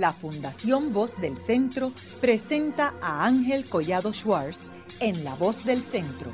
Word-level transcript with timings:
la 0.00 0.12
Fundación 0.12 0.92
Voz 0.92 1.18
del 1.20 1.38
Centro 1.38 1.90
presenta 2.20 2.94
a 3.00 3.24
Ángel 3.24 3.64
Collado 3.64 4.12
Schwartz 4.12 4.70
en 5.00 5.24
La 5.24 5.34
Voz 5.34 5.64
del 5.64 5.82
Centro, 5.82 6.30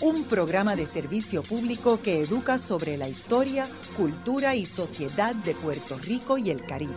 un 0.00 0.24
programa 0.24 0.76
de 0.76 0.86
servicio 0.86 1.42
público 1.42 2.00
que 2.00 2.20
educa 2.20 2.58
sobre 2.58 2.96
la 2.96 3.08
historia, 3.08 3.66
cultura 3.96 4.54
y 4.54 4.64
sociedad 4.64 5.34
de 5.34 5.54
Puerto 5.54 5.98
Rico 5.98 6.38
y 6.38 6.50
el 6.50 6.64
Caribe. 6.64 6.94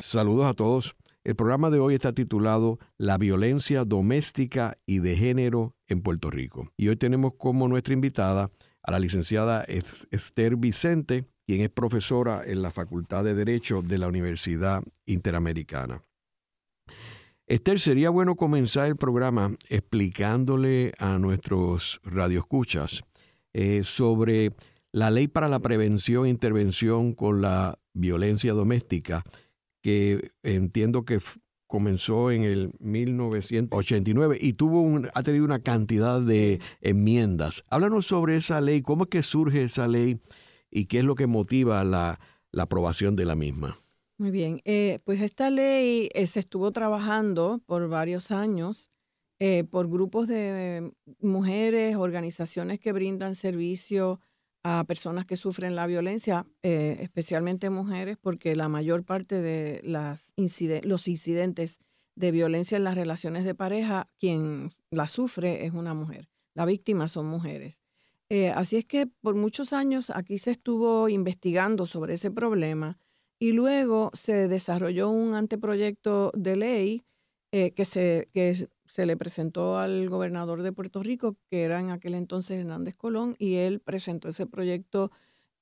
Saludos 0.00 0.46
a 0.46 0.54
todos. 0.54 0.96
El 1.22 1.36
programa 1.36 1.70
de 1.70 1.78
hoy 1.78 1.94
está 1.94 2.12
titulado 2.12 2.78
La 2.96 3.18
violencia 3.18 3.84
doméstica 3.84 4.78
y 4.86 4.98
de 4.98 5.16
género 5.16 5.76
en 5.86 6.02
Puerto 6.02 6.30
Rico. 6.30 6.72
Y 6.76 6.88
hoy 6.88 6.96
tenemos 6.96 7.34
como 7.38 7.68
nuestra 7.68 7.94
invitada 7.94 8.50
a 8.82 8.90
la 8.90 8.98
licenciada 8.98 9.64
Esther 10.10 10.56
Vicente, 10.56 11.26
quien 11.48 11.62
es 11.62 11.70
profesora 11.70 12.42
en 12.44 12.60
la 12.60 12.70
Facultad 12.70 13.24
de 13.24 13.32
Derecho 13.32 13.80
de 13.80 13.96
la 13.96 14.06
Universidad 14.06 14.82
Interamericana. 15.06 16.04
Esther, 17.46 17.80
sería 17.80 18.10
bueno 18.10 18.36
comenzar 18.36 18.86
el 18.86 18.96
programa 18.96 19.56
explicándole 19.70 20.92
a 20.98 21.16
nuestros 21.16 22.02
radioescuchas 22.04 23.02
eh, 23.54 23.80
sobre 23.82 24.52
la 24.92 25.10
ley 25.10 25.26
para 25.26 25.48
la 25.48 25.60
prevención 25.60 26.26
e 26.26 26.28
intervención 26.28 27.14
con 27.14 27.40
la 27.40 27.78
violencia 27.94 28.52
doméstica, 28.52 29.24
que 29.80 30.32
entiendo 30.42 31.06
que 31.06 31.18
comenzó 31.66 32.30
en 32.30 32.42
el 32.42 32.72
1989 32.78 34.36
y 34.38 34.52
tuvo 34.52 34.82
un, 34.82 35.08
ha 35.14 35.22
tenido 35.22 35.46
una 35.46 35.62
cantidad 35.62 36.20
de 36.20 36.60
enmiendas. 36.82 37.64
Háblanos 37.70 38.04
sobre 38.04 38.36
esa 38.36 38.60
ley, 38.60 38.82
cómo 38.82 39.04
es 39.04 39.08
que 39.08 39.22
surge 39.22 39.64
esa 39.64 39.88
ley 39.88 40.20
y 40.70 40.86
qué 40.86 40.98
es 40.98 41.04
lo 41.04 41.14
que 41.14 41.26
motiva 41.26 41.84
la, 41.84 42.18
aprobación 42.56 43.14
de 43.14 43.24
la 43.24 43.36
misma. 43.36 43.76
Muy 44.16 44.32
bien, 44.32 44.60
eh, 44.64 44.98
pues 45.04 45.20
esta 45.20 45.48
ley 45.48 46.08
eh, 46.12 46.26
se 46.26 46.40
estuvo 46.40 46.72
trabajando 46.72 47.60
por 47.66 47.88
varios 47.88 48.32
años 48.32 48.90
eh, 49.38 49.62
por 49.62 49.88
grupos 49.88 50.26
de 50.26 50.90
mujeres, 51.20 51.94
organizaciones 51.94 52.80
que 52.80 52.90
brindan 52.90 53.36
servicio 53.36 54.20
a 54.64 54.82
personas 54.88 55.24
que 55.24 55.36
sufren 55.36 55.76
la 55.76 55.86
violencia, 55.86 56.44
especialmente 56.62 57.70
mujeres, 57.70 58.16
porque 58.20 58.56
la 58.56 58.68
mayor 58.68 59.04
parte 59.04 59.40
de 59.40 59.80
las 59.84 60.34
los 60.82 61.06
incidentes 61.06 61.78
de 62.16 62.32
violencia 62.32 62.76
en 62.76 62.84
las 62.84 62.96
relaciones 62.96 63.44
de 63.44 63.54
pareja, 63.54 64.08
quien 64.18 64.72
la 64.90 65.06
sufre 65.06 65.64
es 65.64 65.72
una 65.72 65.94
mujer. 65.94 66.28
La 66.54 66.64
víctima 66.64 67.06
son 67.06 67.26
mujeres. 67.26 67.80
Eh, 68.30 68.50
así 68.50 68.76
es 68.76 68.84
que 68.84 69.06
por 69.06 69.34
muchos 69.34 69.72
años 69.72 70.10
aquí 70.10 70.36
se 70.38 70.50
estuvo 70.50 71.08
investigando 71.08 71.86
sobre 71.86 72.14
ese 72.14 72.30
problema 72.30 72.98
y 73.38 73.52
luego 73.52 74.10
se 74.12 74.48
desarrolló 74.48 75.08
un 75.08 75.34
anteproyecto 75.34 76.32
de 76.34 76.56
ley 76.56 77.02
eh, 77.52 77.70
que, 77.70 77.84
se, 77.86 78.28
que 78.34 78.68
se 78.86 79.06
le 79.06 79.16
presentó 79.16 79.78
al 79.78 80.10
gobernador 80.10 80.62
de 80.62 80.72
Puerto 80.72 81.02
Rico, 81.02 81.36
que 81.50 81.62
era 81.62 81.80
en 81.80 81.90
aquel 81.90 82.14
entonces 82.14 82.58
Hernández 82.60 82.94
Colón, 82.94 83.36
y 83.38 83.54
él 83.54 83.80
presentó 83.80 84.28
ese 84.28 84.46
proyecto 84.46 85.10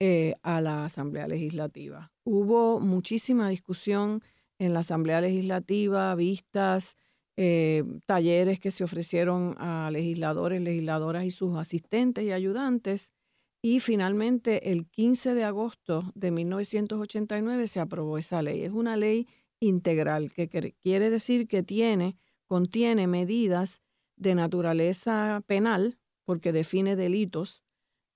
eh, 0.01 0.35
a 0.43 0.61
la 0.61 0.85
Asamblea 0.85 1.29
Legislativa. 1.29 2.11
Hubo 2.25 2.81
muchísima 2.81 3.49
discusión 3.49 4.23
en 4.59 4.75
la 4.75 4.81
Asamblea 4.81 5.21
Legislativa, 5.21 6.15
vistas, 6.17 6.97
eh, 7.37 7.85
talleres 8.07 8.59
que 8.59 8.71
se 8.71 8.85
ofrecieron 8.85 9.55
a 9.59 9.91
legisladores, 9.91 10.61
legisladoras 10.61 11.25
y 11.25 11.31
sus 11.31 11.57
asistentes 11.57 12.25
y 12.25 12.33
ayudantes. 12.33 13.13
Y 13.63 13.81
finalmente, 13.81 14.73
el 14.73 14.87
15 14.87 15.35
de 15.35 15.45
agosto 15.45 16.13
de 16.15 16.31
1989 16.31 17.67
se 17.67 17.81
aprobó 17.81 18.17
esa 18.17 18.41
ley. 18.43 18.63
Es 18.63 18.73
una 18.73 18.97
ley 18.97 19.27
integral, 19.61 20.33
que 20.33 20.49
quiere 20.83 21.11
decir 21.11 21.47
que 21.49 21.63
tiene, 21.63 22.17
contiene 22.47 23.07
medidas 23.07 23.83
de 24.17 24.35
naturaleza 24.35 25.43
penal, 25.47 25.99
porque 26.25 26.53
define 26.53 26.97
delitos, 26.97 27.65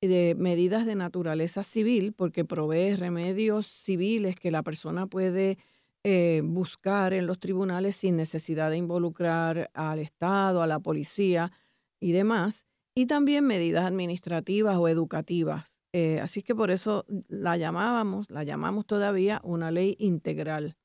de 0.01 0.35
medidas 0.39 0.87
de 0.87 0.95
naturaleza 0.95 1.63
civil, 1.63 2.15
porque 2.15 2.45
provee 2.45 2.97
remedios 2.97 3.67
civiles 3.67 4.37
que 4.37 4.51
la 4.51 4.63
persona 4.63 5.07
puede 5.07 5.59
eh, 6.03 6.41
buscar 6.43 7.13
en 7.13 7.27
los 7.27 7.39
tribunales 7.39 7.97
sin 7.97 8.17
necesidad 8.17 8.71
de 8.71 8.79
involucrar 8.79 9.71
al 9.75 9.99
Estado, 9.99 10.63
a 10.63 10.67
la 10.67 10.81
policía 10.81 11.53
y 12.01 12.13
demás, 12.13 12.65
y 12.95 13.07
también 13.07 13.45
medidas 13.47 13.85
administrativas 13.85 14.79
o 14.79 14.89
educativas. 14.89 15.67
Eh, 15.93 16.19
así 16.21 16.43
que 16.43 16.55
por 16.55 16.71
eso 16.71 17.05
la 17.29 17.57
llamábamos, 17.59 18.31
la 18.31 18.45
llamamos 18.45 18.87
todavía 18.87 19.41
una 19.45 19.71
ley 19.71 19.97
integral. 19.99 20.77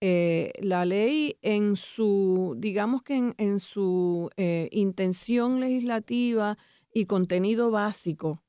Eh, 0.00 0.52
la 0.60 0.86
ley 0.86 1.38
en 1.42 1.76
su, 1.76 2.54
digamos 2.58 3.02
que 3.02 3.16
en, 3.16 3.34
en 3.38 3.60
su 3.60 4.30
intención 4.70 5.60
legislativa 5.60 6.56
y 6.94 7.04
contenido 7.04 7.70
básico 7.70 8.42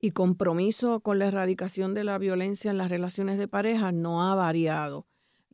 y 0.00 0.10
compromiso 0.10 1.00
con 1.00 1.18
la 1.18 1.28
erradicación 1.28 1.94
de 1.94 2.04
la 2.04 2.18
violencia 2.18 2.70
en 2.70 2.78
las 2.78 2.90
relaciones 2.90 3.38
de 3.38 3.48
pareja 3.48 3.92
no 3.92 4.30
ha 4.30 4.34
variado. 4.34 5.06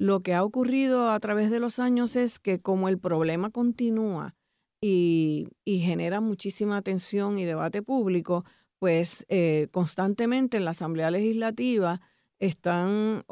Lo 0.03 0.25
que 0.25 0.35
ha 0.35 0.43
ocurrido 0.43 1.11
a 1.13 1.21
través 1.21 1.53
de 1.53 1.61
los 1.61 1.79
años 1.79 2.17
es 2.17 2.41
que 2.41 2.61
como 2.61 2.89
el 2.89 2.99
problema 2.99 3.51
continúa 3.51 4.35
y, 4.81 5.47
genera 5.65 6.21
muchísima 6.21 6.77
atención 6.77 7.39
y 7.39 7.45
debate 7.45 7.83
público, 7.83 8.45
pues 8.81 9.25
eh, 9.29 9.69
constantemente 9.71 10.57
en 10.57 10.65
la 10.65 10.73
Asamblea 10.73 11.13
Legislativa 11.13 12.01
están 12.41 13.25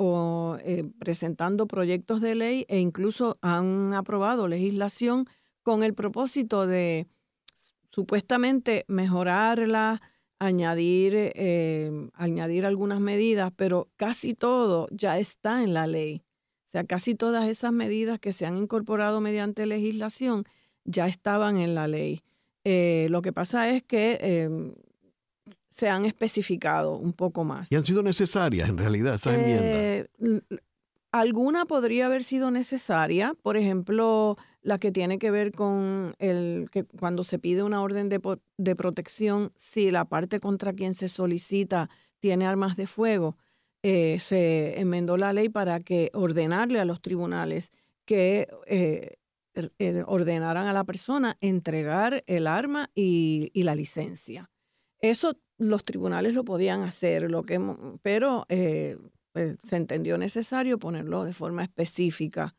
eh, 0.61 0.85
presentando 1.01 1.67
proyectos 1.67 2.21
de 2.21 2.37
ley 2.37 2.67
e 2.69 2.79
incluso 2.79 3.37
han 3.43 3.93
aprobado 3.93 4.47
legislación 4.47 5.27
con 5.65 5.83
el 5.83 5.95
propósito 5.95 6.69
de 6.69 7.09
supuestamente 7.91 8.85
mejorarla, 8.87 10.01
añadir, 10.39 11.15
eh, 11.17 11.91
añadir 12.15 12.65
algunas 12.65 13.01
medidas, 13.01 13.51
pero 13.57 13.89
casi 13.97 14.35
todo 14.35 14.87
ya 14.93 15.19
está 15.19 15.65
en 15.65 15.75
la 15.75 15.89
ley. 15.89 16.23
O 16.71 16.73
sea, 16.73 16.85
casi 16.85 17.17
todas 17.17 17.49
esas 17.49 17.73
medidas 17.73 18.21
que 18.21 18.33
se 18.33 18.47
han 18.47 18.57
incorporado 18.57 19.21
mediante 19.21 19.67
legislación 19.67 20.45
ya 20.85 21.09
estaban 21.09 21.59
en 21.59 21.75
la 21.75 21.89
ley. 21.89 22.23
Eh, 22.63 23.09
lo 23.11 23.23
que 23.23 23.33
pasa 23.33 23.69
es 23.71 23.83
que 23.83 24.19
em, 24.21 24.75
se 25.69 25.89
han 25.89 26.05
especificado 26.05 26.97
un 26.97 27.13
poco 27.13 27.43
más. 27.43 27.73
Y 27.73 27.75
han 27.75 27.83
sido 27.83 28.05
necesarias 28.05 28.69
en 28.69 28.79
realidad 28.79 29.15
esas 29.15 29.35
eh, 29.35 30.07
enmiendas. 30.21 30.61
Alguna 31.11 31.65
podría 31.67 32.07
haber 32.07 32.23
sido 32.23 32.53
necesaria, 32.53 33.35
por 33.43 33.57
ejemplo, 33.57 34.37
la 34.63 34.79
que 34.79 34.93
tiene 34.93 35.19
que 35.19 35.33
ver 35.33 35.51
con 35.51 36.15
el 36.21 36.69
que 36.71 36.85
cuando 36.85 37.25
se 37.25 37.41
pide 37.41 37.65
una 37.65 37.83
orden 37.83 38.09
de, 38.09 38.21
de 38.59 38.77
protección, 38.77 39.51
si 39.57 39.91
la 39.91 40.05
parte 40.05 40.39
contra 40.39 40.73
quien 40.73 40.95
se 40.95 41.09
solicita 41.09 41.91
tiene 42.21 42.47
armas 42.47 42.77
de 42.77 42.87
fuego, 42.87 43.37
eh, 43.83 44.19
se 44.21 44.79
enmendó 44.79 45.17
la 45.17 45.33
ley 45.33 45.49
para 45.49 45.81
que 45.81 46.11
ordenarle 46.13 46.81
a 46.81 46.85
los 46.85 47.01
tribunales 47.01 47.73
que 48.05 48.47
eh, 48.67 49.17
eh, 49.79 50.05
ordenaran 50.07 50.67
a 50.67 50.75
la 50.75 50.85
persona 50.85 51.39
entregar 51.41 52.23
el 52.27 52.47
arma 52.47 52.91
y, 52.95 53.51
la 53.55 53.75
licencia. 53.75 54.51
Eso 54.99 55.39
los 55.57 55.83
tribunales 55.83 56.35
lo 56.35 56.45
podían 56.45 56.83
hacer, 56.83 57.31
lo 57.31 57.43
que, 57.43 57.59
pero 58.03 58.47
se 58.49 59.77
entendió 59.77 60.19
necesario 60.19 60.79
ponerlo 60.79 61.25
de 61.25 61.33
forma 61.33 61.63
específica. 61.63 62.55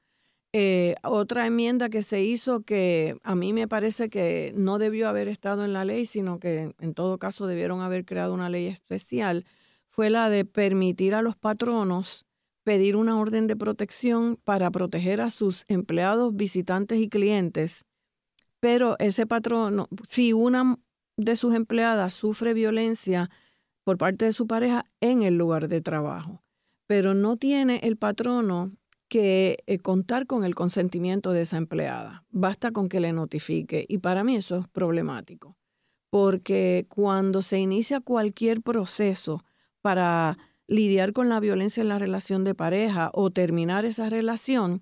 otra 1.04 1.46
enmienda 1.46 1.90
que 1.90 2.02
se 2.02 2.24
hizo 2.24 2.64
que 2.64 3.18
a 3.24 3.36
mí 3.36 3.54
me 3.54 3.68
parece 3.68 4.10
que 4.10 4.54
no 4.56 4.80
debió 4.80 5.08
haber 5.08 5.28
estado 5.28 5.66
en 5.66 5.74
la 5.74 5.86
ley, 5.86 6.08
sino 6.08 6.40
que 6.40 6.74
en 6.80 6.94
todo 6.96 7.20
caso 7.20 7.46
debieron 7.46 7.82
haber 7.82 8.06
creado 8.06 8.34
una 8.34 8.50
ley 8.50 8.66
especial, 8.68 9.46
fue 9.92 10.10
la 10.10 10.30
de 10.30 10.46
permitir 10.46 11.14
a 11.14 11.22
los 11.22 11.36
patronos 11.36 12.26
pedir 12.64 12.96
una 12.96 13.20
orden 13.20 13.48
de 13.48 13.56
protección 13.56 14.38
para 14.44 14.72
proteger 14.72 15.22
a 15.22 15.30
sus 15.30 15.66
empleados, 15.68 16.36
visitantes 16.36 17.00
y 17.00 17.10
clientes. 17.10 17.86
Pero 18.60 18.96
ese 19.00 19.26
patrono, 19.26 19.88
si 20.08 20.34
una 20.34 20.78
de 21.18 21.36
sus 21.36 21.54
empleadas 21.54 22.14
sufre 22.14 22.54
violencia 22.54 23.30
por 23.84 23.98
parte 23.98 24.26
de 24.26 24.34
su 24.34 24.48
pareja 24.48 24.86
en 25.02 25.24
el 25.24 25.38
lugar 25.38 25.68
de 25.68 25.82
trabajo, 25.82 26.44
pero 26.88 27.14
no 27.14 27.38
tiene 27.38 27.80
el 27.84 27.98
patrono 27.98 28.72
que 29.10 29.58
eh, 29.66 29.80
contar 29.80 30.26
con 30.26 30.46
el 30.46 30.56
consentimiento 30.56 31.32
de 31.32 31.42
esa 31.42 31.58
empleada. 31.58 32.24
Basta 32.30 32.72
con 32.72 32.88
que 32.88 33.02
le 33.02 33.12
notifique. 33.12 33.86
Y 33.90 33.98
para 33.98 34.24
mí 34.24 34.38
eso 34.38 34.60
es 34.60 34.68
problemático, 34.70 35.58
porque 36.10 36.86
cuando 36.88 37.42
se 37.42 37.60
inicia 37.60 38.00
cualquier 38.00 38.62
proceso 38.62 39.44
para 39.82 40.38
lidiar 40.68 41.14
con 41.14 41.30
la 41.30 41.40
violencia 41.40 41.82
en 41.82 41.90
la 41.90 42.00
relación 42.00 42.44
de 42.44 42.56
pareja 42.56 43.12
o 43.14 43.30
terminar 43.30 43.86
esa 43.86 44.10
relación, 44.10 44.82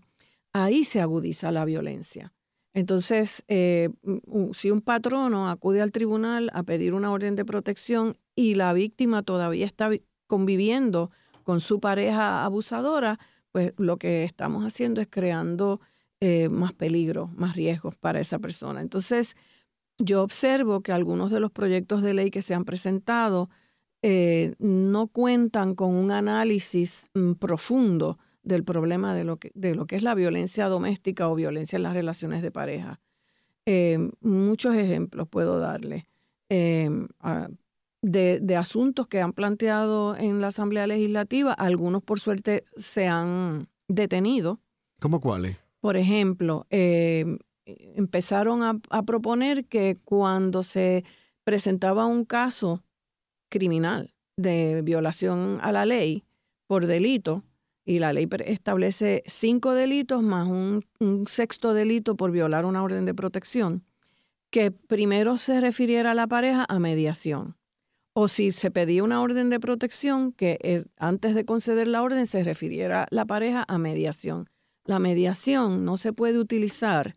ahí 0.53 0.85
se 0.85 1.01
agudiza 1.01 1.51
la 1.51 1.65
violencia. 1.65 2.33
Entonces, 2.73 3.43
eh, 3.47 3.89
si 4.53 4.69
un 4.69 4.81
patrono 4.81 5.49
acude 5.49 5.81
al 5.81 5.91
tribunal 5.91 6.51
a 6.53 6.63
pedir 6.63 6.93
una 6.93 7.11
orden 7.11 7.35
de 7.35 7.45
protección 7.45 8.15
y 8.35 8.55
la 8.55 8.73
víctima 8.73 9.23
todavía 9.23 9.65
está 9.65 9.89
conviviendo 10.27 11.09
con 11.43 11.61
su 11.61 11.79
pareja 11.79 12.45
abusadora, 12.45 13.19
pues 13.51 13.73
lo 13.77 13.97
que 13.97 14.23
estamos 14.23 14.63
haciendo 14.63 15.01
es 15.01 15.07
creando 15.09 15.81
eh, 16.21 16.49
más 16.49 16.73
peligro, 16.73 17.31
más 17.35 17.55
riesgos 17.55 17.95
para 17.95 18.19
esa 18.19 18.37
persona. 18.37 18.81
Entonces, 18.81 19.35
yo 19.97 20.21
observo 20.21 20.81
que 20.81 20.91
algunos 20.91 21.31
de 21.31 21.39
los 21.39 21.51
proyectos 21.51 22.03
de 22.03 22.13
ley 22.13 22.29
que 22.29 22.43
se 22.43 22.53
han 22.53 22.65
presentado 22.65 23.49
eh, 24.01 24.55
no 24.59 25.07
cuentan 25.07 25.75
con 25.75 25.93
un 25.93 26.11
análisis 26.11 27.09
mm, 27.13 27.33
profundo 27.33 28.17
del 28.43 28.63
problema 28.63 29.13
de 29.13 29.23
lo, 29.23 29.37
que, 29.37 29.51
de 29.53 29.75
lo 29.75 29.85
que 29.85 29.95
es 29.95 30.03
la 30.03 30.15
violencia 30.15 30.67
doméstica 30.67 31.29
o 31.29 31.35
violencia 31.35 31.77
en 31.77 31.83
las 31.83 31.93
relaciones 31.93 32.41
de 32.41 32.51
pareja. 32.51 32.99
Eh, 33.65 34.09
muchos 34.21 34.75
ejemplos 34.75 35.27
puedo 35.27 35.59
darle 35.59 36.07
de, 36.49 38.39
de, 38.41 38.55
asuntos 38.55 39.07
que 39.07 39.21
han 39.21 39.33
planteado 39.33 40.15
en 40.15 40.41
la 40.41 40.47
Asamblea 40.47 40.87
Legislativa. 40.87 41.53
Algunos, 41.53 42.01
por 42.01 42.19
suerte, 42.19 42.65
se 42.75 43.07
han 43.07 43.67
detenido. 43.87 44.59
¿Cómo 44.99 45.19
cuáles? 45.19 45.57
Por 45.79 45.95
ejemplo, 45.95 46.65
eh, 46.69 47.37
empezaron 47.95 48.63
a, 48.63 49.03
proponer 49.03 49.65
que 49.65 49.95
cuando 50.03 50.63
se 50.63 51.03
presentaba 51.43 52.05
un 52.05 52.25
caso 52.25 52.83
criminal 53.49 54.13
de 54.37 54.81
violación 54.83 55.59
a 55.61 55.71
la 55.71 55.85
ley 55.85 56.23
por 56.67 56.85
delito, 56.85 57.43
y 57.83 57.97
la 57.97 58.13
ley 58.13 58.27
establece 58.45 59.23
cinco 59.25 59.73
delitos 59.73 60.21
más 60.21 60.47
un, 60.47 60.85
sexto 61.27 61.73
delito 61.73 62.15
por 62.15 62.31
violar 62.31 62.65
una 62.65 62.83
orden 62.83 63.05
de 63.05 63.15
protección, 63.15 63.83
que 64.51 64.69
primero 64.69 65.37
se 65.37 65.59
refiriera 65.59 66.11
a 66.11 66.13
la 66.13 66.27
pareja 66.27 66.65
a 66.69 66.79
mediación. 66.79 67.57
O 68.13 68.27
si 68.27 68.51
se 68.51 68.69
pedía 68.69 69.03
una 69.03 69.21
orden 69.21 69.49
de 69.49 69.59
protección, 69.59 70.31
que 70.33 70.59
es, 70.61 70.87
antes 70.97 71.33
de 71.33 71.45
conceder 71.45 71.87
la 71.87 72.03
orden 72.03 72.27
se 72.27 72.43
refiriera 72.43 73.07
la 73.09 73.25
pareja 73.25 73.65
a 73.67 73.77
mediación. 73.79 74.49
La 74.85 74.99
mediación 74.99 75.85
no 75.85 75.97
se 75.97 76.13
puede 76.13 76.37
utilizar 76.37 77.15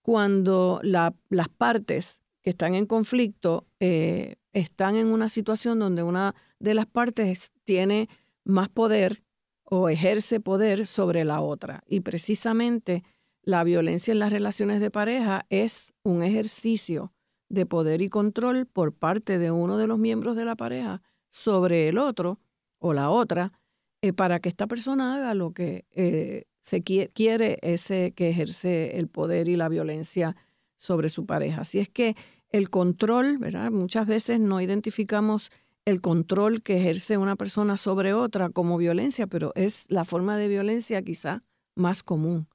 cuando 0.00 0.80
las 0.82 1.48
partes 1.58 2.22
que 2.42 2.50
están 2.50 2.74
en 2.74 2.86
conflicto 2.86 3.66
eh, 3.80 4.36
están 4.56 4.96
en 4.96 5.08
una 5.08 5.28
situación 5.28 5.78
donde 5.78 6.02
una 6.02 6.34
de 6.58 6.72
las 6.72 6.86
partes 6.86 7.52
tiene 7.64 8.08
más 8.42 8.70
poder 8.70 9.22
o 9.64 9.90
ejerce 9.90 10.40
poder 10.40 10.86
sobre 10.86 11.26
la 11.26 11.42
otra. 11.42 11.82
Y 11.86 12.00
precisamente 12.00 13.04
la 13.42 13.64
violencia 13.64 14.12
en 14.12 14.18
las 14.18 14.32
relaciones 14.32 14.80
de 14.80 14.90
pareja 14.90 15.44
es 15.50 15.92
un 16.02 16.22
ejercicio 16.22 17.12
de 17.50 17.66
poder 17.66 18.00
y 18.00 18.08
control 18.08 18.66
por 18.66 18.94
parte 18.94 19.38
de 19.38 19.50
uno 19.50 19.76
de 19.76 19.86
los 19.86 19.98
miembros 19.98 20.36
de 20.36 20.46
la 20.46 20.56
pareja 20.56 21.02
sobre 21.28 21.88
el 21.88 21.98
otro 21.98 22.40
o 22.78 22.94
la 22.94 23.10
otra 23.10 23.52
eh, 24.00 24.14
para 24.14 24.40
que 24.40 24.48
esta 24.48 24.66
persona 24.66 25.16
haga 25.16 25.34
lo 25.34 25.52
que 25.52 25.84
eh, 25.90 26.44
se 26.62 26.82
quiere 26.82 27.58
ese 27.60 28.12
que 28.12 28.30
ejerce 28.30 28.96
el 28.96 29.08
poder 29.08 29.48
y 29.48 29.56
la 29.56 29.68
violencia 29.68 30.34
sobre 30.76 31.10
su 31.10 31.26
pareja. 31.26 31.60
Así 31.60 31.78
es 31.78 31.90
que 31.90 32.16
el 32.56 32.70
control. 32.70 33.38
Muchas 33.70 34.06
veces 34.06 34.40
no 34.40 34.60
identificamos 34.60 35.50
el 35.84 36.00
control 36.00 36.62
que 36.62 36.78
ejerce 36.78 37.16
una 37.16 37.36
persona 37.36 37.76
sobre 37.76 38.12
otra 38.12 38.48
como 38.48 38.76
violencia, 38.76 39.26
pero 39.26 39.52
es 39.54 39.84
la 39.88 40.04
forma 40.04 40.36
de 40.36 40.48
violencia 40.48 41.02
quizá 41.02 41.42
más 41.76 42.02
común, 42.02 42.48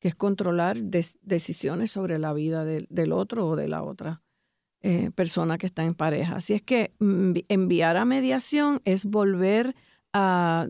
que 0.00 0.08
es 0.08 0.14
controlar 0.14 0.76
decisiones 0.82 1.90
sobre 1.90 2.18
la 2.18 2.32
vida 2.32 2.64
del 2.64 3.12
otro 3.12 3.48
o 3.48 3.56
de 3.56 3.68
la 3.68 3.82
otra 3.82 4.22
eh, 4.82 5.10
persona 5.14 5.56
que 5.56 5.66
está 5.66 5.84
en 5.84 5.94
pareja. 5.94 6.36
Así 6.36 6.52
es 6.52 6.60
que 6.60 6.92
mm, 6.98 7.32
enviar 7.48 7.96
a 7.96 8.04
mediación 8.04 8.80
es 8.84 9.06
volver 9.06 9.74
a 10.12 10.66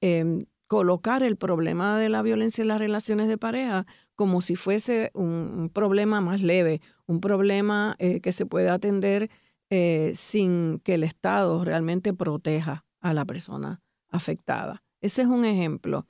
em, 0.00 0.40
colocar 0.66 1.22
el 1.22 1.36
problema 1.36 1.96
de 1.96 2.08
la 2.08 2.22
violencia 2.22 2.62
en 2.62 2.68
las 2.68 2.80
relaciones 2.80 3.28
de 3.28 3.38
pareja 3.38 3.86
como 4.16 4.40
si 4.40 4.56
fuese 4.56 5.10
un, 5.14 5.70
problema 5.72 6.20
más 6.20 6.40
leve, 6.42 6.80
un 7.06 7.20
problema 7.20 7.94
eh, 7.98 8.20
que 8.20 8.32
se 8.32 8.46
puede 8.46 8.70
atender 8.70 9.30
eh, 9.70 10.12
sin 10.14 10.80
que 10.80 10.94
el 10.94 11.04
Estado 11.04 11.64
realmente 11.64 12.14
proteja 12.14 12.84
a 13.00 13.14
la 13.14 13.24
persona 13.24 13.80
afectada. 14.10 14.82
Ese 15.00 15.22
es 15.22 15.28
un 15.28 15.44
ejemplo. 15.44 16.06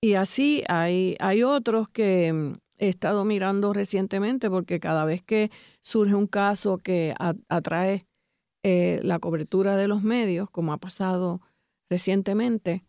Y 0.00 0.14
así 0.14 0.64
hay, 0.68 1.16
hay 1.20 1.44
otros 1.44 1.88
que 1.88 2.32
mm, 2.32 2.54
he 2.78 2.88
estado 2.88 3.24
mirando 3.24 3.72
recientemente 3.72 4.50
porque 4.50 4.80
cada 4.80 5.04
vez 5.04 5.22
que 5.22 5.50
surge 5.80 6.14
un 6.16 6.26
caso 6.26 6.78
que 6.78 7.14
atrae 7.48 8.06
eh, 8.64 9.00
la 9.02 9.18
cobertura 9.18 9.76
de 9.76 9.88
los 9.88 10.02
medios, 10.02 10.50
como 10.50 10.72
ha 10.72 10.78
pasado 10.78 11.40
recientemente, 11.88 12.84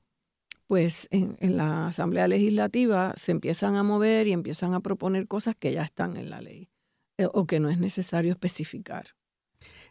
pues 0.73 1.07
en, 1.11 1.37
la 1.55 1.85
Asamblea 1.85 2.27
Legislativa 2.27 3.13
se 3.15 3.31
empiezan 3.31 3.75
a 3.75 3.83
mover 3.83 4.25
y 4.25 4.31
empiezan 4.31 4.73
a 4.73 4.79
proponer 4.79 5.27
cosas 5.27 5.55
que 5.55 5.71
ya 5.71 5.83
están 5.83 6.17
en 6.17 6.31
la 6.31 6.41
ley 6.41 6.67
eh, 7.19 7.27
o 7.31 7.45
que 7.45 7.59
no 7.59 7.69
es 7.69 7.77
necesario 7.77 8.31
especificar. 8.31 9.09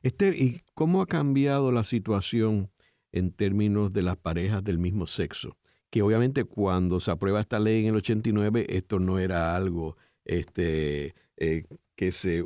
Esther, 0.02 0.34
¿y 0.34 0.62
cómo 0.74 1.00
ha 1.00 1.06
cambiado 1.06 1.70
la 1.70 1.84
situación 1.84 2.72
en 3.12 3.30
términos 3.30 3.92
de 3.92 4.02
las 4.02 4.16
parejas 4.16 4.64
del 4.64 4.78
mismo 4.78 5.06
sexo? 5.06 5.56
Que 5.88 6.02
obviamente 6.02 6.42
cuando 6.42 6.98
se 6.98 7.12
aprueba 7.12 7.38
esta 7.38 7.60
ley 7.60 7.82
en 7.82 7.90
el 7.90 7.98
89, 7.98 8.66
esto 8.68 8.98
no 8.98 9.20
era 9.20 9.54
algo 9.54 9.96
este, 10.24 11.14
eh, 11.36 11.64
que, 11.94 12.10
se, 12.10 12.42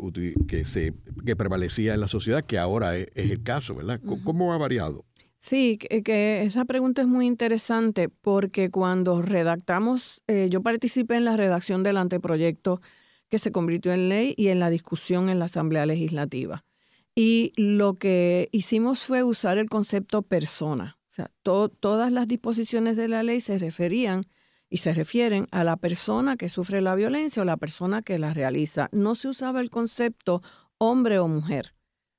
que, 0.47 0.67
se, 0.67 0.93
que 1.25 1.37
prevalecía 1.37 1.95
en 1.95 2.01
la 2.01 2.09
sociedad, 2.09 2.45
que 2.45 2.59
ahora 2.59 2.99
es, 2.99 3.09
el 3.15 3.43
caso, 3.43 3.75
¿verdad? 3.75 3.99
¿Cómo 4.25 4.53
ha 4.53 4.59
variado? 4.59 5.06
Sí, 5.47 5.79
que, 5.79 6.43
esa 6.43 6.65
pregunta 6.65 7.03
es 7.03 7.07
muy 7.07 7.25
interesante 7.25 8.09
porque 8.09 8.69
cuando 8.69 9.23
redactamos, 9.23 10.21
eh, 10.27 10.49
yo 10.51 10.61
participé 10.61 11.15
en 11.15 11.25
la 11.25 11.37
redacción 11.37 11.85
del 11.85 11.99
anteproyecto 11.99 12.81
que 13.29 13.39
se 13.39 13.53
convirtió 13.53 13.93
en 13.93 14.09
ley 14.09 14.35
y 14.37 14.49
en 14.49 14.59
la 14.59 14.71
discusión 14.71 15.29
en 15.29 15.39
la 15.39 15.45
Asamblea 15.45 15.87
Legislativa. 15.87 16.65
Y 17.15 17.53
lo 17.57 17.95
que 17.95 18.49
hicimos 18.51 19.05
fue 19.05 19.23
usar 19.23 19.59
el 19.59 19.69
concepto 19.69 20.23
persona. 20.23 20.99
O 21.11 21.13
sea, 21.13 21.31
todas 21.45 22.11
las 22.11 22.27
disposiciones 22.27 22.97
de 22.97 23.07
la 23.07 23.23
ley 23.23 23.41
se 23.41 23.57
referían 23.57 24.27
y 24.69 24.79
se 24.79 24.95
refieren 24.95 25.47
a 25.53 25.63
la 25.63 25.77
persona 25.77 26.37
que 26.37 26.49
sufre 26.49 26.81
la 26.81 26.97
violencia 26.97 27.43
o 27.43 27.45
la 27.45 27.57
persona 27.57 28.03
que 28.03 28.19
la 28.19 28.35
realiza. 28.35 28.89
No 28.91 29.15
se 29.15 29.29
usaba 29.29 29.61
el 29.61 29.71
concepto 29.71 30.43
hombre 30.79 31.21
o 31.21 31.29
mujer. 31.29 31.77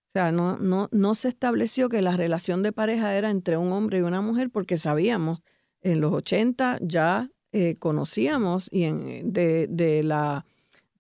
O 0.08 0.20
sea, 0.20 0.32
no, 0.32 0.58
no, 0.58 0.90
no 0.92 1.16
se 1.16 1.28
estableció 1.28 1.90
que 1.90 2.02
la 2.02 2.18
relación 2.18 2.64
de 2.64 2.72
pareja 2.72 3.16
era 3.16 3.30
entre 3.30 3.58
un 3.58 3.72
hombre 3.72 4.00
y 4.00 4.02
una 4.02 4.22
mujer 4.22 4.50
porque 4.50 4.78
sabíamos, 4.78 5.42
en 5.82 6.02
los 6.02 6.12
80 6.14 6.80
ya 6.82 7.30
eh, 7.52 7.76
conocíamos 7.78 8.68
y 8.72 8.84
en, 8.84 9.32
de, 9.32 9.68
de, 9.70 10.04
la 10.04 10.46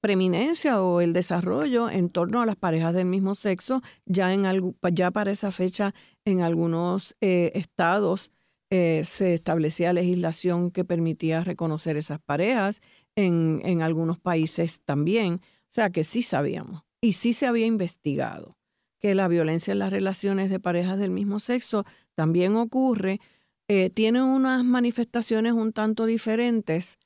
preeminencia 0.01 0.81
o 0.81 1.01
el 1.01 1.13
desarrollo 1.13 1.89
en 1.89 2.09
torno 2.09 2.41
a 2.41 2.45
las 2.45 2.55
parejas 2.55 2.93
del 2.93 3.05
mismo 3.05 3.35
sexo, 3.35 3.81
ya, 4.05 4.33
en 4.33 4.45
algo, 4.45 4.75
ya 4.93 5.11
para 5.11 5.31
esa 5.31 5.51
fecha 5.51 5.93
en 6.25 6.41
algunos 6.41 7.15
eh, 7.21 7.51
estados 7.55 8.31
eh, 8.69 9.03
se 9.05 9.33
establecía 9.33 9.93
legislación 9.93 10.71
que 10.71 10.85
permitía 10.85 11.41
reconocer 11.43 11.97
esas 11.97 12.19
parejas, 12.19 12.81
en, 13.15 13.61
en 13.63 13.81
algunos 13.81 14.19
países 14.19 14.81
también, 14.85 15.35
o 15.35 15.69
sea 15.69 15.89
que 15.89 16.03
sí 16.03 16.21
sabíamos 16.21 16.83
y 17.01 17.13
sí 17.13 17.33
se 17.33 17.47
había 17.47 17.65
investigado 17.65 18.56
que 18.99 19.15
la 19.15 19.27
violencia 19.27 19.71
en 19.71 19.79
las 19.79 19.91
relaciones 19.91 20.49
de 20.49 20.59
parejas 20.59 20.97
del 20.97 21.11
mismo 21.11 21.39
sexo 21.39 21.85
también 22.15 22.55
ocurre, 22.55 23.19
eh, 23.67 23.89
tiene 23.89 24.23
unas 24.23 24.63
manifestaciones 24.63 25.53
un 25.53 25.73
tanto 25.73 26.05
diferentes 26.05 26.97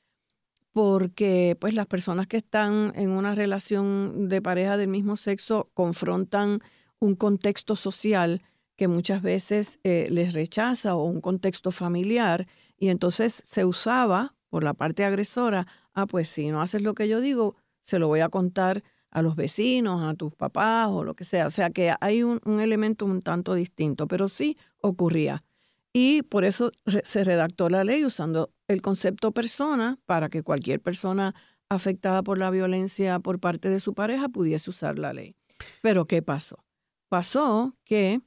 porque 0.72 1.56
pues 1.60 1.74
las 1.74 1.86
personas 1.86 2.26
que 2.26 2.38
están 2.38 2.92
en 2.96 3.10
una 3.10 3.34
relación 3.34 4.28
de 4.28 4.40
pareja 4.40 4.76
del 4.76 4.88
mismo 4.88 5.16
sexo 5.16 5.70
confrontan 5.74 6.60
un 6.98 7.14
contexto 7.14 7.76
social 7.76 8.42
que 8.76 8.88
muchas 8.88 9.22
veces 9.22 9.80
eh, 9.84 10.06
les 10.10 10.32
rechaza 10.32 10.94
o 10.94 11.04
un 11.04 11.20
contexto 11.20 11.72
familiar 11.72 12.46
y 12.78 12.88
entonces 12.88 13.42
se 13.46 13.64
usaba 13.64 14.34
por 14.48 14.64
la 14.64 14.74
parte 14.74 15.04
agresora, 15.04 15.66
ah 15.94 16.06
pues 16.06 16.28
si 16.28 16.50
no 16.50 16.62
haces 16.62 16.82
lo 16.82 16.94
que 16.94 17.08
yo 17.08 17.20
digo, 17.20 17.56
se 17.84 17.98
lo 17.98 18.08
voy 18.08 18.20
a 18.20 18.28
contar 18.28 18.82
a 19.12 19.22
los 19.22 19.36
vecinos, 19.36 20.02
a 20.02 20.14
tus 20.14 20.34
papás 20.34 20.88
o 20.90 21.04
lo 21.04 21.14
que 21.14 21.24
sea. 21.24 21.46
O 21.46 21.50
sea 21.50 21.70
que 21.70 21.94
hay 22.00 22.22
un, 22.22 22.40
elemento 22.60 23.04
un 23.04 23.22
tanto 23.22 23.54
distinto, 23.54 24.08
pero 24.08 24.26
sí 24.26 24.56
ocurría. 24.80 25.44
Y 25.92 26.22
por 26.22 26.44
eso 26.44 26.72
se 27.04 27.22
redactó 27.22 27.68
la 27.68 27.84
ley 27.84 28.04
usando 28.04 28.50
el 28.66 28.80
concepto 28.80 29.32
persona 29.32 29.98
para 30.06 30.30
que 30.30 30.42
cualquier 30.42 30.80
persona 30.80 31.34
afectada 31.68 32.22
por 32.22 32.38
la 32.38 32.50
violencia 32.50 33.18
por 33.20 33.38
parte 33.38 33.68
de 33.68 33.78
su 33.78 33.94
pareja 33.94 34.30
pudiese 34.30 34.70
usar 34.70 34.98
la 34.98 35.12
ley. 35.12 35.36
Pero 35.82 36.06
¿qué 36.06 36.22
pasó? 36.22 36.64
Pasó 37.08 37.76
que 37.84 38.22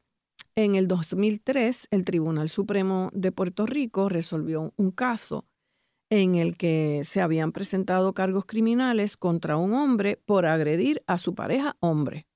en 0.56 0.76
el 0.76 0.88
2003 0.88 1.88
el 1.90 2.06
Tribunal 2.06 2.50
Supremo 2.50 3.10
de 3.14 3.32
Puerto 3.32 3.66
Rico 3.66 4.10
resolvió 4.10 4.72
un 4.78 4.92
caso 4.92 5.46
en 6.10 6.36
el 6.36 6.58
que 6.58 7.02
se 7.06 7.22
habían 7.22 7.52
presentado 7.52 8.14
cargos 8.14 8.46
criminales 8.46 9.18
contra 9.18 9.58
un 9.58 9.74
hombre 9.74 10.20
por 10.26 10.46
agredir 10.46 11.04
a 11.08 11.18
su 11.18 11.36
pareja 11.36 11.78
hombre. 11.80 12.28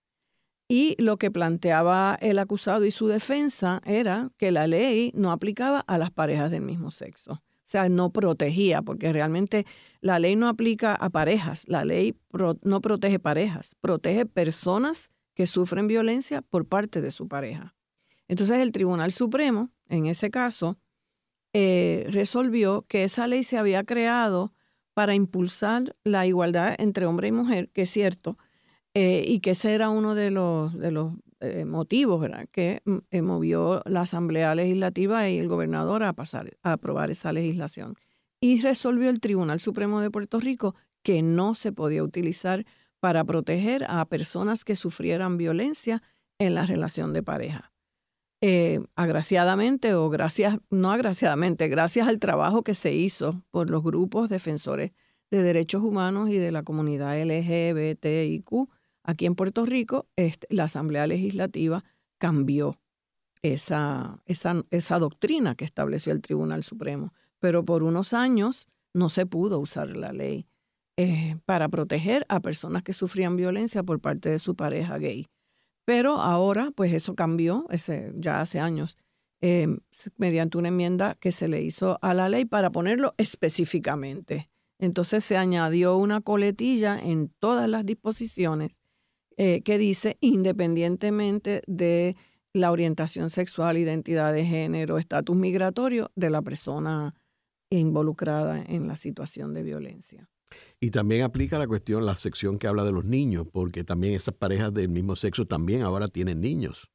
Y 0.68 0.96
lo 1.02 1.18
que 1.18 1.32
planteaba 1.32 2.18
el 2.22 2.38
acusado 2.38 2.86
y 2.86 2.92
su 2.92 3.08
defensa 3.08 3.82
era 3.86 4.32
que 4.38 4.52
la 4.52 4.68
ley 4.68 5.12
no 5.16 5.32
aplicaba 5.32 5.80
a 5.80 5.98
las 5.98 6.12
parejas 6.12 6.52
del 6.52 6.62
mismo 6.62 6.92
sexo. 6.92 7.34
O 7.34 7.72
sea, 7.72 7.90
no 7.90 8.12
protegía, 8.12 8.82
porque 8.82 9.14
realmente 9.14 9.66
la 10.02 10.20
ley 10.20 10.36
no 10.36 10.48
aplica 10.48 10.96
a 10.96 11.10
parejas, 11.10 11.68
la 11.68 11.86
ley 11.86 12.16
no 12.64 12.82
protege 12.82 13.20
parejas, 13.20 13.76
protege 13.80 14.26
personas 14.26 15.12
que 15.36 15.48
sufren 15.48 15.88
violencia 15.88 16.42
por 16.42 16.66
parte 16.66 17.02
de 17.02 17.12
su 17.12 17.28
pareja. 17.28 17.76
Entonces 18.28 18.60
el 18.60 18.72
Tribunal 18.72 19.12
Supremo, 19.12 19.72
en 19.88 20.06
ese 20.06 20.30
caso, 20.30 20.78
eh, 21.54 22.06
resolvió 22.10 22.84
que 22.88 23.04
esa 23.04 23.28
ley 23.28 23.44
se 23.44 23.58
había 23.58 23.84
creado 23.84 24.54
para 24.94 25.16
impulsar 25.16 25.96
la 26.04 26.26
igualdad 26.26 26.76
entre 26.78 27.06
hombre 27.06 27.30
y 27.30 27.32
mujer, 27.32 27.70
que 27.70 27.84
es 27.84 27.90
cierto, 27.90 28.38
eh, 28.94 29.24
y 29.26 29.40
que 29.40 29.52
ese 29.52 29.74
era 29.74 29.90
uno 29.90 30.16
de 30.16 30.32
los, 30.32 30.78
de 30.78 30.92
los 30.92 31.14
eh, 31.40 31.64
motivos 31.66 32.26
que 32.52 32.82
mm, 32.86 33.22
movió 33.22 33.82
la 33.86 34.02
Asamblea 34.02 34.54
Legislativa 34.56 35.30
y 35.30 35.40
el 35.40 35.48
gobernador 35.48 36.04
a, 36.04 36.14
pasar, 36.14 36.58
a 36.64 36.74
aprobar 36.74 37.12
esa 37.12 37.32
legislación. 37.32 37.96
Y 38.42 38.62
resolvió 38.62 39.10
el 39.10 39.20
Tribunal 39.20 39.60
Supremo 39.60 40.02
de 40.02 40.12
Puerto 40.12 40.40
Rico 40.40 40.76
que 41.02 41.22
no 41.22 41.56
se 41.56 41.72
podía 41.72 42.04
utilizar 42.04 42.66
para 43.00 43.24
proteger 43.24 43.86
a 43.88 44.04
personas 44.06 44.66
que 44.66 44.76
sufrieran 44.76 45.38
violencia 45.38 46.04
en 46.40 46.56
la 46.56 46.66
relación 46.66 47.14
de 47.14 47.24
pareja. 47.24 47.72
Eh, 48.42 48.80
agraciadamente 48.96 49.94
o 49.96 50.10
gracias, 50.10 50.60
no 50.70 50.92
agraciadamente, 50.92 51.68
gracias 51.68 52.08
al 52.08 52.20
trabajo 52.20 52.64
que 52.64 52.74
se 52.74 52.94
hizo 52.94 53.44
por 53.52 53.70
los 53.70 53.84
grupos 53.84 54.30
defensores 54.30 54.92
de 55.30 55.44
derechos 55.44 55.84
humanos 55.84 56.30
y 56.30 56.38
de 56.38 56.52
la 56.52 56.64
comunidad 56.64 57.22
LGBTIQ 57.22 58.70
aquí 59.04 59.26
en 59.26 59.36
Puerto 59.36 59.66
Rico, 59.66 60.08
este, 60.16 60.48
la 60.50 60.66
Asamblea 60.66 61.08
Legislativa 61.08 61.84
cambió 62.18 62.80
esa, 63.42 64.22
esa, 64.26 65.00
doctrina 65.00 65.56
que 65.56 65.66
estableció 65.66 66.12
el 66.12 66.22
Tribunal 66.22 66.64
Supremo, 66.64 67.14
pero 67.40 67.64
por 67.64 67.84
unos 67.84 68.14
años 68.14 68.68
no 68.94 69.10
se 69.10 69.26
pudo 69.26 69.60
usar 69.60 69.96
la 69.96 70.12
ley 70.12 70.46
eh, 70.98 71.38
para 71.46 71.70
proteger 71.70 72.26
a 72.28 72.42
personas 72.42 72.84
que 72.84 72.94
sufrían 72.94 73.38
violencia 73.38 73.84
por 73.84 74.00
parte 74.00 74.30
de 74.30 74.40
su 74.40 74.56
pareja 74.56 74.98
gay. 74.98 75.28
Pero 75.90 76.22
ahora, 76.22 76.72
pues 76.76 76.94
eso 76.94 77.16
cambió, 77.16 77.66
ya 78.14 78.42
hace 78.42 78.60
años, 78.60 78.96
em, 79.42 79.80
mediante 80.18 80.60
una 80.60 80.68
enmienda 80.68 81.18
que 81.20 81.32
se 81.32 81.48
le 81.48 81.64
hizo 81.64 81.98
a 82.04 82.14
la 82.14 82.30
ley 82.30 82.46
para 82.46 82.72
ponerlo 82.72 83.16
específicamente. 83.18 84.52
Entonces 84.78 85.26
se 85.26 85.36
añadió 85.36 85.98
una 85.98 86.22
coletilla 86.22 87.00
en 87.00 87.30
todas 87.40 87.68
las 87.68 87.88
disposiciones 87.88 88.78
eh, 89.36 89.64
que 89.64 89.80
dice, 89.80 90.18
independientemente 90.22 91.64
de 91.66 92.16
la 92.54 92.72
orientación 92.72 93.32
sexual, 93.32 93.80
identidad 93.80 94.32
de 94.32 94.46
género, 94.46 95.00
estatus 95.00 95.36
migratorio 95.36 96.12
de 96.14 96.30
la 96.30 96.44
persona 96.44 97.16
involucrada 97.72 98.64
en 98.64 98.88
la 98.88 98.96
situación 98.96 99.56
de 99.56 99.64
violencia. 99.64 100.30
Y 100.80 100.92
también 100.92 101.24
aplica 101.24 101.60
la 101.60 101.68
cuestión, 101.68 102.06
la 102.06 102.16
sección 102.16 102.58
que 102.58 102.68
habla 102.68 102.84
de 102.84 102.92
los 102.92 103.06
niños, 103.06 103.48
porque 103.52 103.84
también 103.84 104.14
esas 104.14 104.34
parejas 104.34 104.74
del 104.74 104.90
mismo 104.90 105.16
sexo 105.16 105.46
también 105.46 105.82
ahora 105.82 106.08
tienen 106.08 106.42
niños, 106.42 106.90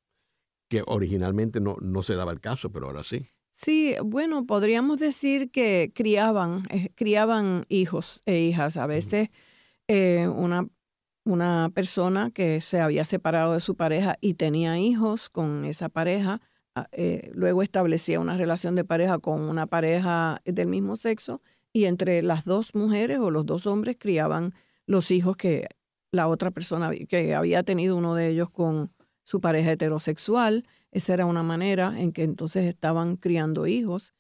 que 0.69 0.83
originalmente 0.87 1.61
no, 1.61 1.77
no 1.81 2.03
se 2.03 2.15
daba 2.15 2.33
el 2.33 2.41
caso, 2.41 2.73
pero 2.73 2.87
ahora 2.87 3.03
sí. 3.03 3.27
Sí, 3.53 3.95
bueno, 4.05 4.47
podríamos 4.47 4.99
decir 4.99 5.51
que 5.51 5.93
criaban, 5.95 6.65
eh, 6.71 6.91
criaban 6.97 7.67
hijos 7.69 8.21
e 8.27 8.41
hijas. 8.41 8.77
A 8.77 8.87
veces 8.87 9.31
eh, 9.87 10.27
una, 10.27 10.69
una 11.25 11.71
persona 11.73 12.33
que 12.33 12.61
se 12.61 12.81
había 12.81 13.05
separado 13.05 13.53
de 13.53 13.61
su 13.61 13.77
pareja 13.77 14.17
y 14.21 14.35
tenía 14.35 14.79
hijos 14.79 15.31
con 15.31 15.65
esa 15.67 15.89
pareja, 15.89 16.41
ah, 16.75 16.89
eh, 16.91 17.31
luego 17.33 17.63
establecía 17.63 18.19
una 18.19 18.37
relación 18.37 18.75
de 18.75 18.85
pareja 18.85 19.19
con 19.19 19.43
una 19.43 19.69
pareja 19.69 20.43
del 20.45 20.67
mismo 20.67 20.97
sexo 20.97 21.41
y 21.75 21.87
entre 21.87 22.23
las 22.23 22.45
dos 22.45 22.75
mujeres 22.75 23.19
o 23.19 23.31
los 23.31 23.45
dos 23.45 23.67
hombres 23.67 23.97
criaban 23.99 24.55
los 24.87 25.11
hijos 25.11 25.37
que 25.37 25.67
la 26.13 26.29
otra 26.29 26.53
persona 26.53 26.93
que 27.09 27.35
había 27.35 27.65
tenido 27.65 27.97
uno 27.97 28.15
de 28.15 28.29
ellos 28.29 28.49
con 28.49 28.93
su 29.25 29.41
pareja 29.41 29.73
heterosexual. 29.73 30.65
Esa 30.93 31.15
era 31.15 31.27
una 31.27 31.43
manera 31.43 32.01
en 32.01 32.13
que 32.13 32.23
entonces 32.23 32.67
estaban 32.67 33.17
criando 33.17 33.67
hijos 33.67 34.15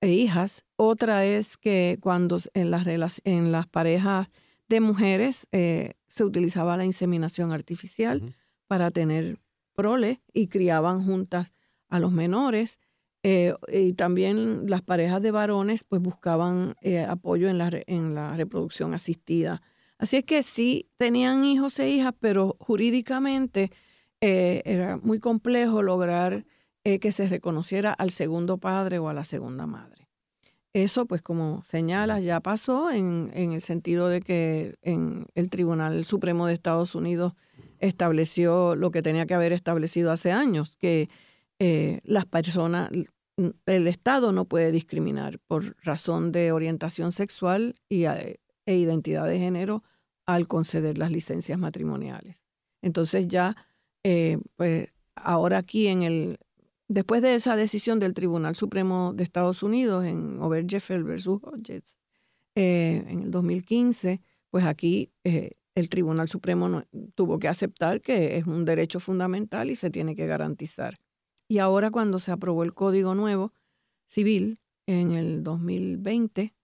e 0.00 0.08
hijas. 0.08 0.64
Otra 0.76 1.26
es 1.26 1.58
que 1.58 1.98
cuando 2.00 2.38
en 2.54 2.70
las, 2.70 2.86
en 3.24 3.52
las 3.52 3.66
parejas 3.66 4.28
de 4.68 4.80
mujeres 4.80 5.46
eh, 5.52 5.92
se 6.08 6.24
utilizaba 6.24 6.78
la 6.78 6.86
inseminación 6.86 7.52
artificial 7.52 8.34
para 8.66 8.90
tener 8.90 9.40
prole 9.74 10.22
y 10.32 10.46
criaban 10.46 11.04
juntas 11.04 11.52
a 11.90 11.98
los 11.98 12.12
menores. 12.12 12.78
Eh, 13.26 13.54
y 13.72 13.94
también 13.94 14.68
las 14.68 14.82
parejas 14.82 15.22
de 15.22 15.30
varones 15.30 15.82
pues 15.82 16.02
buscaban 16.02 16.76
eh, 16.82 17.00
apoyo 17.00 17.48
en 17.48 17.56
la, 17.56 17.70
en 17.86 18.14
la 18.14 18.36
reproducción 18.36 18.92
asistida. 18.92 19.62
Así 19.96 20.18
es 20.18 20.24
que 20.24 20.42
sí 20.42 20.90
tenían 20.98 21.42
hijos 21.42 21.78
e 21.80 21.88
hijas, 21.88 22.12
pero 22.20 22.54
jurídicamente 22.60 23.70
eh, 24.20 24.60
era 24.66 24.98
muy 24.98 25.18
complejo 25.18 25.82
lograr 25.82 26.44
que 27.00 27.12
se 27.12 27.26
reconociera 27.30 27.94
al 27.94 28.10
segundo 28.10 28.58
padre 28.58 28.98
o 28.98 29.08
a 29.08 29.14
la 29.14 29.24
segunda 29.24 29.66
madre. 29.66 30.06
Eso, 30.74 31.06
pues 31.06 31.22
como 31.22 31.64
señalas, 31.64 32.22
ya 32.22 32.40
pasó 32.40 32.90
en, 32.90 33.30
en 33.32 33.52
el 33.52 33.62
sentido 33.62 34.08
de 34.08 34.20
que 34.20 34.74
en 34.82 35.24
el 35.34 35.48
Tribunal 35.48 36.04
Supremo 36.04 36.46
de 36.46 36.52
Estados 36.52 36.94
Unidos 36.94 37.32
estableció 37.78 38.74
lo 38.74 38.90
que 38.90 39.00
tenía 39.00 39.24
que 39.24 39.32
haber 39.32 39.52
establecido 39.54 40.12
hace 40.12 40.30
años, 40.30 40.76
que 40.76 41.08
las 42.04 42.26
personas, 42.26 42.90
el 43.36 43.86
Estado 43.86 44.32
no 44.32 44.44
puede 44.44 44.72
discriminar 44.72 45.38
por 45.46 45.76
razón 45.82 46.32
de 46.32 46.52
orientación 46.52 47.12
sexual 47.12 47.74
y, 47.88 48.04
e 48.04 48.38
identidad 48.66 49.26
de 49.26 49.38
género 49.38 49.82
al 50.26 50.46
conceder 50.46 50.98
las 50.98 51.10
licencias 51.10 51.58
matrimoniales. 51.58 52.44
Entonces 52.82 53.28
ya, 53.28 53.56
eh, 54.04 54.38
pues 54.56 54.88
ahora 55.16 55.58
aquí 55.58 55.88
en 55.88 56.02
el, 56.02 56.38
después 56.88 57.22
de 57.22 57.34
esa 57.34 57.56
decisión 57.56 57.98
del 57.98 58.14
Tribunal 58.14 58.56
Supremo 58.56 59.12
de 59.14 59.24
Estados 59.24 59.62
Unidos 59.62 60.04
en 60.04 60.40
Obergefell 60.40 61.04
versus 61.04 61.40
Hodges 61.42 61.98
eh, 62.54 63.04
en 63.08 63.20
el 63.20 63.30
2015, 63.30 64.20
pues 64.50 64.64
aquí 64.64 65.12
eh, 65.24 65.52
el 65.74 65.88
Tribunal 65.88 66.28
Supremo 66.28 66.84
tuvo 67.14 67.38
que 67.38 67.48
aceptar 67.48 68.00
que 68.00 68.36
es 68.36 68.46
un 68.46 68.64
derecho 68.64 69.00
fundamental 69.00 69.70
y 69.70 69.76
se 69.76 69.90
tiene 69.90 70.14
que 70.14 70.26
garantizar. 70.26 70.94
Y 71.48 71.58
ahora 71.58 71.90
cuando 71.90 72.18
se 72.18 72.32
aprobó 72.32 72.64
el 72.64 72.74
Código 72.74 73.14
Nuevo 73.14 73.52
Civil 74.06 74.58
en 74.86 75.12
el 75.12 75.42
2020, 75.42 76.54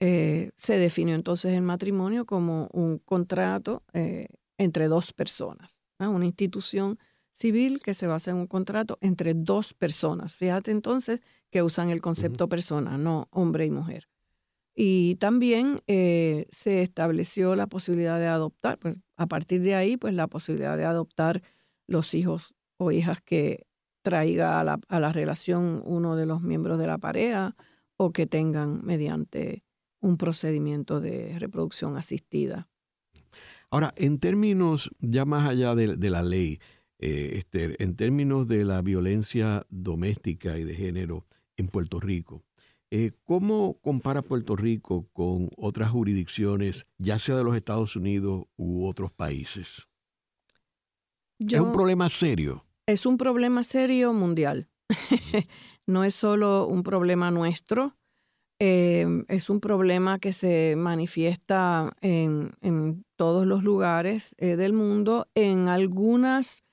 eh, 0.00 0.50
se 0.56 0.78
definió 0.78 1.14
entonces 1.14 1.54
el 1.54 1.62
matrimonio 1.62 2.26
como 2.26 2.68
un 2.72 2.98
contrato 2.98 3.84
eh, 3.92 4.26
entre 4.58 4.88
dos 4.88 5.12
personas, 5.12 5.80
una 5.98 6.26
institución 6.26 6.98
civil 7.30 7.80
que 7.80 7.94
se 7.94 8.06
basa 8.06 8.30
en 8.30 8.36
un 8.36 8.46
contrato 8.46 8.98
entre 9.00 9.34
dos 9.34 9.74
personas. 9.74 10.36
Fíjate 10.36 10.70
entonces 10.70 11.20
que 11.50 11.62
usan 11.62 11.90
el 11.90 12.00
concepto 12.00 12.48
persona, 12.48 12.98
no 12.98 13.28
hombre 13.30 13.66
y 13.66 13.70
mujer. 13.70 14.08
Y 14.74 15.16
también 15.16 15.82
eh, 15.86 16.46
se 16.50 16.82
estableció 16.82 17.56
la 17.56 17.66
posibilidad 17.66 18.18
de 18.18 18.26
adoptar, 18.26 18.78
pues 18.78 18.98
a 19.16 19.26
partir 19.26 19.60
de 19.62 19.74
ahí, 19.74 19.96
pues 19.96 20.14
la 20.14 20.26
posibilidad 20.28 20.76
de 20.76 20.84
adoptar 20.84 21.42
los 21.86 22.14
hijos 22.14 22.54
o 22.78 22.90
hijas 22.90 23.20
que 23.20 23.66
traiga 24.02 24.60
a 24.60 24.64
la, 24.64 24.80
a 24.88 25.00
la 25.00 25.12
relación 25.12 25.82
uno 25.84 26.16
de 26.16 26.26
los 26.26 26.42
miembros 26.42 26.78
de 26.78 26.86
la 26.86 26.98
pareja 26.98 27.56
o 27.96 28.12
que 28.12 28.26
tengan 28.26 28.84
mediante 28.84 29.62
un 30.00 30.16
procedimiento 30.18 31.00
de 31.00 31.38
reproducción 31.38 31.96
asistida. 31.96 32.68
Ahora, 33.70 33.94
en 33.96 34.18
términos 34.18 34.90
ya 35.00 35.24
más 35.24 35.48
allá 35.48 35.74
de, 35.74 36.10
la 36.10 36.22
ley, 36.22 36.60
eh, 36.98 37.42
en 37.52 37.96
términos 37.96 38.46
de 38.46 38.64
la 38.64 38.82
violencia 38.82 39.64
doméstica 39.70 40.58
y 40.58 40.64
de 40.64 40.74
género 40.74 41.24
en 41.56 41.68
Puerto 41.68 41.98
Rico, 41.98 42.42
eh, 42.90 43.12
¿cómo 43.24 43.78
compara 43.80 44.20
Puerto 44.20 44.56
Rico 44.56 45.08
con 45.14 45.48
otras 45.56 45.90
jurisdicciones, 45.90 46.86
ya 46.98 47.18
sea 47.18 47.36
de 47.36 47.44
los 47.44 47.56
Estados 47.56 47.96
Unidos 47.96 48.44
u 48.56 48.86
otros 48.86 49.10
países? 49.10 49.88
¿Es 51.38 51.58
un 51.58 51.72
problema 51.72 52.10
serio? 52.10 52.62
Es 52.86 53.06
un 53.06 53.16
problema 53.16 53.62
serio 53.62 54.12
mundial. 54.12 54.68
no 55.86 56.04
es 56.04 56.14
solo 56.14 56.66
un 56.66 56.82
problema 56.82 57.30
nuestro, 57.30 57.96
em, 58.58 59.24
es 59.28 59.50
un 59.50 59.60
problema 59.60 60.18
que 60.18 60.32
se 60.32 60.74
manifiesta 60.76 61.92
en, 62.00 63.04
todos 63.16 63.46
los 63.46 63.62
lugares 63.62 64.34
eh, 64.38 64.56
del 64.56 64.72
mundo, 64.72 65.28
en 65.36 65.68
algunas, 65.68 66.64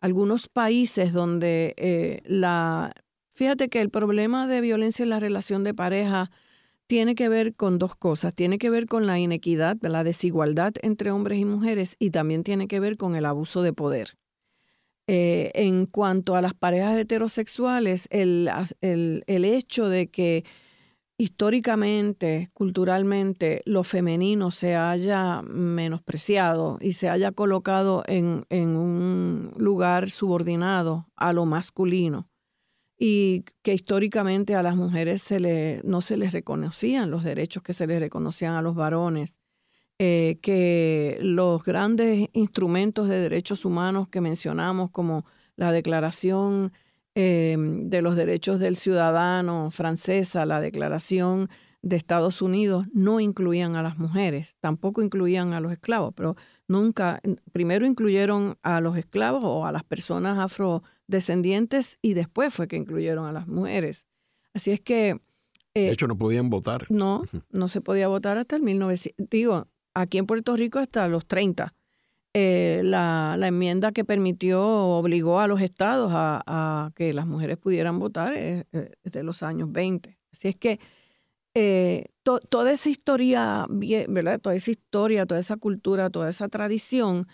algunos 0.00 0.48
países 0.48 1.12
donde 1.12 1.74
eh, 1.76 2.22
la... 2.24 2.94
Fíjate 3.34 3.68
que 3.68 3.82
el 3.82 3.90
problema 3.90 4.46
de 4.46 4.62
violencia 4.62 5.02
en 5.02 5.10
la 5.10 5.20
relación 5.20 5.64
de 5.64 5.74
pareja 5.74 6.30
tiene 6.86 7.14
que 7.14 7.28
ver 7.28 7.54
con 7.54 7.78
dos 7.78 7.94
cosas. 7.94 8.34
Tiene 8.34 8.58
que 8.58 8.70
ver 8.70 8.86
con 8.86 9.06
la 9.06 9.18
inequidad, 9.18 9.76
la 9.82 10.02
desigualdad 10.02 10.72
entre 10.82 11.10
hombres 11.10 11.38
y 11.38 11.44
mujeres 11.44 11.96
y 11.98 12.10
también 12.10 12.42
tiene 12.42 12.68
que 12.68 12.80
ver 12.80 12.96
con 12.96 13.14
el 13.16 13.26
abuso 13.26 13.62
de 13.62 13.74
poder. 13.74 14.16
Eh, 15.10 15.50
en 15.54 15.86
cuanto 15.86 16.36
a 16.36 16.42
las 16.42 16.52
parejas 16.52 16.98
heterosexuales, 16.98 18.08
el, 18.10 18.50
el, 18.82 19.24
el 19.26 19.44
hecho 19.46 19.88
de 19.88 20.08
que 20.10 20.44
históricamente, 21.16 22.50
culturalmente, 22.52 23.62
lo 23.64 23.84
femenino 23.84 24.50
se 24.50 24.76
haya 24.76 25.40
menospreciado 25.42 26.78
y 26.80 26.92
se 26.92 27.08
haya 27.08 27.32
colocado 27.32 28.04
en, 28.06 28.44
en, 28.50 28.76
un 28.76 29.52
lugar 29.56 30.10
subordinado 30.10 31.08
a 31.16 31.32
lo 31.32 31.46
masculino 31.46 32.28
y 32.98 33.44
que 33.62 33.74
históricamente 33.74 34.54
a 34.54 34.62
las 34.62 34.76
mujeres 34.76 35.22
se 35.22 35.40
le, 35.40 35.80
no 35.84 36.02
se 36.02 36.16
les 36.16 36.32
reconocían 36.32 37.10
los 37.10 37.24
derechos 37.24 37.62
que 37.62 37.72
se 37.72 37.86
les 37.86 37.98
reconocían 38.00 38.54
a 38.54 38.62
los 38.62 38.74
varones, 38.74 39.40
eh, 39.98 40.38
que 40.42 41.18
los 41.20 41.64
grandes 41.64 42.28
instrumentos 42.32 43.08
de 43.08 43.20
derechos 43.20 43.64
humanos 43.64 44.08
que 44.08 44.20
mencionamos 44.20 44.90
como 44.90 45.24
la 45.56 45.72
Declaración 45.72 46.72
Em, 47.20 47.90
de 47.90 48.00
los 48.00 48.14
Derechos 48.14 48.60
del 48.60 48.76
Ciudadano 48.76 49.72
francesa, 49.72 50.46
la 50.46 50.60
Declaración 50.60 51.48
de 51.82 51.96
Estados 51.96 52.42
Unidos, 52.42 52.86
no 52.92 53.18
incluían 53.18 53.74
a 53.74 53.82
las 53.82 53.98
mujeres, 53.98 54.54
tampoco 54.60 55.02
incluían 55.02 55.52
a 55.52 55.58
los 55.58 55.72
esclavos, 55.72 56.14
pero 56.14 56.36
nunca, 56.68 57.20
primero 57.50 57.86
incluyeron 57.86 58.56
a 58.62 58.80
los 58.80 58.96
esclavos 58.96 59.42
o 59.42 59.66
a 59.66 59.72
las 59.72 59.82
personas 59.82 60.38
afrodescendientes 60.38 61.98
y 62.02 62.14
después 62.14 62.54
fue 62.54 62.68
que 62.68 62.76
incluyeron 62.76 63.26
a 63.26 63.32
las 63.32 63.48
mujeres. 63.48 64.06
Así 64.54 64.70
es 64.70 64.80
que... 64.80 65.20
Eh, 65.74 65.86
de 65.86 65.90
hecho, 65.90 66.06
no 66.06 66.16
podían 66.16 66.50
votar. 66.50 66.86
No, 66.88 67.22
no 67.50 67.66
se 67.66 67.80
podía 67.80 68.06
votar 68.06 68.38
hasta 68.38 68.54
el 68.54 68.62
1900. 68.62 69.28
Digo, 69.28 69.66
aquí 70.00 70.18
en 70.18 70.26
Puerto 70.26 70.56
Rico 70.56 70.78
hasta 70.78 71.08
los 71.08 71.26
30. 71.26 71.74
Eh, 72.34 72.82
la, 72.84 73.36
enmienda 73.42 73.92
que 73.92 74.04
permitió, 74.04 74.62
obligó 74.62 75.40
a 75.40 75.48
los 75.48 75.60
estados 75.60 76.10
a, 76.14 76.92
que 76.94 77.12
las 77.12 77.26
mujeres 77.26 77.56
pudieran 77.56 77.98
votar 77.98 78.34
es, 78.34 78.64
de 78.70 79.22
los 79.22 79.42
años 79.42 79.72
20. 79.72 80.18
Así 80.32 80.48
es 80.48 80.56
que 80.56 80.78
eh, 81.54 82.06
toda 82.22 82.70
esa 82.70 82.90
historia, 82.90 83.66
¿verdad? 83.68 84.40
Toda 84.40 84.54
esa 84.54 84.70
historia, 84.70 85.26
toda 85.26 85.40
esa 85.40 85.56
cultura, 85.56 86.10
toda 86.10 86.28
esa 86.28 86.48
tradición 86.48 87.26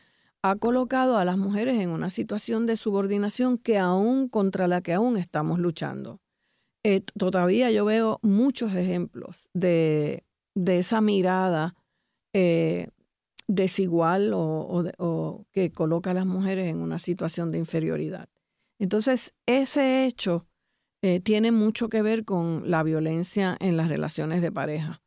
ha 0.42 0.56
colocado 0.56 1.18
a 1.18 1.24
las 1.24 1.36
mujeres 1.36 1.80
en 1.80 1.90
una 1.90 2.10
situación 2.10 2.66
de 2.66 2.76
subordinación 2.76 3.58
que 3.58 3.78
aún 3.78 4.28
contra 4.28 4.68
la 4.68 4.80
que 4.80 4.92
aún 4.92 5.16
estamos 5.16 5.58
luchando. 5.58 6.20
Eh, 6.84 7.00
todavía 7.18 7.70
yo 7.70 7.84
veo 7.86 8.18
muchos 8.22 8.74
ejemplos 8.74 9.48
de, 9.54 10.24
de 10.54 10.78
esa 10.78 11.00
mirada 11.00 11.74
desigual 13.46 14.32
o, 14.34 15.46
que 15.52 15.72
coloca 15.72 16.10
a 16.10 16.14
las 16.14 16.26
mujeres 16.26 16.68
en 16.68 16.78
una 16.78 16.98
situación 16.98 17.50
de 17.50 17.58
inferioridad. 17.58 18.28
Entonces, 18.78 19.34
ese 19.46 20.06
hecho 20.06 20.46
eh, 21.02 21.20
tiene 21.20 21.52
mucho 21.52 21.88
que 21.88 22.02
ver 22.02 22.24
con 22.24 22.70
la 22.70 22.82
violencia 22.82 23.56
en 23.60 23.76
las 23.76 23.88
relaciones 23.88 24.42
de 24.42 24.50
pareja, 24.50 25.02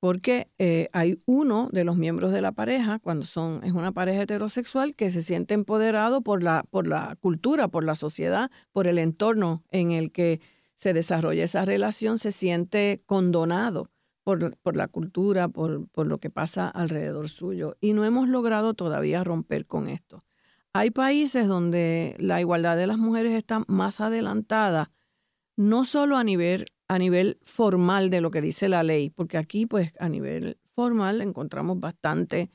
porque 0.00 0.50
eh, 0.58 0.88
hay 0.92 1.22
uno 1.24 1.68
de 1.72 1.84
los 1.84 1.96
miembros 1.96 2.32
de 2.32 2.42
la 2.42 2.52
pareja, 2.52 2.98
cuando 2.98 3.24
son, 3.24 3.64
es 3.64 3.72
una 3.72 3.92
pareja 3.92 4.22
heterosexual, 4.22 4.94
que 4.94 5.10
se 5.10 5.22
siente 5.22 5.54
empoderado 5.54 6.20
por 6.20 6.42
la, 6.42 6.64
por 6.70 6.86
la 6.86 7.16
cultura, 7.20 7.68
por 7.68 7.84
la 7.84 7.94
sociedad, 7.94 8.50
por 8.72 8.86
el 8.86 8.98
entorno 8.98 9.64
en 9.70 9.92
el 9.92 10.12
que 10.12 10.40
se 10.74 10.92
desarrolla 10.92 11.44
esa 11.44 11.64
relación, 11.64 12.18
se 12.18 12.32
siente 12.32 13.00
condonado 13.06 13.90
por, 14.26 14.76
la 14.76 14.88
cultura, 14.88 15.46
por, 15.46 15.86
por 15.90 16.08
lo 16.08 16.18
que 16.18 16.30
pasa 16.30 16.68
alrededor 16.68 17.28
suyo. 17.28 17.76
Y 17.80 17.92
no 17.92 18.04
hemos 18.04 18.28
logrado 18.28 18.74
todavía 18.74 19.22
romper 19.22 19.66
con 19.66 19.86
esto. 19.88 20.24
Hay 20.72 20.90
países 20.90 21.46
donde 21.46 22.16
la 22.18 22.40
igualdad 22.40 22.76
de 22.76 22.88
las 22.88 22.98
mujeres 22.98 23.34
está 23.34 23.62
más 23.68 24.00
adelantada, 24.00 24.90
no 25.56 25.84
solo 25.84 26.16
a 26.16 26.24
nivel, 26.24 26.66
a 26.88 26.98
nivel 26.98 27.38
formal 27.44 28.10
de 28.10 28.20
lo 28.20 28.32
que 28.32 28.40
dice 28.40 28.68
la 28.68 28.82
ley, 28.82 29.10
porque 29.10 29.38
aquí 29.38 29.64
pues 29.64 29.94
a 30.00 30.08
nivel 30.08 30.58
formal 30.74 31.20
encontramos 31.20 31.78
bastante 31.78 32.50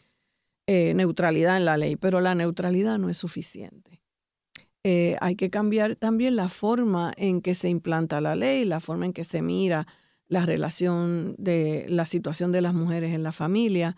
eh, 0.68 0.94
neutralidad 0.94 1.56
en 1.56 1.64
la 1.64 1.78
ley, 1.78 1.96
pero 1.96 2.20
la 2.20 2.36
neutralidad 2.36 3.00
no 3.00 3.08
es 3.10 3.16
suficiente. 3.16 4.02
Eh, 4.84 5.16
hay 5.22 5.38
que 5.38 5.50
cambiar 5.50 5.96
también 5.96 6.36
la 6.36 6.50
forma 6.50 7.14
en 7.16 7.42
que 7.42 7.56
se 7.56 7.70
implanta 7.70 8.20
la 8.20 8.36
ley, 8.36 8.66
la 8.66 8.82
forma 8.82 9.06
en 9.06 9.14
que 9.14 9.24
se 9.24 9.42
mira 9.42 9.88
la 10.32 10.46
relación 10.46 11.36
de 11.38 11.86
la 11.90 12.06
situación 12.06 12.54
de 12.54 12.62
las 12.62 12.74
mujeres 12.74 13.14
en 13.14 13.22
la 13.22 13.34
familia. 13.34 13.98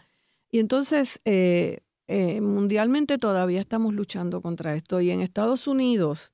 Y 0.49 0.57
entonces, 0.57 1.21
eh, 1.25 1.81
eh, 2.07 2.41
mundialmente 2.41 3.19
todavía 3.19 3.61
estamos 3.61 3.93
luchando 3.93 4.41
contra 4.41 4.73
esto. 4.73 4.99
Y 4.99 5.11
en 5.11 5.21
Estados 5.21 5.67
Unidos 5.67 6.33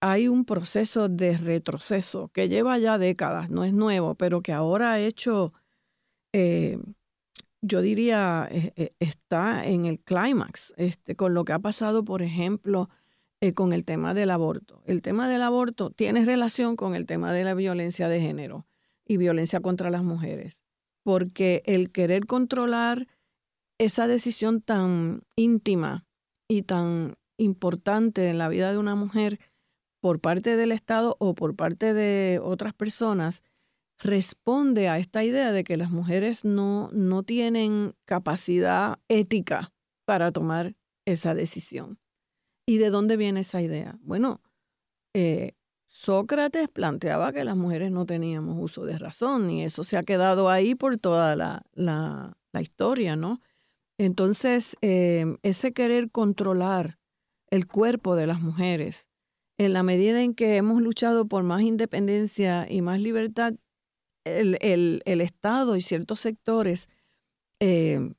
hay 0.00 0.26
un 0.26 0.44
proceso 0.44 1.08
de 1.08 1.38
retroceso 1.38 2.30
que 2.34 2.48
lleva 2.48 2.76
ya 2.78 2.98
décadas, 2.98 3.50
no 3.50 3.62
es 3.62 3.72
nuevo, 3.72 4.16
pero 4.16 4.42
que 4.42 4.52
ahora 4.52 4.94
ha 4.94 4.98
hecho, 4.98 5.52
eh, 6.32 6.80
yo 7.62 7.82
diría, 7.82 8.48
está 8.98 9.64
en 9.64 9.86
el 9.86 10.00
clímax, 10.00 10.74
este, 10.76 11.14
con 11.14 11.34
lo 11.34 11.44
que 11.44 11.52
ha 11.52 11.60
pasado, 11.60 12.04
por 12.04 12.22
ejemplo, 12.22 12.90
con 13.54 13.72
el 13.72 13.84
tema 13.84 14.12
del 14.12 14.32
aborto. 14.32 14.82
El 14.86 15.02
tema 15.02 15.28
del 15.28 15.42
aborto 15.42 15.90
tiene 15.90 16.24
relación 16.24 16.74
con 16.74 16.96
el 16.96 17.06
tema 17.06 17.32
de 17.32 17.44
la 17.44 17.54
violencia 17.54 18.08
de 18.08 18.20
género 18.20 18.66
y 19.10 19.16
violencia 19.16 19.58
contra 19.58 19.90
las 19.90 20.04
mujeres, 20.04 20.62
porque 21.02 21.64
el 21.66 21.90
querer 21.90 22.26
controlar 22.26 23.08
esa 23.76 24.06
decisión 24.06 24.62
tan 24.62 25.24
íntima 25.34 26.06
y 26.48 26.62
tan 26.62 27.16
importante 27.36 28.30
en 28.30 28.38
la 28.38 28.48
vida 28.48 28.70
de 28.70 28.78
una 28.78 28.94
mujer 28.94 29.40
por 30.00 30.20
parte 30.20 30.54
del 30.54 30.70
Estado 30.70 31.16
o 31.18 31.34
por 31.34 31.56
parte 31.56 31.92
de 31.92 32.38
otras 32.40 32.72
personas, 32.72 33.42
responde 33.98 34.88
a 34.88 34.98
esta 34.98 35.24
idea 35.24 35.50
de 35.50 35.64
que 35.64 35.76
las 35.76 35.90
mujeres 35.90 36.44
no, 36.44 36.88
no 36.92 37.24
tienen 37.24 37.96
capacidad 38.04 39.00
ética 39.08 39.72
para 40.04 40.30
tomar 40.30 40.76
esa 41.04 41.34
decisión. 41.34 41.98
¿Y 42.64 42.78
de 42.78 42.90
dónde 42.90 43.16
viene 43.16 43.40
esa 43.40 43.60
idea? 43.60 43.98
Bueno, 44.02 44.40
eh, 45.16 45.54
Sócrates 46.00 46.70
planteaba 46.70 47.30
que 47.30 47.44
las 47.44 47.58
mujeres 47.58 47.90
no 47.90 48.06
teníamos 48.06 48.56
uso 48.58 48.86
de 48.86 48.98
razón 48.98 49.50
y 49.50 49.64
eso 49.64 49.84
se 49.84 49.98
ha 49.98 50.02
quedado 50.02 50.48
ahí 50.48 50.74
por 50.74 50.96
toda 50.96 51.36
la, 51.36 51.62
la, 51.74 52.34
historia, 52.58 53.16
¿no? 53.16 53.42
Entonces, 53.98 54.78
em, 54.80 55.36
ese 55.42 55.74
querer 55.74 56.10
controlar 56.10 56.98
el 57.50 57.66
cuerpo 57.66 58.16
de 58.16 58.26
las 58.26 58.40
mujeres, 58.40 59.08
en 59.58 59.74
la 59.74 59.82
medida 59.82 60.22
en 60.22 60.32
que 60.32 60.56
hemos 60.56 60.80
luchado 60.80 61.26
por 61.26 61.42
más 61.42 61.60
independencia 61.60 62.66
y 62.66 62.80
más 62.80 63.02
libertad, 63.02 63.52
el, 64.24 64.56
el, 64.62 65.20
Estado 65.20 65.76
y 65.76 65.82
ciertos 65.82 66.20
sectores 66.20 66.88
em, 67.58 68.14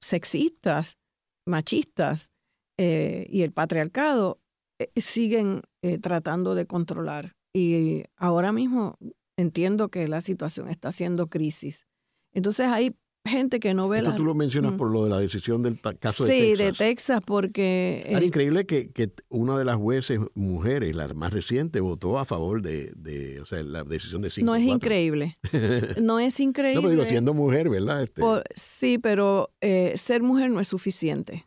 sexistas, 0.00 0.96
machistas 1.44 2.30
eh, 2.78 3.26
y 3.28 3.42
el 3.42 3.52
patriarcado 3.52 4.40
eh, 4.78 4.90
siguen 5.02 5.60
eh, 5.84 5.98
tratando 5.98 6.54
de 6.54 6.64
controlar. 6.64 7.36
Y 7.52 8.04
ahora 8.16 8.52
mismo 8.52 8.96
entiendo 9.36 9.90
que 9.90 10.08
la 10.08 10.22
situación 10.22 10.70
está 10.70 10.92
siendo 10.92 11.26
crisis. 11.26 11.84
Entonces 12.32 12.68
hay 12.68 12.96
gente 13.26 13.60
que 13.60 13.74
no 13.74 13.86
ve 13.90 13.98
Esto 13.98 14.14
tú 14.14 14.24
lo 14.24 14.34
mencionas 14.34 14.72
por 14.78 14.90
lo 14.90 15.04
de 15.04 15.10
la 15.10 15.18
decisión 15.18 15.62
del 15.62 15.78
caso 15.98 16.24
de 16.24 16.30
Texas. 16.30 16.58
Sí, 16.58 16.64
de 16.64 16.72
Texas, 16.72 17.20
porque... 17.26 18.02
Es 18.08 18.22
increíble 18.22 18.64
que, 18.64 18.92
que, 18.92 19.12
una 19.28 19.58
de 19.58 19.66
las 19.66 19.76
jueces 19.76 20.20
mujeres, 20.32 20.96
la 20.96 21.06
más 21.08 21.34
reciente, 21.34 21.80
votó 21.80 22.18
a 22.18 22.24
favor 22.24 22.62
de, 22.62 22.90
de 22.96 23.42
o 23.42 23.44
sea, 23.44 23.62
la 23.62 23.84
decisión 23.84 24.22
de 24.22 24.30
5 24.30 24.46
No 24.46 24.54
es 24.54 24.62
increíble. 24.62 25.36
No 26.02 26.18
es 26.18 26.40
increíble. 26.40 26.76
no, 26.76 26.88
pero 26.88 26.92
digo, 26.92 27.04
siendo 27.04 27.34
mujer, 27.34 27.68
¿verdad? 27.68 28.04
Este... 28.04 28.22
sí, 28.54 28.96
pero 28.96 29.50
eh, 29.60 29.92
ser 29.98 30.22
mujer 30.22 30.50
no 30.50 30.60
es 30.60 30.68
suficiente. 30.68 31.46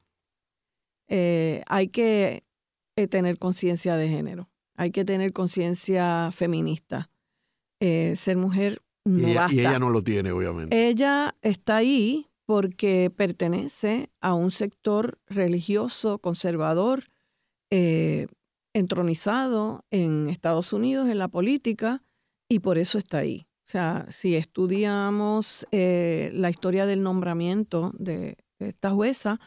hay 1.10 1.88
que 1.88 2.47
eh, 2.98 3.08
tener 3.08 3.38
conciencia 3.38 3.96
de 3.96 4.10
género, 4.10 4.50
hay 4.76 4.90
que 4.90 5.06
tener 5.06 5.32
conciencia 5.32 6.32
feminista. 6.32 7.12
Eh, 7.80 8.16
ser 8.16 8.38
mujer 8.38 8.82
no 9.06 9.20
y 9.20 9.32
ella, 9.32 9.42
basta. 9.42 9.56
Y 9.56 9.60
ella 9.60 9.78
no 9.78 9.92
lo 9.92 10.04
tiene, 10.04 10.32
obviamente. 10.32 10.88
Ella 10.88 11.36
está 11.44 11.76
ahí 11.76 12.26
porque 12.48 13.12
pertenece 13.16 14.10
a 14.20 14.34
un 14.34 14.50
sector 14.50 15.20
religioso, 15.28 16.18
conservador, 16.18 17.04
eh, 17.70 18.26
entronizado 18.74 19.86
en 19.92 20.28
Estados 20.28 20.74
Unidos, 20.74 21.08
en 21.08 21.20
la 21.20 21.28
política, 21.28 22.04
y 22.50 22.60
por 22.60 22.80
eso 22.80 22.98
está 22.98 23.20
ahí. 23.20 23.48
O 23.68 23.70
sea, 23.70 24.08
si 24.10 24.36
estudiamos 24.36 25.68
la 25.72 26.50
historia 26.50 26.88
del 26.88 27.04
nombramiento 27.04 27.92
de 28.00 28.38
esta 28.58 28.90
jueza, 28.90 29.40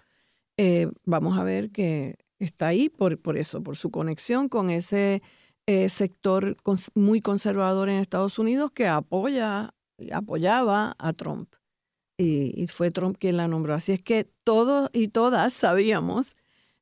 vamos 1.04 1.36
a 1.36 1.42
ver 1.42 1.70
que 1.70 2.16
está 2.40 2.68
ahí 2.68 2.88
por, 2.88 3.18
por 3.18 3.36
eso, 3.36 3.62
por 3.62 3.76
su 3.76 3.90
conexión 3.90 4.48
con 4.48 4.70
ese 4.70 5.22
eh, 5.66 5.88
sector 5.88 6.56
muy 6.94 7.20
conservador 7.20 7.88
en 7.88 8.00
Estados 8.00 8.38
Unidos 8.38 8.72
que 8.72 8.88
apoya, 8.88 9.74
apoyaba 10.12 10.96
a 10.98 11.12
Trump. 11.12 11.54
Y, 12.18 12.66
fue 12.66 12.90
Trump 12.90 13.16
quien 13.18 13.38
la 13.38 13.48
nombró. 13.48 13.72
Así 13.72 13.92
es 13.92 14.02
que 14.02 14.28
todos 14.44 14.90
y 14.92 15.08
todas 15.08 15.54
sabíamos 15.54 16.36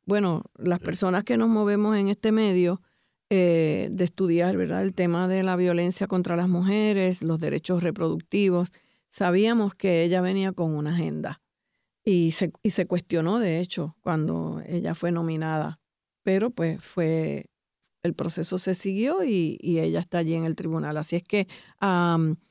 bueno, 0.08 0.44
las 0.56 0.78
personas 0.78 1.22
que 1.22 1.36
nos 1.36 1.50
movemos 1.50 1.94
en 1.94 2.08
este 2.08 2.32
medio, 2.32 2.80
eh, 3.28 3.88
de 3.92 4.04
estudiar, 4.04 4.56
¿verdad? 4.56 4.82
El 4.82 4.94
tema 4.94 5.28
de 5.28 5.42
la 5.42 5.54
violencia 5.54 6.06
contra 6.06 6.34
las 6.34 6.48
mujeres, 6.48 7.20
los 7.22 7.38
derechos 7.38 7.82
reproductivos, 7.82 8.72
sabíamos 9.08 9.74
que 9.74 10.02
ella 10.02 10.22
venía 10.22 10.52
con 10.52 10.74
una 10.74 10.94
agenda 10.94 11.42
y 12.08 12.32
se, 12.32 12.50
y 12.62 12.70
se 12.70 12.86
cuestionó, 12.86 13.38
de 13.38 13.60
hecho, 13.60 13.94
cuando 14.00 14.62
ella 14.66 14.94
fue 14.94 15.12
nominada, 15.12 15.78
pero 16.22 16.48
pues 16.48 16.82
fue, 16.82 17.50
el 18.02 18.14
proceso 18.14 18.56
se 18.56 18.74
siguió 18.74 19.24
y, 19.24 19.58
ella 19.62 20.00
está 20.00 20.18
allí 20.18 20.32
en 20.32 20.46
el 20.46 20.56
tribunal. 20.56 20.96
Así 20.96 21.16
es 21.16 21.22
que... 21.22 21.46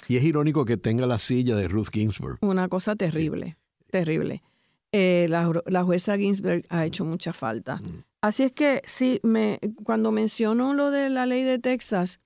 y 0.07 0.17
es 0.17 0.23
irónico 0.23 0.63
que 0.63 0.77
tenga 0.77 1.07
la 1.07 1.17
silla 1.17 1.55
de 1.55 1.67
Ruth 1.67 1.87
Ginsburg. 1.91 2.37
Una 2.41 2.67
cosa 2.67 2.95
terrible, 2.95 3.57
terrible. 3.89 4.43
Eh, 4.91 5.25
la, 5.27 5.51
la, 5.65 5.83
jueza 5.83 6.19
Ginsburg 6.19 6.63
ha 6.69 6.85
hecho 6.85 7.03
mucha 7.03 7.33
falta. 7.33 7.77
Mm. 7.77 8.03
Así 8.21 8.43
es 8.43 8.51
que 8.51 8.83
sí, 8.85 9.19
me, 9.23 9.59
cuando 9.83 10.11
menciono 10.11 10.75
lo 10.75 10.91
de 10.91 11.09
la 11.09 11.25
ley 11.25 11.41
de 11.41 11.57
Texas, 11.57 12.19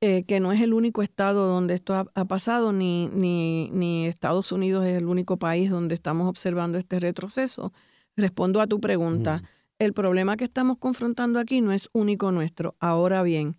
eh, 0.00 0.24
que 0.24 0.38
no 0.40 0.52
es 0.52 0.60
el 0.60 0.74
único 0.74 1.02
estado 1.02 1.48
donde 1.48 1.74
esto 1.74 1.94
ha, 1.94 2.24
pasado, 2.26 2.72
ni, 2.72 3.08
ni, 3.08 3.70
ni, 3.70 4.06
Estados 4.06 4.52
Unidos 4.52 4.86
es 4.86 4.96
el 4.96 5.06
único 5.06 5.38
país 5.38 5.70
donde 5.70 5.94
estamos 5.94 6.28
observando 6.28 6.78
este 6.78 7.00
retroceso, 7.00 7.72
respondo 8.16 8.60
a 8.60 8.66
tu 8.66 8.80
pregunta. 8.80 9.42
El 9.78 9.92
problema 9.92 10.36
que 10.36 10.44
estamos 10.44 10.78
confrontando 10.78 11.38
aquí 11.38 11.60
no 11.60 11.72
es 11.72 11.88
único 11.92 12.30
nuestro. 12.32 12.76
Ahora 12.78 13.22
bien, 13.22 13.56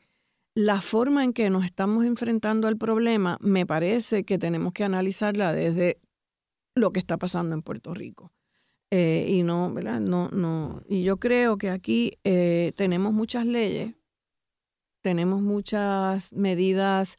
la 0.54 0.82
forma 0.82 1.24
en 1.24 1.34
que 1.34 1.50
nos 1.50 1.66
estamos 1.66 2.06
enfrentando 2.06 2.68
al 2.68 2.78
problema 2.78 3.38
me 3.42 3.66
parece 3.66 4.24
que 4.24 4.38
tenemos 4.38 4.74
que 4.74 4.84
analizarla 4.84 5.54
desde 5.54 6.00
lo 6.76 6.92
que 6.92 7.00
está 7.00 7.18
pasando 7.18 7.56
en 7.56 7.62
Puerto 7.62 7.94
Rico. 7.94 8.32
Eh, 8.92 9.28
y 9.30 9.44
no, 9.44 9.72
¿verdad? 9.74 10.00
No, 10.00 10.30
no. 10.30 10.82
Y 10.88 11.04
yo 11.04 11.18
creo 11.18 11.58
que 11.58 11.70
aquí 11.70 12.18
eh, 12.24 12.74
tenemos 12.76 13.14
muchas 13.14 13.46
leyes, 13.46 13.96
tenemos 15.02 15.42
muchas 15.42 16.32
medidas 16.34 17.18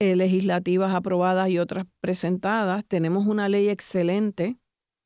eh, 0.00 0.16
legislativas 0.16 0.94
aprobadas 0.94 1.48
y 1.50 1.58
otras 1.58 1.86
presentadas. 2.00 2.84
Tenemos 2.84 3.26
una 3.26 3.48
ley 3.48 3.68
excelente, 3.68 4.58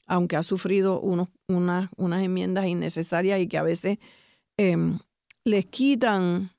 aunque 0.06 0.36
ha 0.36 0.42
sufrido 0.42 1.00
unos, 1.00 1.28
unas, 1.48 1.90
unas 1.96 2.22
enmiendas 2.22 2.66
innecesarias 2.66 3.40
y 3.40 3.48
que 3.48 3.58
a 3.58 3.62
veces 3.62 3.98
em, 4.58 4.98
les 5.44 5.66
quitan 5.66 6.50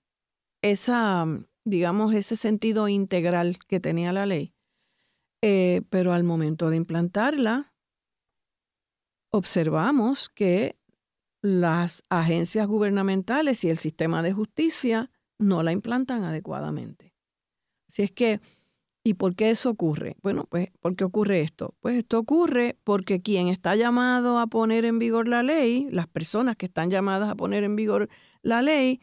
esa, 0.63 1.25
digamos, 1.65 2.13
ese 2.13 2.35
sentido 2.35 2.87
integral 2.87 3.57
que 3.67 3.79
tenía 3.79 4.13
la 4.13 4.25
ley. 4.25 4.53
pero 5.89 6.13
al 6.13 6.23
momento 6.23 6.69
de 6.69 6.77
implantarla, 6.77 7.73
observamos 9.29 10.29
que 10.29 10.79
las 11.43 12.05
agencias 12.09 12.65
gubernamentales 12.67 13.63
y 13.65 13.69
el 13.69 13.77
sistema 13.77 14.23
de 14.23 14.31
justicia 14.31 15.11
no 15.39 15.63
la 15.63 15.71
implantan 15.71 16.23
adecuadamente. 16.23 17.13
Así 17.89 18.03
es 18.03 18.11
que, 18.11 18.39
¿y 19.03 19.15
por 19.15 19.35
qué 19.35 19.49
eso 19.51 19.69
ocurre? 19.69 20.15
Bueno, 20.21 20.45
pues, 20.49 20.69
¿por 20.79 20.95
qué 20.95 21.03
ocurre 21.03 21.41
esto? 21.41 21.75
Pues 21.79 21.95
esto 21.97 22.19
ocurre 22.19 22.77
porque 22.83 23.21
quien 23.21 23.47
está 23.47 23.75
llamado 23.75 24.39
a 24.39 24.47
poner 24.47 24.85
en 24.85 24.99
vigor 24.99 25.27
la 25.27 25.43
ley, 25.43 25.87
las 25.91 26.07
personas 26.07 26.55
que 26.55 26.65
están 26.65 26.89
llamadas 26.89 27.29
a 27.29 27.35
poner 27.35 27.63
en 27.63 27.75
vigor 27.75 28.09
la 28.41 28.61
ley, 28.61 29.01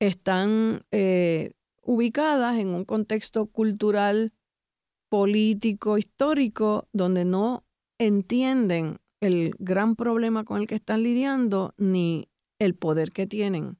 están 0.00 0.82
eh, 0.90 1.52
ubicadas 1.82 2.58
en 2.58 2.68
un 2.68 2.84
contexto 2.84 3.46
cultural, 3.46 4.32
político, 5.08 5.96
histórico, 5.96 6.88
donde 6.92 7.24
no 7.24 7.64
entienden 7.98 8.98
el 9.20 9.54
gran 9.58 9.96
problema 9.96 10.44
con 10.44 10.60
el 10.60 10.66
que 10.66 10.76
están 10.76 11.02
lidiando 11.02 11.74
ni 11.78 12.28
el 12.58 12.74
poder 12.74 13.10
que 13.10 13.26
tienen 13.26 13.78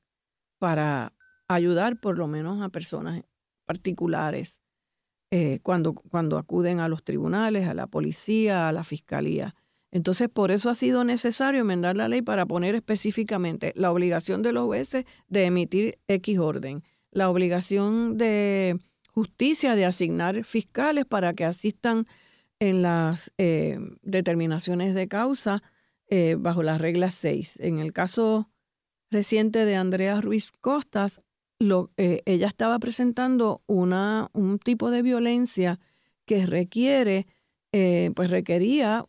para 0.58 1.12
ayudar 1.48 1.98
por 1.98 2.18
lo 2.18 2.26
menos 2.26 2.62
a 2.62 2.68
personas 2.68 3.22
particulares 3.64 4.62
eh, 5.30 5.60
cuando, 5.62 5.94
cuando 5.94 6.38
acuden 6.38 6.80
a 6.80 6.88
los 6.88 7.04
tribunales, 7.04 7.66
a 7.68 7.74
la 7.74 7.86
policía, 7.86 8.68
a 8.68 8.72
la 8.72 8.84
fiscalía. 8.84 9.54
Entonces, 9.90 10.28
por 10.28 10.50
eso 10.50 10.70
ha 10.70 10.74
sido 10.74 11.04
necesario 11.04 11.62
enmendar 11.62 11.96
la 11.96 12.08
ley 12.08 12.22
para 12.22 12.46
poner 12.46 12.74
específicamente 12.74 13.72
la 13.74 13.90
obligación 13.90 14.42
de 14.42 14.52
los 14.52 14.66
jueces 14.66 15.04
de 15.28 15.46
emitir 15.46 15.98
X 16.08 16.38
orden, 16.38 16.82
la 17.10 17.30
obligación 17.30 18.18
de 18.18 18.78
justicia 19.10 19.74
de 19.74 19.86
asignar 19.86 20.44
fiscales 20.44 21.04
para 21.06 21.32
que 21.32 21.44
asistan 21.44 22.06
en 22.60 22.82
las 22.82 23.32
eh, 23.38 23.78
determinaciones 24.02 24.94
de 24.94 25.08
causa 25.08 25.62
eh, 26.08 26.36
bajo 26.38 26.62
la 26.62 26.78
regla 26.78 27.10
6. 27.10 27.60
En 27.60 27.78
el 27.78 27.92
caso 27.92 28.50
reciente 29.10 29.64
de 29.64 29.76
Andrea 29.76 30.20
Ruiz 30.20 30.52
Costas, 30.52 31.22
eh, 31.60 32.22
ella 32.24 32.46
estaba 32.46 32.78
presentando 32.78 33.62
una, 33.66 34.30
un 34.32 34.58
tipo 34.58 34.90
de 34.90 35.02
violencia 35.02 35.80
que 36.26 36.46
requiere, 36.46 37.26
pues 38.14 38.30
requería 38.30 39.04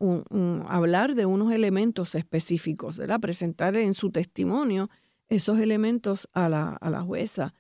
hablar 0.68 1.16
de 1.16 1.26
unos 1.26 1.52
elementos 1.52 2.14
específicos, 2.16 2.98
¿verdad? 2.98 3.20
presentar 3.20 3.76
en 3.78 3.94
su 3.94 4.12
testimonio 4.12 4.90
esos 5.28 5.60
elementos 5.60 6.28
a 6.34 6.50
la, 6.50 6.70
a 6.74 6.90
la 6.90 7.02
jueza. 7.02 7.54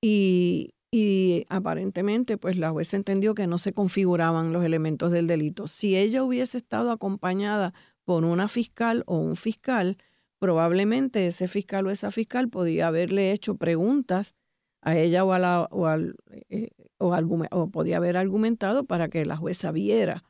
Y, 0.00 0.74
y 0.94 1.46
aparentemente 1.48 2.36
pues 2.36 2.58
la 2.58 2.70
jueza 2.70 2.96
entendió 2.96 3.34
que 3.34 3.46
no 3.46 3.56
se 3.56 3.72
configuraban 3.72 4.52
los 4.52 4.62
elementos 4.62 5.10
del 5.10 5.26
delito. 5.26 5.66
Si 5.66 5.96
ella 5.96 6.22
hubiese 6.22 6.58
estado 6.58 6.90
acompañada 6.90 7.72
por 8.04 8.24
una 8.24 8.46
fiscal 8.46 9.02
o 9.06 9.16
un 9.16 9.36
fiscal, 9.36 9.96
probablemente 10.42 11.28
ese 11.28 11.46
fiscal 11.46 11.86
o 11.86 11.90
esa 11.92 12.10
fiscal 12.10 12.48
podía 12.48 12.88
haberle 12.88 13.30
hecho 13.30 13.54
preguntas 13.54 14.34
a 14.80 14.96
ella 14.96 15.22
o, 15.22 15.32
a 15.32 15.38
la, 15.38 15.68
o, 15.70 15.86
al, 15.86 16.16
eh, 16.50 16.70
o, 16.98 17.70
podía 17.70 17.98
haber 17.98 18.16
argumentado 18.16 18.84
para 18.84 19.08
que 19.08 19.24
la 19.24 19.36
jueza 19.36 19.70
viera 19.70 20.24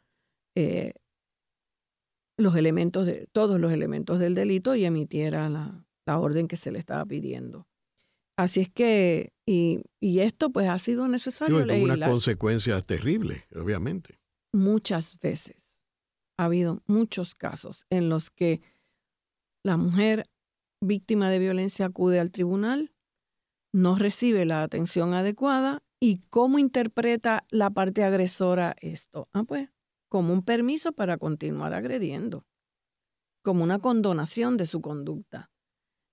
eh, 0.55 0.93
los 2.37 2.57
elementos 2.57 3.07
de, 3.07 3.27
todos 3.33 3.59
los 3.59 3.73
elementos 3.73 4.19
del 4.19 4.35
delito 4.35 4.75
y 4.75 4.85
emitiera 4.85 5.49
la, 5.49 5.87
la 6.05 6.19
orden 6.19 6.47
que 6.47 6.59
se 6.59 6.73
le 6.73 6.79
estaba 6.79 7.07
pidiendo. 7.07 7.67
Así 8.37 8.61
es 8.61 8.69
que, 8.69 9.33
y, 9.47 9.81
esto 10.03 10.51
pues 10.51 10.69
ha 10.69 10.79
sido 10.79 11.09
necesario 11.09 11.63
sí, 11.63 11.67
legislar. 11.67 11.97
una 11.97 12.07
consecuencia 12.07 12.79
terrible, 12.83 13.47
obviamente. 13.57 14.21
Muchas 14.53 15.19
veces 15.21 15.79
ha 16.37 16.45
habido 16.45 16.83
muchos 16.87 17.35
casos 17.35 17.87
en 17.89 18.11
los 18.11 18.29
que 18.29 18.61
la 19.65 19.77
mujer 19.77 20.25
víctima 20.81 21.31
de 21.31 21.39
violencia 21.39 21.87
acude 21.87 22.21
al 22.21 22.31
tribunal, 22.31 22.93
no 23.73 23.97
recibe 23.97 24.45
la 24.45 24.63
atención 24.63 25.15
adecuada 25.15 25.83
y 26.01 26.21
cómo 26.29 26.59
interpreta 26.59 27.47
la 27.51 27.71
parte 27.71 28.05
agresora 28.05 28.77
esto. 28.81 29.29
Ah, 29.33 29.45
pues, 29.45 29.71
como 30.09 30.33
un 30.33 30.43
permiso 30.43 30.93
para 30.93 31.17
continuar 31.17 31.73
agrediendo, 31.73 32.45
como 33.43 33.65
una 33.65 33.79
condonación 33.79 34.57
de 34.57 34.67
su 34.67 34.81
conducta. 34.83 35.51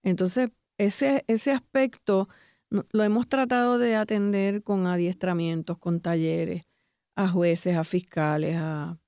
Entonces, 0.04 0.52
ese, 0.78 1.26
ese 1.28 1.52
aspecto 1.52 2.30
lo 2.70 3.04
hemos 3.04 3.28
tratado 3.28 3.78
de 3.78 3.96
atender 3.96 4.64
con 4.64 4.88
adiestramientos, 4.88 5.78
con 5.80 6.00
talleres, 6.00 6.64
a 7.16 7.28
jueces, 7.28 7.76
a 7.76 7.84
fiscales, 7.84 8.58
a 8.58 9.00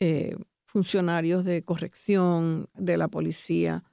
eh, 0.00 0.36
funcionarios 0.74 1.46
de 1.46 1.62
corrección 1.62 2.68
de 2.74 2.98
la 2.98 3.08
policía, 3.08 3.84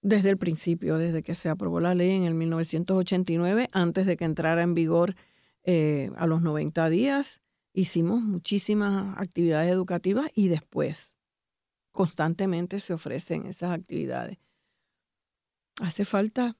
desde 0.00 0.30
el 0.30 0.38
principio, 0.38 0.96
desde 0.96 1.22
que 1.22 1.34
se 1.34 1.50
aprobó 1.50 1.80
la 1.80 1.94
ley 1.94 2.12
en 2.12 2.24
el 2.24 2.34
1989, 2.34 3.68
antes 3.72 4.06
de 4.06 4.16
que 4.16 4.24
entrara 4.24 4.62
en 4.62 4.72
vigor 4.72 5.14
eh, 5.64 6.10
a 6.16 6.26
los 6.26 6.40
90 6.40 6.88
días, 6.88 7.42
hicimos 7.74 8.22
muchísimas 8.22 9.18
actividades 9.18 9.70
educativas 9.70 10.30
y 10.34 10.48
después 10.48 11.14
constantemente 11.92 12.80
se 12.80 12.94
ofrecen 12.94 13.44
esas 13.44 13.72
actividades 13.72 14.38
hace 15.80 16.04
falta 16.04 16.56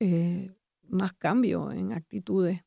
eh, 0.00 0.54
más 0.82 1.14
cambio 1.14 1.72
en 1.72 1.92
actitudes 1.92 2.64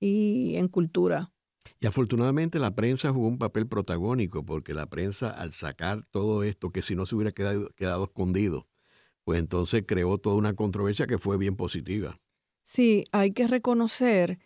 y 0.00 0.56
en 0.56 0.68
cultura. 0.68 1.31
Y 1.80 1.86
afortunadamente 1.86 2.58
la 2.58 2.74
prensa 2.74 3.12
jugó 3.12 3.28
un 3.28 3.38
papel 3.38 3.66
protagónico, 3.66 4.44
porque 4.44 4.74
la 4.74 4.86
prensa 4.86 5.30
al 5.30 5.52
sacar 5.52 6.04
todo 6.10 6.42
esto, 6.42 6.70
que 6.70 6.82
si 6.82 6.94
no 6.94 7.06
se 7.06 7.14
hubiera 7.14 7.32
quedado, 7.32 7.70
quedado 7.76 8.04
escondido, 8.04 8.68
pues 9.24 9.38
entonces 9.38 9.84
creó 9.86 10.18
toda 10.18 10.36
una 10.36 10.54
controversia 10.54 11.06
que 11.06 11.18
fue 11.18 11.38
bien 11.38 11.56
positiva. 11.56 12.20
Sí, 12.62 13.04
hay 13.12 13.32
que 13.32 13.46
reconocer 13.46 14.38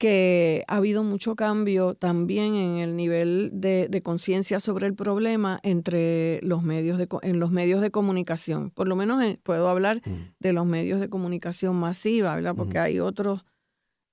que 0.00 0.64
ha 0.66 0.76
habido 0.76 1.04
mucho 1.04 1.36
cambio 1.36 1.94
también 1.94 2.54
en 2.54 2.78
el 2.78 2.96
nivel 2.96 3.50
de, 3.52 4.00
conciencia 4.02 4.58
sobre 4.58 4.86
el 4.86 4.94
problema 4.94 5.60
entre 5.62 6.40
los 6.42 6.62
medios 6.62 6.96
de, 6.96 7.06
en 7.20 7.38
los 7.38 7.50
medios 7.50 7.82
de 7.82 7.90
comunicación. 7.90 8.70
Por 8.70 8.88
lo 8.88 8.96
menos 8.96 9.22
puedo 9.42 9.68
hablar 9.68 9.98
mm. 9.98 10.36
de 10.38 10.52
los 10.54 10.64
medios 10.64 11.00
de 11.00 11.10
comunicación 11.10 11.76
masiva, 11.76 12.34
¿verdad? 12.34 12.54
Porque 12.56 12.78
hay 12.78 12.98
otros 12.98 13.44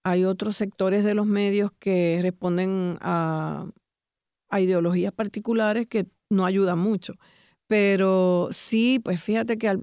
hay 0.10 0.24
otros 0.24 0.56
sectores 0.56 1.04
de 1.04 1.13
los 1.13 1.28
medios 1.28 1.72
que 1.80 2.20
responden 2.22 2.98
a, 3.02 3.70
a 4.50 4.62
ideologías 4.62 5.12
particulares 5.12 5.86
que 5.86 6.08
no 6.30 6.46
ayudan 6.46 6.80
mucho. 6.80 7.15
Pero 7.67 8.48
sí, 8.52 9.00
pues 9.04 9.22
fíjate 9.22 9.58
que 9.58 9.80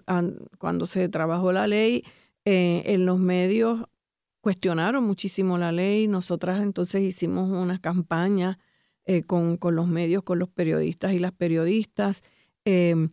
cuando 0.58 0.86
se 0.86 1.08
trabajó 1.10 1.52
la 1.52 1.66
ley, 1.66 2.04
eh, 2.46 2.82
en 2.86 3.04
los 3.04 3.18
medios 3.18 3.84
cuestionaron 4.40 5.04
muchísimo 5.04 5.58
la 5.58 5.72
ley. 5.72 6.08
Nosotras 6.08 6.62
entonces 6.62 7.02
hicimos 7.02 7.50
una 7.50 7.78
campaña 7.78 8.58
eh, 9.04 9.22
con, 9.24 9.58
con, 9.58 9.76
los 9.76 9.88
medios, 9.88 10.22
con 10.22 10.38
los 10.38 10.48
periodistas 10.48 11.12
y 11.12 11.18
las 11.18 11.32
periodistas. 11.32 12.22
Em, 12.64 13.10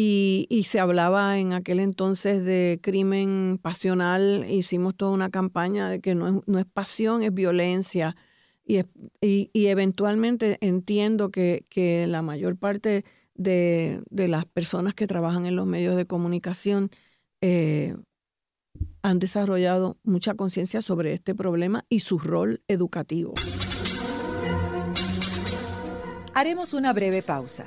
y, 0.00 0.62
se 0.62 0.78
hablaba 0.78 1.40
en 1.40 1.52
aquel 1.52 1.80
entonces 1.80 2.44
de 2.44 2.78
crimen 2.80 3.58
pasional. 3.60 4.46
Hicimos 4.48 4.94
toda 4.94 5.10
una 5.10 5.28
campaña 5.28 5.90
de 5.90 6.00
que 6.00 6.14
no 6.14 6.28
es, 6.28 6.34
no 6.46 6.60
es 6.60 6.66
pasión, 6.66 7.24
es 7.24 7.34
violencia. 7.34 8.14
Y, 8.64 8.78
y, 9.20 9.50
y 9.52 9.66
eventualmente 9.66 10.56
entiendo 10.60 11.30
que, 11.30 11.64
que 11.68 12.06
la 12.06 12.22
mayor 12.22 12.56
parte 12.56 13.04
de, 13.34 14.00
de, 14.08 14.28
las 14.28 14.44
personas 14.44 14.94
que 14.94 15.08
trabajan 15.08 15.46
en 15.46 15.56
los 15.56 15.66
medios 15.66 15.96
de 15.96 16.06
comunicación 16.06 16.90
eh, 17.40 17.96
han 19.02 19.18
desarrollado 19.18 19.96
mucha 20.04 20.34
conciencia 20.34 20.80
sobre 20.80 21.12
este 21.12 21.34
problema 21.34 21.84
y 21.88 22.00
su 22.00 22.20
rol 22.20 22.62
educativo. 22.68 23.34
Haremos 26.34 26.72
una 26.72 26.92
breve 26.92 27.22
pausa, 27.22 27.66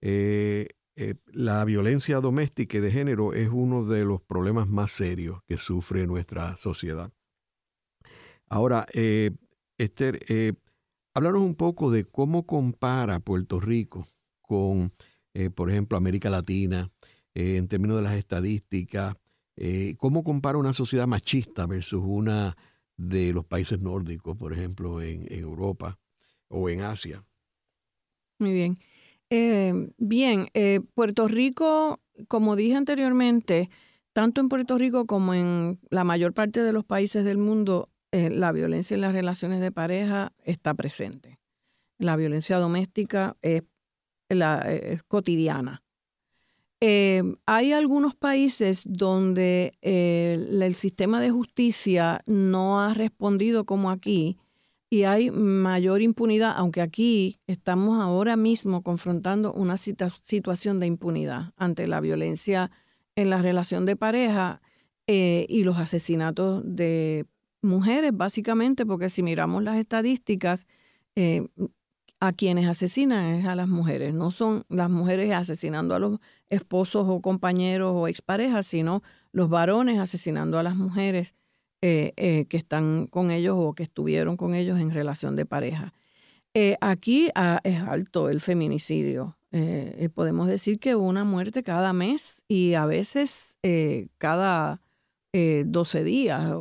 la 0.00 1.64
violencia 1.66 2.20
doméstica 2.20 2.78
y 2.78 2.80
de 2.80 2.90
género 2.90 3.34
es 3.34 3.50
uno 3.52 3.84
de 3.84 4.06
los 4.06 4.22
problemas 4.22 4.66
más 4.66 4.90
serios 4.90 5.42
que 5.46 5.58
sufre 5.58 6.06
nuestra 6.06 6.56
sociedad. 6.56 7.12
Ahora, 8.50 8.84
eh, 8.92 9.30
Esther, 9.78 10.18
eh, 10.28 10.52
háblanos 11.14 11.42
un 11.42 11.54
poco 11.54 11.90
de 11.90 12.04
cómo 12.04 12.46
compara 12.46 13.20
Puerto 13.20 13.60
Rico 13.60 14.04
con, 14.42 14.92
eh, 15.34 15.48
por 15.50 15.70
ejemplo, 15.70 15.96
América 15.96 16.28
Latina, 16.28 16.90
en 17.34 17.68
términos 17.68 17.96
de 17.96 18.02
las 18.02 18.14
estadísticas, 18.14 19.14
cómo 19.98 20.24
compara 20.24 20.58
una 20.58 20.72
sociedad 20.72 21.06
machista 21.06 21.66
versus 21.66 22.02
una 22.04 22.56
de 22.96 23.32
los 23.32 23.44
países 23.44 23.80
nórdicos, 23.80 24.36
por 24.36 24.52
ejemplo, 24.52 25.00
en 25.00 25.26
Europa 25.32 25.98
o 26.48 26.68
en 26.68 26.80
Asia. 26.82 27.24
Muy 28.38 28.52
bien. 28.52 28.74
Eh, 29.30 29.92
bien, 29.96 30.48
eh, 30.54 30.80
Puerto 30.94 31.28
Rico, 31.28 32.00
como 32.26 32.56
dije 32.56 32.74
anteriormente, 32.74 33.70
tanto 34.12 34.40
en 34.40 34.48
Puerto 34.48 34.76
Rico 34.76 35.06
como 35.06 35.34
en 35.34 35.78
la 35.88 36.02
mayor 36.02 36.34
parte 36.34 36.62
de 36.62 36.72
los 36.72 36.84
países 36.84 37.24
del 37.24 37.38
mundo, 37.38 37.88
eh, 38.12 38.30
la 38.30 38.52
violencia 38.52 38.94
en 38.94 39.00
las 39.00 39.12
relaciones 39.12 39.60
de 39.60 39.72
pareja 39.72 40.32
está 40.44 40.74
presente. 40.74 41.38
La 41.98 42.16
violencia 42.16 42.58
doméstica 42.58 43.36
es, 43.42 43.62
es 44.28 45.02
cotidiana. 45.04 45.82
hay 46.80 47.72
algunos 47.72 48.14
países 48.14 48.82
donde 48.86 49.74
el 49.82 50.74
sistema 50.76 51.20
de 51.20 51.30
justicia 51.30 52.22
no 52.26 52.80
ha 52.80 52.94
respondido 52.94 53.64
como 53.66 53.90
aquí 53.90 54.38
y 54.90 55.04
hay 55.04 55.30
mayor 55.30 56.02
impunidad, 56.02 56.52
aunque 56.56 56.80
aquí 56.80 57.38
estamos 57.46 58.02
ahora 58.02 58.36
mismo 58.36 58.82
confrontando 58.82 59.52
una 59.52 59.76
situación 59.76 60.80
de 60.80 60.86
impunidad 60.86 61.52
ante 61.56 61.86
la 61.86 62.00
violencia 62.00 62.72
en 63.14 63.30
la 63.30 63.40
relación 63.40 63.86
de 63.86 63.94
pareja 63.94 64.60
eh, 65.06 65.46
y 65.48 65.62
los 65.62 65.78
asesinatos 65.78 66.62
de 66.64 67.24
mujeres, 67.62 68.12
básicamente, 68.14 68.86
porque 68.86 69.10
si 69.10 69.22
miramos 69.22 69.62
las 69.62 69.76
estadísticas, 69.76 70.66
eh, 71.16 71.46
a 72.22 72.32
quienes 72.32 72.66
asesinan 72.68 73.34
es 73.34 73.46
a 73.46 73.54
las 73.54 73.68
mujeres, 73.68 74.12
no 74.12 74.30
son 74.30 74.64
las 74.68 74.90
mujeres 74.90 75.32
asesinando 75.32 75.94
a 75.94 75.98
los 75.98 76.18
esposos 76.50 77.06
o 77.08 77.20
compañeros 77.22 77.92
o 77.94 78.08
exparejas, 78.08 78.66
sino 78.66 79.02
los 79.32 79.48
varones 79.48 79.98
asesinando 79.98 80.58
a 80.58 80.62
las 80.62 80.76
mujeres 80.76 81.34
eh, 81.80 82.12
eh, 82.16 82.44
que 82.46 82.58
están 82.58 83.06
con 83.06 83.30
ellos 83.30 83.56
o 83.58 83.72
que 83.74 83.84
estuvieron 83.84 84.36
con 84.36 84.54
ellos 84.54 84.78
en 84.78 84.90
relación 84.90 85.34
de 85.34 85.46
pareja. 85.46 85.94
Aquí 86.80 87.30
ah, 87.36 87.60
es 87.62 87.80
alto 87.80 88.28
el 88.28 88.40
feminicidio. 88.40 89.38
podemos 90.14 90.48
decir 90.48 90.78
que 90.78 90.96
una 90.96 91.24
muerte 91.24 91.62
cada 91.62 91.92
mes 91.92 92.42
y 92.48 92.74
a 92.74 92.86
veces 92.86 93.56
cada 94.18 94.82
12 95.32 96.04
días. 96.04 96.52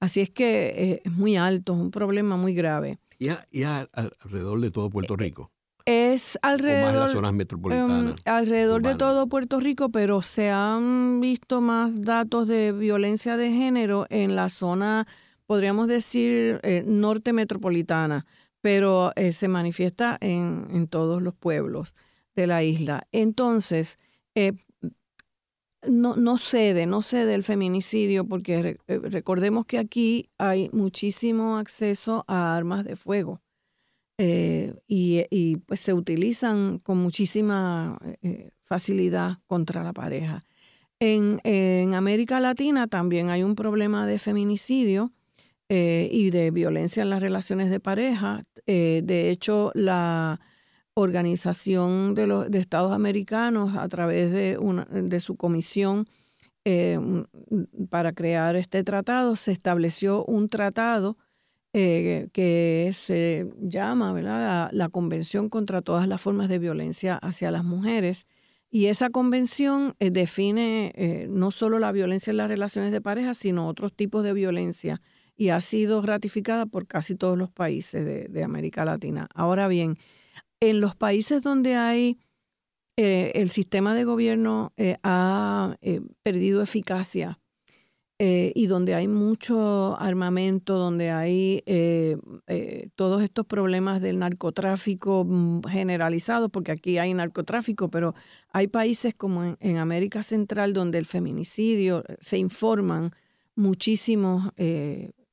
Así 0.00 0.20
es 0.20 0.30
que 0.30 1.02
es 1.04 1.12
muy 1.12 1.36
alto, 1.36 1.74
es 1.74 1.80
un 1.80 1.90
problema 1.90 2.36
muy 2.36 2.54
grave. 2.54 2.98
¿Y, 3.18 3.28
alrededor 3.62 4.60
de 4.60 4.70
todo 4.70 4.90
Puerto 4.90 5.16
Rico? 5.16 5.50
Es 5.84 6.38
alrededor, 6.42 6.94
las 6.94 7.12
zonas 7.12 7.32
metropolitanas. 7.32 8.10
Em, 8.10 8.14
alrededor 8.26 8.82
de 8.82 8.94
todo 8.94 9.26
Puerto 9.26 9.58
Rico, 9.58 9.88
pero 9.88 10.20
se 10.20 10.50
han 10.50 11.20
visto 11.20 11.62
más 11.62 12.02
datos 12.02 12.46
de 12.46 12.72
violencia 12.72 13.38
de 13.38 13.50
género 13.50 14.06
en 14.10 14.36
la 14.36 14.50
zona, 14.50 15.06
podríamos 15.46 15.88
decir, 15.88 16.60
eh, 16.62 16.84
norte 16.86 17.32
metropolitana, 17.32 18.26
pero 18.60 19.12
eh, 19.16 19.32
se 19.32 19.48
manifiesta 19.48 20.18
en, 20.20 20.68
en, 20.72 20.88
todos 20.88 21.22
los 21.22 21.34
pueblos 21.34 21.94
de 22.36 22.46
la 22.46 22.62
isla. 22.62 23.06
Entonces, 23.10 23.98
eh, 24.34 24.52
no, 25.86 26.16
no 26.16 26.38
cede, 26.38 26.86
no 26.86 27.02
cede 27.02 27.34
el 27.34 27.44
feminicidio, 27.44 28.24
porque 28.24 28.78
recordemos 28.86 29.66
que 29.66 29.78
aquí 29.78 30.28
hay 30.38 30.70
muchísimo 30.72 31.58
acceso 31.58 32.24
a 32.26 32.56
armas 32.56 32.84
de 32.84 32.96
fuego. 32.96 33.40
Eh, 34.20 34.74
y, 34.88 35.56
pues 35.58 35.80
se 35.80 35.94
utilizan 35.94 36.80
con 36.80 36.98
muchísima 36.98 37.98
eh, 38.22 38.50
facilidad 38.64 39.38
contra 39.46 39.84
la 39.84 39.92
pareja. 39.92 40.42
En, 40.98 41.40
América 41.94 42.40
Latina 42.40 42.88
también 42.88 43.30
hay 43.30 43.44
un 43.44 43.54
problema 43.54 44.06
de 44.08 44.18
feminicidio 44.18 45.12
eh, 45.68 46.08
y 46.10 46.30
de 46.30 46.50
violencia 46.50 47.04
en 47.04 47.10
las 47.10 47.22
relaciones 47.22 47.70
de 47.70 47.78
pareja. 47.78 48.42
de 48.66 49.30
hecho, 49.30 49.70
la 49.74 50.40
Organización 50.98 52.14
de 52.14 52.26
los 52.26 52.50
de 52.50 52.58
Estados 52.58 52.92
Americanos, 52.92 53.76
a 53.76 53.88
través 53.88 54.32
de, 54.32 54.58
una, 54.58 54.84
de 54.84 55.20
su 55.20 55.36
comisión 55.36 56.06
para 57.88 58.12
crear 58.12 58.56
este 58.56 58.84
tratado, 58.84 59.36
se 59.36 59.52
estableció 59.52 60.22
un 60.26 60.50
tratado 60.50 61.16
eh, 61.74 62.28
que 62.32 62.92
se 62.94 63.46
llama. 63.60 64.12
La, 64.72 64.88
Convención 64.90 65.48
contra 65.50 65.82
todas 65.82 66.08
las 66.08 66.20
formas 66.20 66.48
de 66.48 66.58
violencia 66.58 67.16
hacia 67.16 67.50
las 67.50 67.62
mujeres. 67.62 68.26
Y 68.70 68.86
esa 68.86 69.10
convención 69.10 69.94
eh, 69.98 70.10
define 70.10 70.92
eh, 70.94 71.26
no 71.30 71.50
solo 71.50 71.78
la 71.78 71.92
violencia 71.92 72.30
en 72.30 72.38
las 72.38 72.48
relaciones 72.48 72.90
de 72.90 73.00
pareja, 73.00 73.34
sino 73.34 73.68
otros 73.68 73.92
tipos 73.92 74.24
de 74.24 74.32
violencia 74.32 75.00
y 75.36 75.50
ha 75.50 75.60
sido 75.60 76.02
ratificada 76.02 76.66
por 76.66 76.86
casi 76.86 77.14
todos 77.14 77.38
los 77.38 77.50
países 77.50 78.04
de, 78.04 78.42
América 78.42 78.84
Latina. 78.84 79.28
Ahora 79.34 79.68
bien, 79.68 79.96
en 80.60 80.80
los 80.80 80.94
países 80.96 81.42
donde 81.42 81.76
hay 81.76 82.18
el 82.96 83.48
sistema 83.50 83.94
de 83.94 84.02
gobierno 84.02 84.72
ha 85.04 85.76
perdido 86.24 86.62
eficacia 86.62 87.38
eh, 88.20 88.50
y 88.56 88.66
donde 88.66 88.96
hay 88.96 89.06
mucho 89.06 89.96
armamento, 90.00 90.76
donde 90.76 91.12
hay 91.12 91.62
eh, 91.66 92.16
eh, 92.48 92.88
todos 92.96 93.22
estos 93.22 93.46
problemas 93.46 94.02
del 94.02 94.18
narcotráfico 94.18 95.24
mm, 95.24 95.60
generalizado, 95.62 96.48
porque 96.48 96.72
aquí 96.72 96.98
hay 96.98 97.14
narcotráfico, 97.14 97.88
pero 97.90 98.16
hay 98.52 98.66
países 98.66 99.14
como 99.14 99.56
en, 99.60 99.76
América 99.76 100.24
Central 100.24 100.72
donde 100.72 100.98
el 100.98 101.06
feminicidio 101.06 102.02
se 102.18 102.38
informan 102.38 103.12
muchísimos 103.54 104.50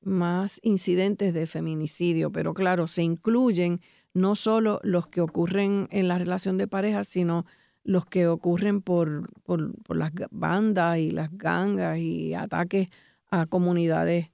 más 0.02 0.60
incidentes 0.62 1.34
de 1.34 1.48
feminicidio, 1.48 2.32
pero 2.32 2.54
claro, 2.54 2.88
se 2.88 3.02
incluyen 3.02 3.82
no 4.16 4.36
solo 4.36 4.80
los 4.82 5.08
que 5.08 5.22
ocurren 5.22 5.88
en 5.92 6.08
la 6.08 6.18
relación 6.18 6.58
de 6.58 6.68
pareja, 6.68 7.04
sino 7.04 7.46
los 7.84 8.06
que 8.06 8.28
ocurren 8.28 8.82
por, 8.82 9.30
por, 9.44 9.96
las 9.96 10.12
bandas 10.32 10.98
y 10.98 11.12
las 11.12 11.30
gangas 11.38 12.00
y 12.00 12.34
ataques 12.34 12.88
a 13.30 13.46
comunidades 13.46 14.32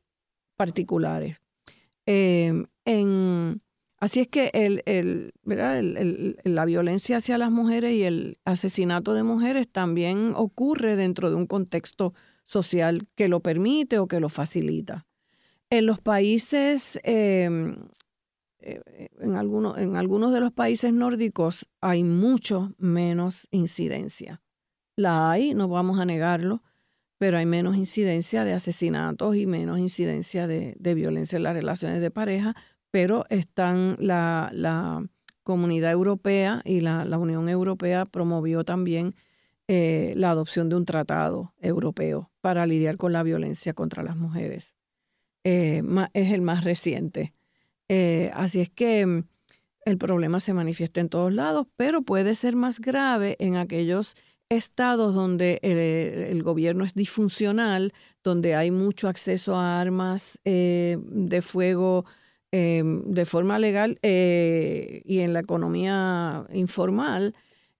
particulares. 0.56 1.42
Em, 2.06 2.68
en, 2.86 3.62
así 3.98 4.22
es 4.22 4.28
que 4.28 4.52
el, 4.54 4.84
el, 4.86 5.34
la 6.44 6.66
violencia 6.66 7.18
hacia 7.18 7.40
las 7.40 7.52
mujeres 7.52 7.94
y 7.94 8.04
el 8.04 8.38
asesinato 8.46 9.16
de 9.16 9.24
mujeres 9.24 9.68
también 9.68 10.34
ocurre 10.36 10.96
dentro 10.96 11.32
de 11.32 11.36
un 11.36 11.48
contexto 11.48 12.14
social 12.44 13.08
que 13.16 13.28
lo 13.28 13.40
permite 13.40 13.98
o 13.98 14.08
que 14.08 14.20
lo 14.20 14.30
facilita. 14.30 15.08
En 15.72 15.88
los 15.88 16.00
países 16.00 17.00
em, 17.04 17.78
en, 18.62 19.36
algunos, 19.36 19.78
en 19.78 19.96
algunos 19.96 20.34
de 20.34 20.40
los 20.40 20.52
países 20.52 20.94
nórdicos 20.94 21.68
hay 21.82 22.04
mucho 22.04 22.74
menos 22.78 23.48
incidencia. 23.52 24.42
La 24.96 25.32
hay, 25.32 25.54
no 25.54 25.68
vamos 25.68 26.00
a 26.00 26.06
negarlo, 26.06 26.64
pero 27.18 27.38
hay 27.38 27.46
menos 27.46 27.76
incidencia 27.76 28.44
de 28.44 28.54
asesinatos 28.54 29.36
y 29.36 29.46
menos 29.46 29.80
incidencia 29.80 30.48
de, 30.48 30.76
violencia 30.96 31.38
en 31.38 31.44
las 31.44 31.54
relaciones 31.54 32.02
de 32.02 32.12
pareja, 32.12 32.56
pero 32.92 33.26
están 33.30 33.96
la, 34.00 34.50
la 34.54 35.04
comunidad 35.44 35.92
europea 35.92 36.62
y 36.66 36.82
la, 36.82 37.06
Unión 37.18 37.50
Europea 37.50 38.06
promovió 38.06 38.64
también 38.64 39.16
eh, 39.68 40.14
la 40.18 40.32
adopción 40.32 40.70
de 40.70 40.76
un 40.76 40.86
tratado 40.86 41.54
europeo 41.60 42.32
para 42.42 42.66
lidiar 42.66 42.98
con 42.98 43.14
la 43.14 43.24
violencia 43.24 43.74
contra 43.74 44.04
las 44.04 44.16
mujeres. 44.16 44.74
Eh, 45.44 45.84
es 46.14 46.32
el 46.32 46.42
más 46.42 46.64
reciente. 46.64 47.34
Eh, 47.94 48.32
así 48.34 48.62
es 48.62 48.70
que 48.70 49.06
mm, 49.06 49.26
el 49.84 49.98
problema 49.98 50.40
se 50.40 50.54
manifiesta 50.54 51.02
en 51.02 51.10
todos 51.10 51.34
lados, 51.34 51.68
pero 51.76 52.04
puede 52.04 52.36
ser 52.36 52.56
más 52.56 52.80
grave 52.80 53.36
en 53.40 53.58
aquellos 53.58 54.16
estados 54.48 55.14
donde 55.14 55.60
el, 55.62 56.42
gobierno 56.42 56.86
es 56.86 56.94
disfuncional, 56.94 57.94
donde 58.24 58.56
hay 58.56 58.72
mucho 58.72 59.10
acceso 59.10 59.58
a 59.58 59.82
armas 59.82 60.40
eh, 60.46 61.00
de 61.02 61.42
fuego 61.42 62.06
eh, 62.54 62.82
de 62.86 63.26
forma 63.26 63.60
legal 63.60 64.00
y 64.02 65.20
en 65.20 65.34
la 65.34 65.42
economía 65.42 66.46
informal, 66.54 67.36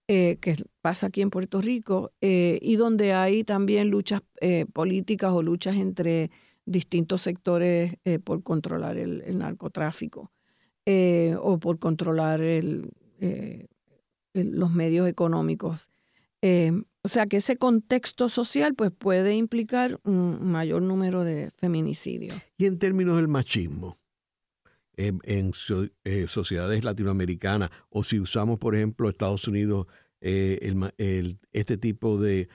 que 0.06 0.56
pasa 0.82 1.06
aquí 1.06 1.22
en 1.22 1.30
Puerto 1.30 1.62
Rico, 1.62 2.12
y 2.20 2.76
donde 2.76 3.14
hay 3.14 3.44
también 3.44 3.88
luchas 3.88 4.20
políticas 4.74 5.32
o 5.32 5.42
luchas 5.42 5.76
entre 5.76 6.30
distintos 6.66 7.22
sectores 7.22 7.96
eh, 8.04 8.18
por 8.18 8.42
controlar 8.42 8.96
el, 8.96 9.38
narcotráfico 9.38 10.30
eh, 10.86 11.36
o 11.40 11.58
por 11.58 11.78
controlar 11.78 12.40
eh, 12.40 12.58
el, 13.18 13.68
los 14.34 14.72
medios 14.72 15.08
económicos. 15.08 15.90
o 16.42 17.08
sea 17.08 17.26
que 17.26 17.38
ese 17.38 17.56
contexto 17.56 18.28
social 18.28 18.74
pues, 18.74 18.90
puede 18.90 19.34
implicar 19.34 20.00
un 20.04 20.44
mayor 20.44 20.82
número 20.82 21.24
de 21.24 21.50
feminicidios. 21.56 22.34
Y 22.56 22.66
en 22.66 22.78
términos 22.78 23.16
del 23.16 23.28
machismo, 23.28 23.98
en 24.96 25.52
sociedades 25.52 26.84
latinoamericanas, 26.84 27.70
o 27.88 28.04
si 28.04 28.20
usamos, 28.20 28.58
por 28.58 28.76
ejemplo, 28.76 29.08
Estados 29.08 29.48
Unidos, 29.48 29.86
este 30.20 31.78
tipo 31.78 32.20
de 32.20 32.48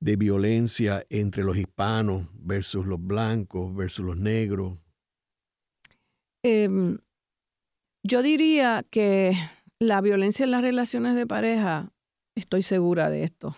de 0.00 0.16
violencia 0.16 1.04
entre 1.10 1.44
los 1.44 1.56
hispanos 1.56 2.26
versus 2.34 2.86
los 2.86 3.00
blancos 3.00 3.74
versus 3.74 4.04
los 4.04 4.16
negros? 4.16 4.78
Em, 6.42 6.98
yo 8.02 8.22
diría 8.22 8.84
que 8.90 9.32
la 9.78 10.00
violencia 10.00 10.44
en 10.44 10.50
las 10.50 10.62
relaciones 10.62 11.14
de 11.14 11.26
pareja, 11.26 11.92
estoy 12.34 12.62
segura 12.62 13.10
de 13.10 13.24
esto, 13.24 13.54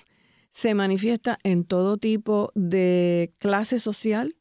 se 0.51 0.75
manifiesta 0.75 1.39
en 1.45 1.65
todo 1.65 1.97
tipo 1.97 2.51
de 2.55 3.33
clase 3.39 3.79
social, 3.79 4.37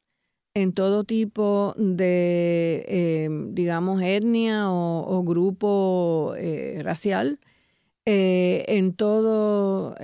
en 0.54 0.74
todo 0.74 1.04
tipo 1.04 1.74
de, 1.78 2.84
em, 2.88 3.54
digamos, 3.54 4.02
etnia 4.02 4.70
o, 4.70 5.24
grupo 5.24 6.34
eh, 6.38 6.82
racial, 6.84 7.40
eh, 8.06 8.66
en 8.68 8.94
todo, 8.94 9.96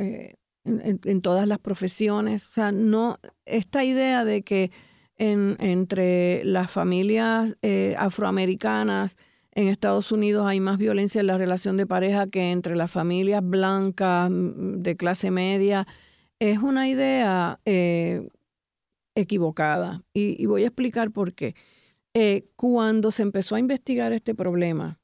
en, 0.68 1.22
todas 1.22 1.48
las 1.48 1.60
profesiones. 1.60 2.48
O 2.48 2.52
sea, 2.52 2.72
no, 2.72 3.20
esta 3.46 3.84
idea 3.84 4.26
de 4.26 4.44
que 4.44 4.72
entre 5.18 6.44
las 6.44 6.70
familias 6.70 7.58
eh, 7.64 7.96
afroamericanas 7.98 9.18
en 9.52 9.68
Estados 9.70 10.12
Unidos 10.12 10.46
hay 10.46 10.60
más 10.60 10.78
violencia 10.78 11.20
en 11.20 11.28
la 11.28 11.38
relación 11.38 11.78
de 11.78 11.88
pareja 11.88 12.28
que 12.28 12.52
entre 12.52 12.76
las 12.76 12.92
familias 12.92 13.42
blancas 13.44 14.30
de 14.32 14.96
clase 14.96 15.32
media, 15.32 15.88
es 16.40 16.60
una 16.60 16.88
idea 16.88 17.60
eh, 17.66 18.30
equivocada. 19.16 20.04
Y, 20.14 20.46
voy 20.46 20.64
a 20.64 20.68
explicar 20.68 21.10
por 21.12 21.34
qué. 21.34 21.56
Eh, 22.14 22.46
cuando 22.56 23.10
se 23.10 23.24
empezó 23.24 23.56
a 23.56 23.60
investigar 23.60 24.14
este 24.14 24.36
problema, 24.36 25.00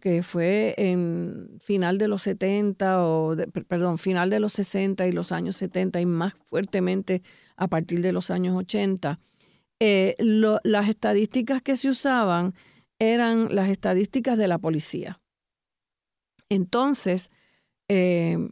que 0.00 0.22
fue 0.22 0.74
en 0.78 1.58
final 1.60 1.98
de 1.98 2.08
los 2.08 2.22
70 2.22 3.04
o, 3.04 3.36
perdón, 3.66 3.98
final 3.98 4.30
de 4.30 4.40
los 4.40 4.52
60 4.54 5.06
y 5.06 5.12
los 5.12 5.32
años 5.32 5.56
70 5.56 6.00
y 6.00 6.06
más 6.06 6.34
fuertemente 6.48 7.22
a 7.56 7.68
partir 7.68 8.00
de 8.00 8.12
los 8.12 8.30
años 8.30 8.56
80, 8.56 9.20
eh, 9.80 10.14
las 10.18 10.88
estadísticas 10.88 11.62
que 11.62 11.76
se 11.76 11.90
usaban 11.90 12.54
eran 12.98 13.54
las 13.54 13.68
estadísticas 13.68 14.38
de 14.38 14.48
la 14.48 14.58
policía. 14.58 15.20
Entonces, 16.48 17.30
eh, 17.88 18.48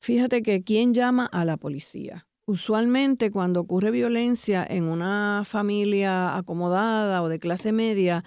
fíjate 0.00 0.42
que 0.42 0.62
¿quién 0.62 0.94
llama 0.94 1.26
a 1.26 1.44
la 1.44 1.56
policía? 1.56 2.26
Usualmente 2.46 3.30
cuando 3.30 3.60
ocurre 3.60 3.90
violencia 3.90 4.66
en 4.68 4.84
una 4.84 5.42
familia 5.44 6.36
acomodada 6.36 7.22
o 7.22 7.28
de 7.28 7.38
clase 7.38 7.72
media, 7.72 8.24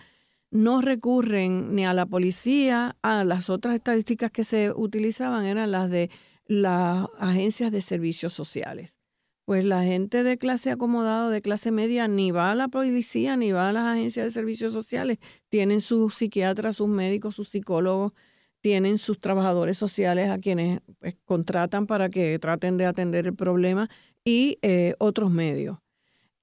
no 0.54 0.82
recurren 0.82 1.76
ni 1.76 1.84
a 1.86 1.94
la 1.94 2.06
policía, 2.06 2.96
a 3.02 3.24
las 3.24 3.50
otras 3.50 3.76
estadísticas 3.76 4.32
que 4.32 4.44
se 4.44 4.72
utilizaban 4.72 5.46
eran 5.46 5.72
las 5.72 5.89
de 5.89 6.12
las 6.46 7.08
agencias 7.18 7.72
de 7.72 7.82
servicios 7.82 8.34
sociales. 8.34 9.00
Pues 9.46 9.66
la 9.66 9.84
gente 9.84 10.24
de 10.24 10.38
clase 10.38 10.72
acomodada, 10.72 11.30
de 11.30 11.42
clase 11.42 11.72
media, 11.72 12.08
ni 12.08 12.32
va 12.32 12.52
a 12.52 12.56
la 12.56 12.68
policía, 12.68 13.36
ni 13.36 13.52
va 13.52 13.70
a 13.70 13.74
las 13.74 13.84
agencias 13.84 14.28
de 14.28 14.32
servicios 14.32 14.72
sociales. 14.74 15.18
Tienen 15.50 15.82
sus 15.82 16.16
psiquiatras, 16.16 16.78
sus 16.78 16.88
médicos, 16.88 17.36
sus 17.36 17.50
psicólogos, 17.50 18.13
tienen 18.62 19.00
sus 19.00 19.20
trabajadores 19.20 19.78
sociales 19.78 20.30
a 20.30 20.38
quienes 20.38 20.82
pues, 21.00 21.16
contratan 21.26 21.88
para 21.88 22.10
que 22.10 22.38
traten 22.39 22.78
de 22.78 22.86
atender 22.86 23.26
el 23.26 23.36
problema 23.36 23.89
y 24.24 24.60
eh, 24.62 24.94
otros 25.00 25.32
medios, 25.32 25.80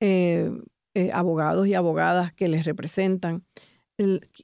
eh, 0.00 0.50
eh, 0.94 1.10
abogados 1.14 1.68
y 1.68 1.74
abogadas 1.74 2.34
que 2.34 2.48
les 2.48 2.66
representan. 2.66 3.44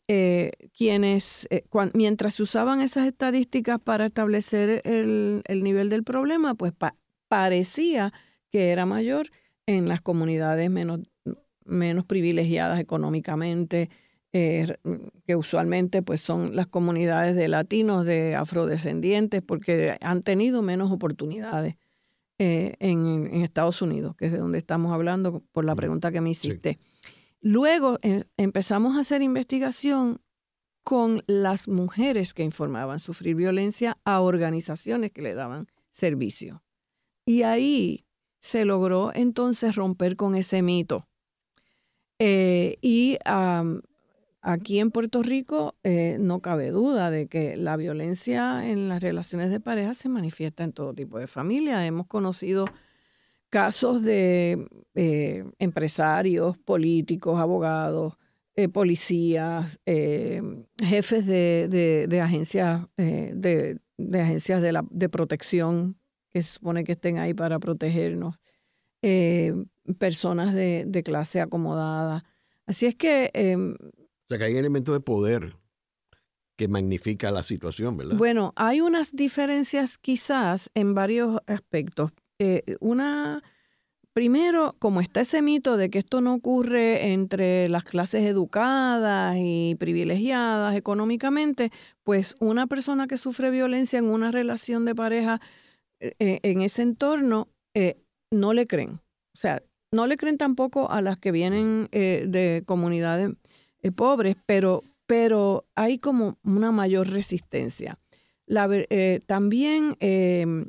Eh, 0.08 0.52
quienes, 0.76 1.46
eh, 1.48 1.64
mientras 1.94 2.34
se 2.34 2.42
usaban 2.42 2.82
esas 2.82 3.06
estadísticas 3.06 3.80
para 3.80 4.04
establecer 4.04 4.82
el, 4.84 5.42
nivel 5.48 5.88
del 5.88 6.04
problema, 6.04 6.54
pues 6.54 6.74
parecía 7.28 8.12
que 8.50 8.68
era 8.68 8.84
mayor 8.84 9.28
en 9.64 9.88
las 9.88 10.02
comunidades 10.02 10.68
menos, 10.68 11.00
menos 11.64 12.04
privilegiadas 12.04 12.78
económicamente, 12.80 13.88
eh, 14.34 14.76
que 15.26 15.36
usualmente 15.36 16.02
pues 16.02 16.20
son 16.20 16.54
las 16.54 16.66
comunidades 16.66 17.34
de 17.34 17.48
latinos, 17.48 18.04
de 18.04 18.34
afrodescendientes, 18.34 19.40
porque 19.40 19.96
han 20.02 20.22
tenido 20.22 20.60
menos 20.60 20.92
oportunidades 20.92 21.76
en, 22.38 23.42
Estados 23.42 23.80
Unidos, 23.80 24.14
que 24.16 24.26
es 24.26 24.32
de 24.32 24.38
donde 24.38 24.58
estamos 24.58 24.92
hablando 24.92 25.42
por 25.52 25.64
la 25.64 25.74
pregunta 25.74 26.12
que 26.12 26.20
me 26.20 26.28
hiciste. 26.28 26.78
Luego 27.46 28.00
eh, 28.02 28.24
empezamos 28.36 28.96
a 28.96 29.02
hacer 29.02 29.22
investigación 29.22 30.20
con 30.82 31.22
las 31.28 31.68
mujeres 31.68 32.34
que 32.34 32.42
informaban 32.42 32.98
sufrir 32.98 33.36
violencia 33.36 33.98
a 34.04 34.20
organizaciones 34.20 35.12
que 35.12 35.22
le 35.22 35.36
daban 35.36 35.68
servicio. 35.88 36.64
Y 37.24 37.42
ahí 37.42 38.04
se 38.40 38.64
logró 38.64 39.12
entonces 39.14 39.76
romper 39.76 40.16
con 40.16 40.34
ese 40.34 40.60
mito. 40.60 41.06
Eh, 42.18 42.78
y 42.82 43.16
aquí 44.40 44.80
en 44.80 44.90
Puerto 44.90 45.22
Rico 45.22 45.76
eh, 45.84 46.16
no 46.18 46.40
cabe 46.40 46.72
duda 46.72 47.12
de 47.12 47.28
que 47.28 47.56
la 47.56 47.76
violencia 47.76 48.68
en 48.68 48.88
las 48.88 49.00
relaciones 49.00 49.50
de 49.50 49.60
pareja 49.60 49.94
se 49.94 50.08
manifiesta 50.08 50.64
en 50.64 50.72
todo 50.72 50.94
tipo 50.94 51.20
de 51.20 51.28
familias. 51.28 51.84
Hemos 51.84 52.08
conocido 52.08 52.64
casos 53.50 54.02
de 54.02 54.66
eh, 54.94 55.44
empresarios, 55.58 56.58
políticos, 56.58 57.38
abogados, 57.38 58.16
eh, 58.54 58.68
policías, 58.68 59.80
jefes 59.84 61.26
de, 61.26 62.20
agencias, 62.22 62.86
de, 62.96 63.78
agencias 64.14 64.62
de, 64.62 64.72
la, 64.72 64.84
de 64.90 65.08
protección 65.08 65.98
que 66.32 66.42
se 66.42 66.52
supone 66.52 66.84
que 66.84 66.92
estén 66.92 67.18
ahí 67.18 67.34
para 67.34 67.58
protegernos, 67.58 68.40
personas 69.98 70.54
de, 70.54 71.02
clase 71.04 71.40
acomodada. 71.40 72.24
Así 72.66 72.86
es 72.86 72.94
que 72.94 73.30
em, 73.34 73.76
o 74.26 74.28
sea, 74.28 74.38
que 74.38 74.44
hay 74.44 74.56
elementos 74.56 74.92
de 74.92 75.00
poder 75.00 75.54
que 76.56 76.66
magnifica 76.66 77.30
la 77.30 77.44
situación, 77.44 77.96
¿verdad? 77.96 78.16
Bueno, 78.16 78.52
hay 78.56 78.80
unas 78.80 79.12
diferencias 79.12 79.98
quizás 79.98 80.68
en 80.74 80.94
varios 80.94 81.38
aspectos. 81.46 82.10
Eh, 82.38 82.76
una, 82.80 83.42
primero, 84.12 84.76
como 84.78 85.00
está 85.00 85.20
ese 85.20 85.42
mito 85.42 85.76
de 85.76 85.90
que 85.90 85.98
esto 85.98 86.20
no 86.20 86.34
ocurre 86.34 87.12
entre 87.12 87.68
las 87.68 87.84
clases 87.84 88.24
educadas 88.24 89.36
y 89.38 89.76
privilegiadas 89.78 90.76
económicamente, 90.76 91.70
pues 92.02 92.34
una 92.40 92.66
persona 92.66 93.06
que 93.06 93.18
sufre 93.18 93.50
violencia 93.50 93.98
en 93.98 94.06
una 94.06 94.30
relación 94.30 94.84
de 94.84 94.94
pareja 94.94 95.40
eh, 96.00 96.12
eh, 96.18 96.40
en 96.42 96.62
ese 96.62 96.82
entorno, 96.82 97.48
no 98.30 98.52
le 98.52 98.66
creen. 98.66 99.00
O 99.34 99.38
sea, 99.38 99.62
no 99.92 100.06
le 100.06 100.16
creen 100.16 100.38
tampoco 100.38 100.90
a 100.90 101.00
las 101.00 101.16
que 101.18 101.30
vienen 101.30 101.88
de 101.92 102.62
comunidades 102.66 103.30
eh, 103.86 103.92
pobres, 103.92 104.36
pero, 104.46 104.82
pero 105.06 105.64
hay 105.76 105.98
como 105.98 106.38
una 106.42 106.72
mayor 106.72 107.08
resistencia. 107.08 107.98
Eh, 108.48 109.20
también 109.26 109.96
em, 110.00 110.68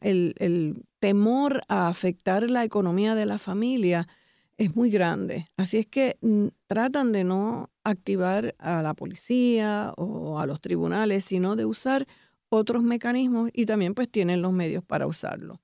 el, 0.00 0.84
temor 0.98 1.62
a 1.68 1.88
afectar 1.88 2.48
la 2.50 2.64
economía 2.64 3.14
de 3.14 3.26
la 3.26 3.38
familia 3.38 4.08
es 4.56 4.76
muy 4.76 4.90
grande. 4.90 5.48
Así 5.56 5.78
es 5.78 5.86
que 5.86 6.18
mm, 6.20 6.48
tratan 6.66 7.12
de 7.12 7.24
no 7.24 7.70
activar 7.84 8.54
a 8.58 8.82
la 8.82 8.94
policía 8.94 9.92
o 9.96 10.38
a 10.38 10.46
los 10.46 10.60
tribunales, 10.60 11.24
sino 11.24 11.56
de 11.56 11.64
usar 11.64 12.06
otros 12.48 12.82
mecanismos 12.82 13.50
y 13.52 13.66
también 13.66 13.94
pues 13.94 14.10
tienen 14.10 14.42
los 14.42 14.52
medios 14.52 14.84
para 14.84 15.06
usarlo. 15.06 15.60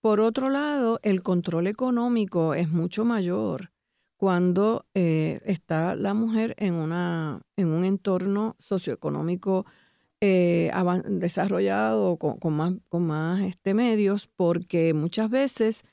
Por 0.00 0.20
otro 0.20 0.48
lado, 0.48 0.98
el 1.02 1.22
control 1.22 1.66
económico 1.66 2.54
es 2.54 2.70
mucho 2.70 3.04
mayor 3.04 3.72
cuando 4.16 4.86
eh, 4.94 5.40
está 5.44 5.94
la 5.94 6.14
mujer 6.14 6.54
en, 6.58 6.74
una, 6.74 7.40
en 7.56 7.68
un 7.68 7.84
entorno 7.84 8.56
socioeconómico 8.58 9.66
eh, 10.20 10.70
desarrollado 11.06 12.16
con, 12.16 12.52
más, 12.52 12.74
con 12.88 13.06
más 13.06 13.42
este, 13.42 13.74
medios, 13.74 14.28
porque 14.36 14.94
muchas 14.94 15.30
veces 15.30 15.84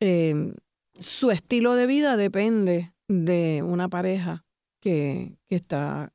em, 0.00 0.54
su 0.98 1.30
estilo 1.30 1.74
de 1.74 1.86
vida 1.86 2.16
depende 2.16 2.92
de 3.08 3.62
una 3.64 3.88
pareja 3.88 4.44
que, 4.80 5.36
que 5.46 5.56
está 5.56 6.12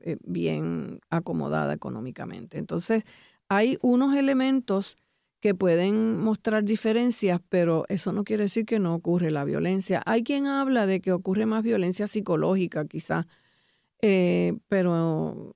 eh, 0.00 0.16
bien 0.22 1.00
acomodada 1.10 1.72
económicamente. 1.72 2.58
Entonces, 2.58 3.04
hay 3.48 3.78
unos 3.82 4.16
elementos 4.16 4.96
que 5.40 5.54
pueden 5.54 6.18
mostrar 6.20 6.64
diferencias, 6.64 7.40
pero 7.50 7.84
eso 7.88 8.12
no 8.12 8.24
quiere 8.24 8.44
decir 8.44 8.64
que 8.64 8.78
no 8.78 8.94
ocurre 8.94 9.30
la 9.30 9.44
violencia. 9.44 10.02
Hay 10.06 10.22
quien 10.22 10.46
habla 10.46 10.86
de 10.86 11.00
que 11.00 11.12
ocurre 11.12 11.44
más 11.44 11.62
violencia 11.62 12.06
psicológica, 12.06 12.86
quizás, 12.86 13.26
eh, 14.00 14.56
pero 14.68 15.54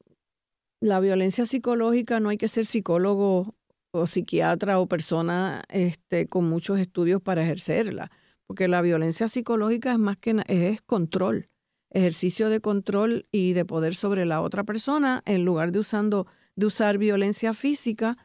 la 0.80 1.00
violencia 1.00 1.46
psicológica 1.46 2.20
no 2.20 2.28
hay 2.28 2.36
que 2.36 2.48
ser 2.48 2.66
psicólogo 2.66 3.54
o 3.90 4.06
psiquiatra 4.06 4.78
o 4.80 4.86
persona 4.86 5.64
este, 5.68 6.28
con 6.28 6.48
muchos 6.48 6.78
estudios 6.78 7.20
para 7.22 7.42
ejercerla, 7.42 8.10
porque 8.46 8.68
la 8.68 8.82
violencia 8.82 9.28
psicológica 9.28 9.92
es 9.92 9.98
más 9.98 10.18
que 10.18 10.42
es 10.46 10.80
control, 10.82 11.48
ejercicio 11.90 12.50
de 12.50 12.60
control 12.60 13.26
y 13.32 13.54
de 13.54 13.64
poder 13.64 13.94
sobre 13.94 14.26
la 14.26 14.40
otra 14.40 14.64
persona 14.64 15.22
en 15.24 15.44
lugar 15.44 15.72
de 15.72 15.80
usando 15.80 16.26
de 16.54 16.66
usar 16.66 16.98
violencia 16.98 17.54
física 17.54 18.18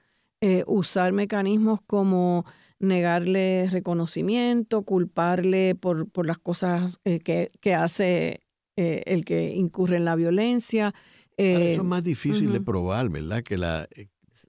eh, 0.46 0.66
usar 0.68 1.14
mecanismos 1.14 1.80
como 1.88 2.46
negarle 2.78 3.70
reconocimiento, 3.72 4.82
culparle 4.82 5.74
por, 5.74 6.12
por 6.12 6.26
las 6.26 6.38
cosas 6.38 7.00
eh, 7.06 7.22
que, 7.22 7.74
hace 7.74 8.42
eh, 8.76 9.04
el 9.06 9.24
que 9.24 9.54
incurre 9.54 9.96
en 9.96 10.04
la 10.04 10.18
violencia. 10.18 10.94
Eso 11.38 11.82
es 11.82 11.84
más 11.84 12.04
difícil 12.04 12.52
de 12.52 12.62
probar, 12.62 13.10
¿verdad? 13.10 13.44
Que 13.44 13.58
la, 13.58 13.88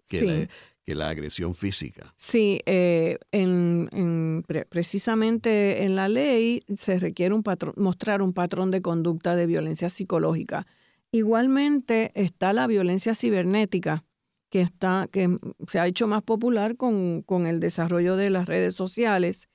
que, 0.09 0.49
la, 0.87 1.09
agresión 1.09 1.55
física. 1.55 2.15
Sí, 2.17 2.61
en, 2.67 4.45
precisamente 4.69 5.85
en 5.85 5.97
la 5.97 6.09
ley 6.09 6.63
se 6.75 6.99
requiere 6.99 7.35
un 7.35 7.43
mostrar 7.77 8.23
un 8.23 8.33
patrón 8.33 8.71
de 8.71 8.83
conducta 8.83 9.37
de 9.37 9.47
violencia 9.47 9.89
psicológica. 9.89 10.67
Igualmente 11.13 12.11
está 12.15 12.53
la 12.53 12.67
violencia 12.67 13.15
cibernética, 13.15 14.05
que, 14.51 14.61
está, 14.61 15.09
que 15.11 15.39
se 15.67 15.81
ha 15.81 15.87
hecho 15.89 16.07
más 16.07 16.23
popular 16.23 16.77
con, 16.77 17.25
el 17.47 17.61
desarrollo 17.61 18.17
de 18.17 18.31
las 18.31 18.47
redes 18.47 18.75
sociales 18.75 19.49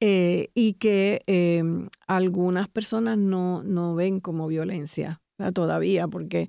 eh, 0.00 0.48
y 0.54 0.74
que 0.74 1.22
em, 1.26 1.88
algunas 2.06 2.68
personas 2.68 3.16
no, 3.16 3.62
no, 3.62 3.94
ven 3.94 4.18
como 4.18 4.48
violencia 4.48 5.20
todavía 5.52 6.08
porque 6.08 6.48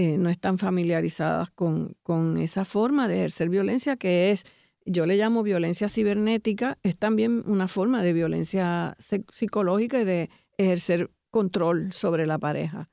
eh, 0.00 0.16
no 0.16 0.30
están 0.30 0.56
familiarizadas 0.56 1.50
con, 1.50 1.94
con 2.02 2.38
esa 2.38 2.64
forma 2.64 3.06
de 3.06 3.16
ejercer 3.16 3.50
violencia 3.50 3.96
que 3.96 4.30
es, 4.30 4.46
yo 4.86 5.04
le 5.04 5.18
llamo 5.18 5.42
violencia 5.42 5.90
cibernética, 5.90 6.78
es 6.82 6.96
también 6.96 7.42
una 7.44 7.68
forma 7.68 8.02
de 8.02 8.14
violencia 8.14 8.96
psicológica 8.98 10.00
y 10.00 10.06
de 10.06 10.30
ejercer 10.56 11.10
control 11.30 11.92
sobre 11.92 12.26
la 12.26 12.38
pareja. 12.38 12.88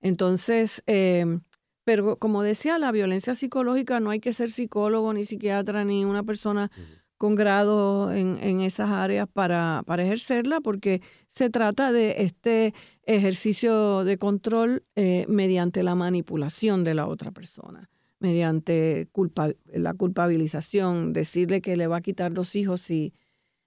Entonces, 0.00 0.84
em, 0.86 1.40
pero 1.82 2.16
como 2.20 2.44
decía, 2.44 2.78
la 2.78 2.92
violencia 2.92 3.34
psicológica 3.34 3.98
no 3.98 4.10
hay 4.10 4.20
que 4.20 4.32
ser 4.32 4.48
psicólogo, 4.48 5.12
ni 5.12 5.24
psiquiatra, 5.24 5.84
ni 5.84 6.04
una 6.04 6.22
persona 6.22 6.70
con 7.22 7.36
grado 7.36 8.12
en, 8.12 8.60
esas 8.62 8.90
áreas 8.90 9.28
para, 9.32 9.84
ejercerla, 9.96 10.60
porque 10.60 11.02
se 11.28 11.50
trata 11.50 11.92
de 11.92 12.16
este 12.18 12.74
ejercicio 13.04 14.02
de 14.02 14.18
control 14.18 14.82
eh, 14.96 15.24
mediante 15.28 15.84
la 15.84 15.94
manipulación 15.94 16.82
de 16.82 16.94
la 16.94 17.06
otra 17.06 17.30
persona, 17.30 17.88
mediante 18.18 19.06
culpa, 19.12 19.50
la 19.72 19.94
culpabilización, 19.94 21.12
decirle 21.12 21.60
que 21.60 21.76
le 21.76 21.86
va 21.86 21.98
a 21.98 22.00
quitar 22.00 22.32
los 22.32 22.56
hijos 22.56 22.80
si, 22.80 23.14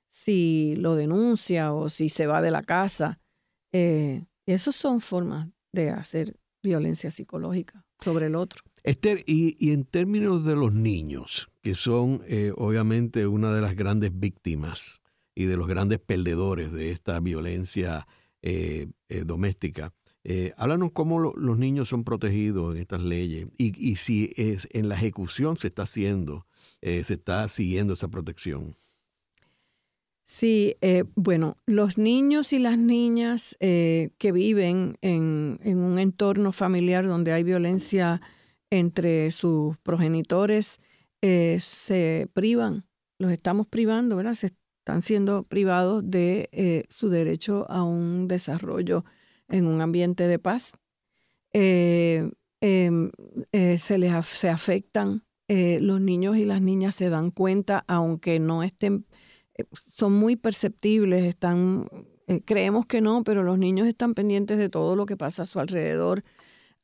si 0.10 0.76
lo 0.76 0.96
denuncia 0.96 1.72
o 1.72 1.88
si 1.88 2.10
se 2.10 2.28
va 2.28 2.42
de 2.42 2.52
la 2.52 2.62
casa. 2.62 3.22
Eh, 3.72 4.26
esas 4.46 4.76
son 4.76 5.00
formas 5.00 5.48
de 5.72 5.92
hacer 5.92 6.36
violencia 6.62 7.10
psicológica 7.10 7.86
sobre 8.04 8.26
el 8.26 8.36
otro. 8.36 8.66
Esther, 8.84 9.24
y, 9.26 9.72
en 9.72 9.86
términos 9.86 10.46
de 10.46 10.56
los 10.56 10.74
niños, 10.74 11.50
que 11.66 11.74
son 11.74 12.22
eh, 12.28 12.54
obviamente 12.56 13.26
una 13.26 13.52
de 13.52 13.60
las 13.60 13.76
grandes 13.76 14.12
víctimas 14.14 15.02
y 15.34 15.46
de 15.46 15.58
los 15.58 15.68
grandes 15.68 15.98
perdedores 15.98 16.72
de 16.72 16.92
esta 16.92 17.20
violencia 17.20 18.08
eh, 18.44 18.86
eh, 19.10 19.24
doméstica, 19.26 19.92
háblanos 20.58 20.92
cómo 20.92 21.20
los 21.20 21.58
niños 21.58 21.90
son 21.90 22.04
protegidos 22.04 22.76
en 22.76 22.82
estas 22.82 23.02
leyes 23.02 23.48
y, 23.58 23.74
y 23.78 23.96
si 23.96 24.32
es, 24.38 24.68
en 24.72 24.90
la 24.90 24.96
ejecución 24.96 25.58
se 25.58 25.68
está 25.68 25.84
haciendo, 25.84 26.48
se 26.82 27.14
está 27.14 27.48
siguiendo 27.48 27.94
esa 27.94 28.08
protección. 28.08 28.76
Sí, 30.26 30.76
eh, 30.82 31.04
bueno, 31.16 31.58
los 31.68 32.00
niños 32.00 32.52
y 32.52 32.58
las 32.58 32.80
niñas 32.80 33.56
eh, 33.60 34.10
que 34.18 34.32
viven 34.32 34.98
en, 35.02 35.60
un 35.64 36.00
entorno 36.00 36.52
familiar 36.52 37.06
donde 37.06 37.32
hay 37.32 37.44
violencia 37.44 38.22
entre 38.72 39.30
sus 39.32 39.78
progenitores 39.78 40.80
eh, 41.26 41.60
se 41.60 42.30
privan, 42.34 42.86
los 43.18 43.32
estamos 43.32 43.68
privando, 43.68 44.16
¿verdad? 44.16 44.34
Se 44.34 44.54
están 44.80 45.02
siendo 45.02 45.44
privados 45.44 46.04
de 46.10 46.86
su 46.90 47.10
derecho 47.10 47.66
a 47.70 47.84
un 47.84 48.28
desarrollo 48.28 49.04
en 49.48 49.66
un 49.66 49.82
ambiente 49.82 50.28
de 50.28 50.38
paz. 50.40 50.78
Em, 51.54 52.32
se 53.52 53.98
les 53.98 54.26
se 54.26 54.50
afectan, 54.50 55.24
los 55.48 56.02
niños 56.02 56.38
y 56.38 56.46
las 56.46 56.62
niñas 56.62 56.96
se 56.96 57.10
dan 57.10 57.32
cuenta, 57.32 57.84
aunque 57.88 58.40
no 58.40 58.62
estén 58.64 59.06
eh, 59.56 59.66
son 59.90 60.14
muy 60.14 60.36
perceptibles, 60.36 61.24
están, 61.26 61.90
eh, 62.28 62.42
creemos 62.44 62.86
que 62.86 63.02
no, 63.02 63.24
pero 63.24 63.44
los 63.44 63.58
niños 63.58 63.88
están 63.88 64.14
pendientes 64.14 64.58
de 64.58 64.70
todo 64.70 64.96
lo 64.96 65.06
que 65.06 65.18
pasa 65.18 65.44
a 65.44 65.46
su 65.46 65.60
alrededor. 65.60 66.24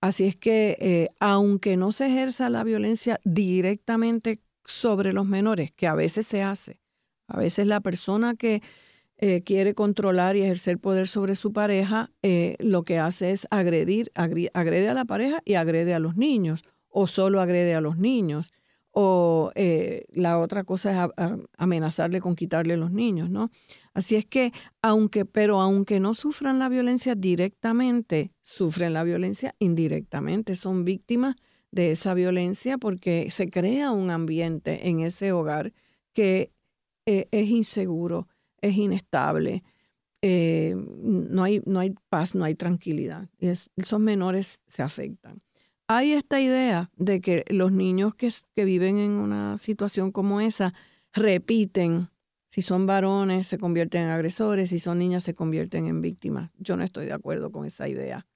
Así 0.02 0.26
es 0.26 0.36
que, 0.36 0.78
eh, 0.82 1.10
aunque 1.20 1.78
no 1.78 1.91
se 1.91 2.08
ejerza 2.08 2.49
la 2.49 2.64
violencia 2.64 3.20
directamente 3.24 4.41
sobre 4.66 5.14
los 5.14 5.28
menores, 5.28 5.72
que 5.72 5.86
a 5.86 5.93
veces 5.93 6.26
se 6.26 6.41
hace, 6.41 6.80
a 7.28 7.38
veces 7.38 7.68
la 7.68 7.82
persona 7.82 8.36
que 8.36 8.64
eh, 9.18 9.43
quiere 9.43 9.76
controlar 9.76 10.36
y 10.36 10.41
ejercer 10.41 10.80
poder 10.80 11.08
sobre 11.08 11.36
su 11.36 11.54
pareja, 11.54 12.10
eh, 12.24 12.56
lo 12.60 12.84
que 12.84 12.97
hace 12.97 13.32
es 13.32 13.47
agredir, 13.52 14.12
agrede 14.16 14.89
a 14.89 14.95
la 14.95 15.06
pareja 15.06 15.41
y 15.45 15.54
agrede 15.54 15.93
a 15.93 15.99
los 15.99 16.18
niños, 16.18 16.64
o 16.89 17.06
solo 17.06 17.39
agrede 17.39 17.76
a 17.76 17.82
los 17.82 17.99
niños, 17.99 18.52
o 18.92 19.52
eh, 19.56 20.06
la 20.10 20.39
otra 20.39 20.64
cosa 20.64 21.06
es 21.06 21.12
amenazarle 21.58 22.20
con 22.20 22.36
quitarle 22.36 22.78
los 22.78 22.92
niños, 22.92 23.30
¿no? 23.30 23.50
Así 23.94 24.16
es 24.16 24.26
que, 24.26 24.52
aunque, 24.82 25.26
pero 25.26 25.62
aunque 25.62 26.00
no 26.00 26.14
sufran 26.14 26.60
la 26.60 26.70
violencia 26.70 27.16
directamente, 27.16 28.34
sufren 28.42 28.94
la 28.94 29.04
violencia 29.04 29.56
indirectamente, 29.60 30.56
son 30.56 30.84
víctimas 30.86 31.36
de 31.72 31.92
esa 31.92 32.14
violencia 32.14 32.78
porque 32.78 33.32
se 33.32 33.50
crea 33.50 33.92
un 33.92 34.12
ambiente 34.12 34.89
en 34.89 35.00
ese 35.00 35.32
hogar 35.32 35.74
que 36.14 36.52
es 37.06 37.50
inseguro, 37.50 38.28
es 38.62 38.78
inestable, 38.78 39.64
eh, 40.22 40.76
no, 40.76 41.44
hay, 41.44 41.62
no 41.66 41.80
hay 41.80 41.96
paz, 42.10 42.36
no 42.36 42.46
hay 42.46 42.56
tranquilidad. 42.56 43.28
Y 43.39 43.48
esos 43.48 44.00
menores 44.00 44.62
se 44.68 44.84
afectan. 44.84 45.42
Hay 45.88 46.13
esta 46.13 46.39
idea 46.39 46.89
de 46.95 47.21
que 47.21 47.43
los 47.49 47.71
niños 47.71 48.13
que, 48.15 48.32
viven 48.63 48.97
en 48.97 49.11
una 49.11 49.57
situación 49.57 50.11
como 50.11 50.41
esa 50.41 50.71
repiten. 51.13 52.09
Si 52.47 52.61
son 52.61 52.86
varones, 52.86 53.47
se 53.47 53.57
convierten 53.57 54.03
en 54.03 54.09
agresores, 54.09 54.69
si 54.69 54.79
son 54.79 54.99
niñas, 54.99 55.23
se 55.23 55.34
convierten 55.34 55.88
en 55.88 56.01
víctimas. 56.01 56.51
Yo 56.57 56.75
no 56.75 56.84
estoy 56.84 57.05
de 57.05 57.13
acuerdo 57.13 57.51
con 57.51 57.65
esa 57.65 57.88
idea. 57.88 58.27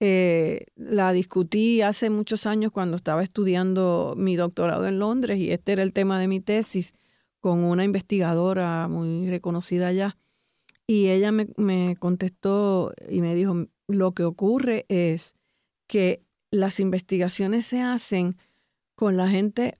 Eh, 0.00 0.66
la 0.76 1.12
discutí 1.12 1.80
hace 1.80 2.10
muchos 2.10 2.46
años 2.46 2.72
cuando 2.72 2.96
estaba 2.96 3.22
estudiando 3.22 4.14
mi 4.16 4.36
doctorado 4.36 4.86
en 4.86 4.98
Londres 4.98 5.38
y 5.38 5.50
este 5.50 5.72
era 5.72 5.82
el 5.82 5.92
tema 5.92 6.18
de 6.18 6.28
mi 6.28 6.40
tesis 6.40 6.92
con 7.40 7.64
una 7.64 7.84
investigadora 7.84 8.88
muy 8.88 9.28
reconocida 9.30 9.88
allá. 9.88 10.16
Y 10.86 11.08
ella 11.08 11.32
me, 11.32 11.96
contestó 11.96 12.92
y 13.08 13.20
me 13.20 13.34
dijo, 13.34 13.66
lo 13.88 14.12
que 14.12 14.24
ocurre 14.24 14.84
es 14.88 15.36
que 15.86 16.22
las 16.54 16.78
investigaciones 16.78 17.66
se 17.66 17.82
hacen 17.82 18.36
con 18.94 19.16
la 19.16 19.28
gente 19.28 19.78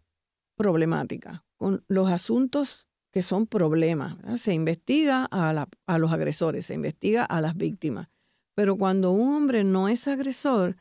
problemática, 0.56 1.44
con 1.56 1.84
los 1.86 2.10
asuntos 2.10 2.88
que 3.12 3.22
son 3.22 3.46
problemas. 3.46 4.16
Se 4.40 4.52
investiga 4.52 5.28
a, 5.30 5.68
a, 5.86 5.98
los 5.98 6.12
agresores, 6.12 6.66
se 6.66 6.74
investiga 6.74 7.24
a 7.24 7.40
las 7.40 7.56
víctimas. 7.56 8.08
Pero 8.54 8.76
cuando 8.76 9.12
un 9.12 9.34
hombre 9.34 9.62
no 9.62 9.88
es 9.88 10.08
agresor, 10.08 10.76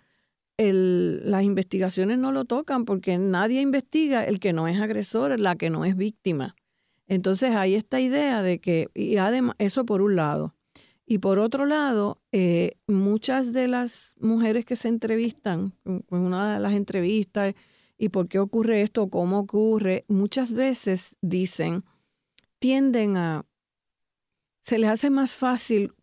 el, 0.57 1.29
las 1.29 1.43
investigaciones 1.43 2.17
no 2.17 2.31
lo 2.31 2.45
tocan 2.45 2.85
porque 2.85 3.17
nadie 3.17 3.61
investiga 3.61 4.23
el 4.23 4.39
que 4.39 4.51
no 4.51 4.67
es 4.67 4.79
agresor, 4.79 5.39
la 5.39 5.55
que 5.55 5.69
no 5.69 5.85
es 5.85 5.95
víctima. 5.95 6.55
Entonces 7.07 7.55
hay 7.55 7.75
esta 7.75 7.99
idea 7.99 8.41
de 8.41 8.59
que, 8.59 8.87
y 8.95 9.17
además, 9.17 9.55
eso 9.59 9.85
por 9.85 10.01
un 10.01 10.15
lado. 10.15 10.55
Y 11.05 11.17
por 11.17 11.39
otro 11.39 11.65
lado, 11.65 12.21
eh, 12.31 12.77
muchas 12.87 13.51
de 13.51 13.67
las 13.67 14.15
mujeres 14.19 14.65
que 14.65 14.75
se 14.75 14.87
entrevistan, 14.87 15.73
en 15.85 16.03
una 16.09 16.53
de 16.53 16.59
las 16.59 16.73
entrevistas, 16.73 17.53
y 17.97 18.09
por 18.09 18.27
qué 18.27 18.39
ocurre 18.39 18.81
esto, 18.81 19.09
cómo 19.09 19.39
ocurre, 19.39 20.05
muchas 20.07 20.51
veces 20.53 21.17
dicen, 21.21 21.83
tienden 22.59 23.17
a, 23.17 23.45
se 24.61 24.79
les 24.79 24.89
hace 24.89 25.09
más 25.09 25.35
fácil 25.35 25.93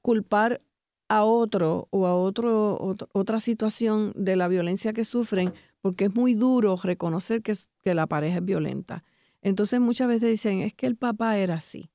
culpar 0.00 0.62
a 1.08 1.24
otro 1.24 1.88
o 1.90 2.06
a 2.06 2.16
otro, 2.16 2.96
otra 3.12 3.40
situación 3.40 4.12
de 4.16 4.36
la 4.36 4.48
violencia 4.48 4.92
que 4.92 5.04
sufren, 5.04 5.52
porque 5.80 6.06
es 6.06 6.14
muy 6.14 6.34
duro 6.34 6.76
reconocer 6.82 7.42
que, 7.42 7.54
que 7.82 7.94
la 7.94 8.06
pareja 8.06 8.38
es 8.38 8.44
violenta. 8.44 9.04
Entonces 9.42 9.80
muchas 9.80 10.08
veces 10.08 10.30
dicen, 10.30 10.60
es 10.60 10.74
que 10.74 10.86
el 10.86 10.96
papá 10.96 11.38
era 11.38 11.54
así. 11.54 11.90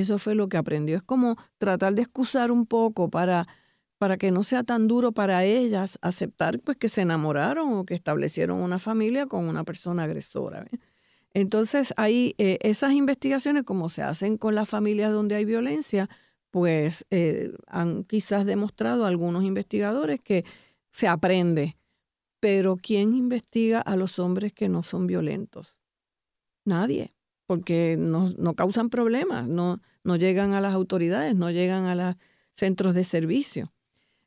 Eso 0.00 0.18
fue 0.18 0.34
lo 0.34 0.48
que 0.48 0.56
aprendió. 0.56 0.96
Es 0.96 1.02
como 1.02 1.36
tratar 1.58 1.94
de 1.94 2.02
excusar 2.02 2.50
un 2.50 2.66
poco 2.66 3.10
para, 3.10 3.46
para 3.96 4.16
que 4.16 4.32
no 4.32 4.42
sea 4.42 4.64
tan 4.64 4.88
duro 4.88 5.12
para 5.12 5.44
ellas 5.44 5.98
aceptar 6.02 6.58
pues 6.60 6.76
que 6.76 6.88
se 6.88 7.02
enamoraron 7.02 7.72
o 7.74 7.84
que 7.84 7.94
establecieron 7.94 8.60
una 8.60 8.80
familia 8.80 9.26
con 9.26 9.46
una 9.46 9.62
persona 9.62 10.02
agresora. 10.02 10.66
Entonces 11.32 11.94
hay 11.96 12.34
eh, 12.38 12.58
esas 12.62 12.92
investigaciones 12.92 13.62
como 13.62 13.88
se 13.88 14.02
hacen 14.02 14.36
con 14.36 14.56
las 14.56 14.68
familias 14.68 15.12
donde 15.12 15.36
hay 15.36 15.44
violencia, 15.44 16.08
pues 16.50 17.06
eh, 17.10 17.52
han 17.68 18.02
quizás 18.04 18.46
demostrado 18.46 19.06
algunos 19.06 19.44
investigadores 19.44 20.18
que 20.20 20.44
se 20.90 21.06
aprende. 21.06 21.76
Pero 22.40 22.76
¿quién 22.76 23.14
investiga 23.14 23.80
a 23.80 23.96
los 23.96 24.18
hombres 24.18 24.52
que 24.52 24.68
no 24.68 24.82
son 24.82 25.06
violentos? 25.06 25.80
Nadie, 26.64 27.13
porque 27.46 27.96
no, 27.98 28.30
no 28.38 28.54
causan 28.54 28.90
problemas, 28.90 29.48
no, 29.48 29.80
no 30.02 30.16
llegan 30.16 30.54
a 30.54 30.60
las 30.60 30.74
autoridades, 30.74 31.34
no 31.34 31.50
llegan 31.50 31.86
a 31.86 31.94
los 31.94 32.16
centros 32.54 32.94
de 32.94 33.04
servicio. 33.04 33.72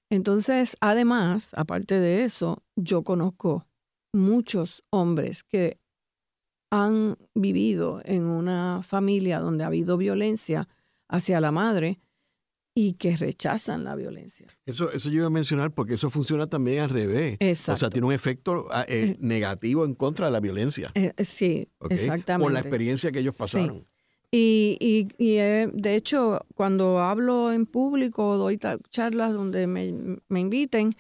Entonces, 0.10 0.78
además, 0.80 1.54
aparte 1.54 2.00
de 2.00 2.24
eso, 2.24 2.64
yo 2.76 3.04
conozco 3.04 3.66
muchos 4.14 4.84
hombres 4.90 5.44
que 5.44 5.80
han 6.70 7.18
vivido 7.34 8.02
en 8.04 8.24
una 8.24 8.82
familia 8.84 9.40
donde 9.40 9.64
ha 9.64 9.68
habido 9.68 9.98
violencia 9.98 10.68
hacia 11.08 11.40
la 11.40 11.52
madre 11.52 12.00
y 12.80 12.94
que 12.94 13.18
rechazan 13.18 13.84
la 13.84 13.96
violencia. 13.96 14.46
Eso, 14.68 14.92
eso 14.92 15.10
yo 15.10 15.16
iba 15.16 15.26
a 15.26 15.32
mencionar 15.32 15.72
porque 15.72 15.96
eso 15.96 16.12
funciona 16.12 16.46
también 16.46 16.84
al 16.84 16.92
revés. 16.92 17.38
Exacto. 17.40 17.74
O 17.74 17.76
sea, 17.78 17.90
tiene 17.90 18.06
un 18.06 18.14
efecto 18.14 18.68
ah, 18.70 18.86
eh, 18.88 19.16
eh, 19.16 19.18
negativo 19.20 19.84
en 19.84 19.96
contra 19.96 20.28
de 20.28 20.32
la 20.32 20.40
violencia. 20.40 20.92
Eh, 20.94 21.12
sí, 21.24 21.68
exactamente. 21.90 22.44
Por 22.44 22.54
la 22.54 22.60
experiencia 22.60 23.12
que 23.12 23.18
ellos 23.18 23.34
pasaron. 23.34 23.84
Y, 24.30 24.78
y, 24.80 25.08
y 25.18 25.38
de 25.38 25.96
hecho, 25.96 26.46
cuando 26.54 27.00
hablo 27.00 27.52
en 27.52 27.66
público, 27.66 28.38
doy 28.38 28.60
charlas 28.92 29.34
donde 29.34 29.66
me, 29.66 30.20
me 30.28 30.40
inviten, 30.40 30.92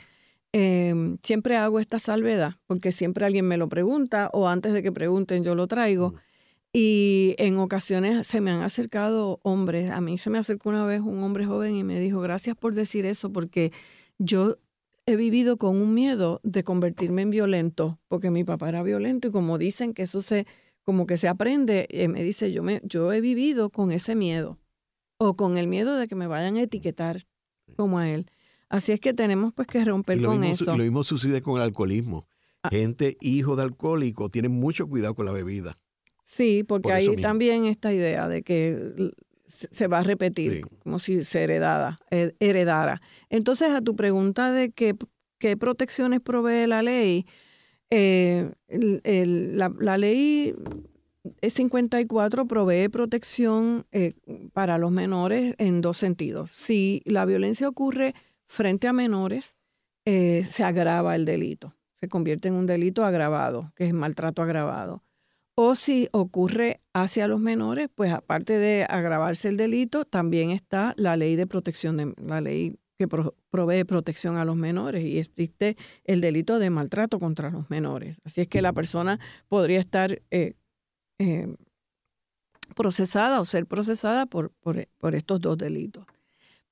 em, 0.53 1.19
siempre 1.21 1.57
hago 1.57 1.79
esta 1.79 1.99
salvedad, 1.99 2.55
porque 2.65 2.91
siempre 2.91 3.23
alguien 3.23 3.47
me 3.47 3.57
lo 3.57 3.69
pregunta 3.69 4.31
o 4.33 4.47
antes 4.47 4.73
de 4.73 4.81
que 4.81 4.91
pregunten 4.91 5.43
yo 5.43 5.53
lo 5.53 5.67
traigo. 5.67 6.09
Mm. 6.09 6.26
Y 6.73 7.35
en 7.37 7.57
ocasiones 7.57 8.27
se 8.27 8.41
me 8.41 8.51
han 8.51 8.61
acercado 8.61 9.39
hombres. 9.43 9.89
A 9.89 10.01
mí 10.01 10.17
se 10.17 10.29
me 10.29 10.37
acercó 10.37 10.69
una 10.69 10.85
vez 10.85 11.01
un 11.01 11.23
hombre 11.23 11.45
joven 11.45 11.75
y 11.75 11.83
me 11.83 11.99
dijo, 11.99 12.19
gracias 12.19 12.55
por 12.55 12.75
decir 12.75 13.05
eso, 13.05 13.31
porque 13.31 13.71
yo 14.19 14.57
he 15.05 15.15
vivido 15.15 15.57
con 15.57 15.77
un 15.77 15.93
miedo 15.93 16.41
de 16.43 16.63
convertirme 16.63 17.21
en 17.21 17.29
violento, 17.31 17.99
porque 18.09 18.29
mi 18.29 18.43
papá 18.43 18.69
era 18.69 18.83
violento 18.83 19.29
y 19.29 19.31
como 19.31 19.57
dicen 19.57 19.93
que 19.93 20.03
eso 20.03 20.21
se, 20.21 20.45
como 20.83 21.07
que 21.07 21.17
se 21.17 21.29
aprende, 21.29 21.87
eh, 21.89 22.09
me 22.09 22.23
dice, 22.23 22.51
yo, 22.51 22.61
me, 22.61 22.81
yo 22.83 23.11
he 23.13 23.21
vivido 23.21 23.69
con 23.69 23.91
ese 23.91 24.15
miedo 24.15 24.59
o 25.17 25.35
con 25.35 25.57
el 25.57 25.67
miedo 25.67 25.95
de 25.95 26.07
que 26.07 26.15
me 26.15 26.27
vayan 26.27 26.57
a 26.57 26.61
etiquetar 26.61 27.25
como 27.77 27.99
a 27.99 28.09
él. 28.09 28.29
Así 28.69 28.91
es 28.91 28.99
que 28.99 29.13
tenemos 29.13 29.53
pues 29.53 29.67
que 29.67 29.83
romper 29.85 30.21
con 30.21 30.43
eso. 30.43 30.65
Y 30.73 30.77
lo 30.77 30.83
mismo 30.83 31.03
sucede 31.05 31.41
con 31.41 31.55
el 31.55 31.61
alcoholismo. 31.61 32.27
Ah. 32.63 32.69
Gente, 32.69 33.17
hijo 33.21 33.55
de 33.55 33.63
alcohólico, 33.63 34.29
tienen 34.29 34.51
mucho 34.51 34.87
cuidado 34.87 35.15
con 35.15 35.25
la 35.25 35.31
bebida. 35.31 35.77
Sí, 36.27 36.65
porque 36.65 36.91
hay 36.91 37.15
también 37.15 37.65
esta 37.65 37.93
idea 37.93 38.27
de 38.27 38.43
que 38.43 39.13
se 39.45 39.87
va 39.87 39.99
a 39.99 40.03
repetir 40.03 40.67
como 40.83 40.99
si 40.99 41.23
se 41.23 41.43
heredara, 41.43 41.97
heredara. 42.11 43.01
Entonces, 43.29 43.69
a 43.69 43.81
tu 43.81 43.95
pregunta 43.95 44.51
de 44.51 44.71
qué, 44.71 44.93
qué 45.39 45.55
protecciones 45.55 46.19
provee 46.19 46.67
la 46.67 46.83
ley, 46.83 47.25
eh, 47.89 48.51
la, 48.67 49.73
la, 49.79 49.97
ley 49.97 50.53
54 51.41 52.45
provee 52.45 52.89
protección 52.89 53.85
eh, 53.93 54.15
para 54.51 54.77
los 54.77 54.91
menores 54.91 55.55
en 55.59 55.79
dos 55.79 55.95
sentidos. 55.95 56.51
Si 56.51 57.01
la 57.05 57.23
violencia 57.23 57.69
ocurre 57.69 58.13
frente 58.47 58.89
a 58.89 58.93
menores, 58.93 59.55
eh, 60.03 60.45
se 60.49 60.65
agrava 60.65 61.15
el 61.15 61.23
delito, 61.23 61.73
se 62.01 62.09
convierte 62.09 62.49
en 62.49 62.55
un 62.55 62.65
delito 62.65 63.05
agravado, 63.05 63.71
que 63.77 63.87
es 63.87 63.93
maltrato 63.93 64.41
agravado. 64.41 65.06
O 65.59 65.73
si 65.73 66.07
ocurre 66.11 66.81
hacia 66.93 67.27
los 67.27 67.39
menores, 67.39 67.89
pues 67.95 68.13
aparte 68.13 68.59
de 68.59 68.85
agravarse 68.87 69.49
el 69.49 69.57
delito, 69.57 70.05
también 70.05 70.51
está 70.51 70.93
la 70.97 71.17
ley 71.17 71.35
de 71.35 71.47
protección, 71.47 71.97
de, 71.97 72.13
la 72.17 72.41
ley 72.41 72.77
que 72.99 73.07
provee 73.07 73.83
protección 73.83 74.37
a 74.37 74.45
los 74.45 74.55
menores 74.55 75.03
y 75.03 75.17
existe 75.17 75.75
el 76.03 76.21
delito 76.21 76.59
de 76.59 76.69
maltrato 76.69 77.19
contra 77.19 77.49
los 77.49 77.71
menores. 77.71 78.17
Así 78.23 78.41
es 78.41 78.47
que 78.47 78.61
la 78.61 78.71
persona 78.71 79.19
podría 79.47 79.79
estar 79.79 80.21
eh, 80.29 80.53
eh, 81.17 81.55
procesada 82.75 83.41
o 83.41 83.45
ser 83.45 83.65
procesada 83.65 84.27
por, 84.27 84.51
por, 84.61 85.15
estos 85.15 85.41
dos 85.41 85.57
delitos. 85.57 86.05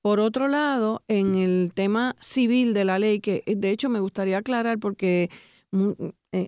Por 0.02 0.20
otro 0.20 0.48
lado, 0.48 1.02
en 1.08 1.34
el 1.34 1.72
tema 1.74 2.16
civil 2.20 2.76
de 2.76 2.86
la 2.86 3.00
ley, 3.00 3.20
que 3.20 3.42
de 3.48 3.72
hecho 3.72 3.90
me 3.90 4.00
gustaría 4.00 4.38
aclarar 4.38 4.78
porque 4.78 5.32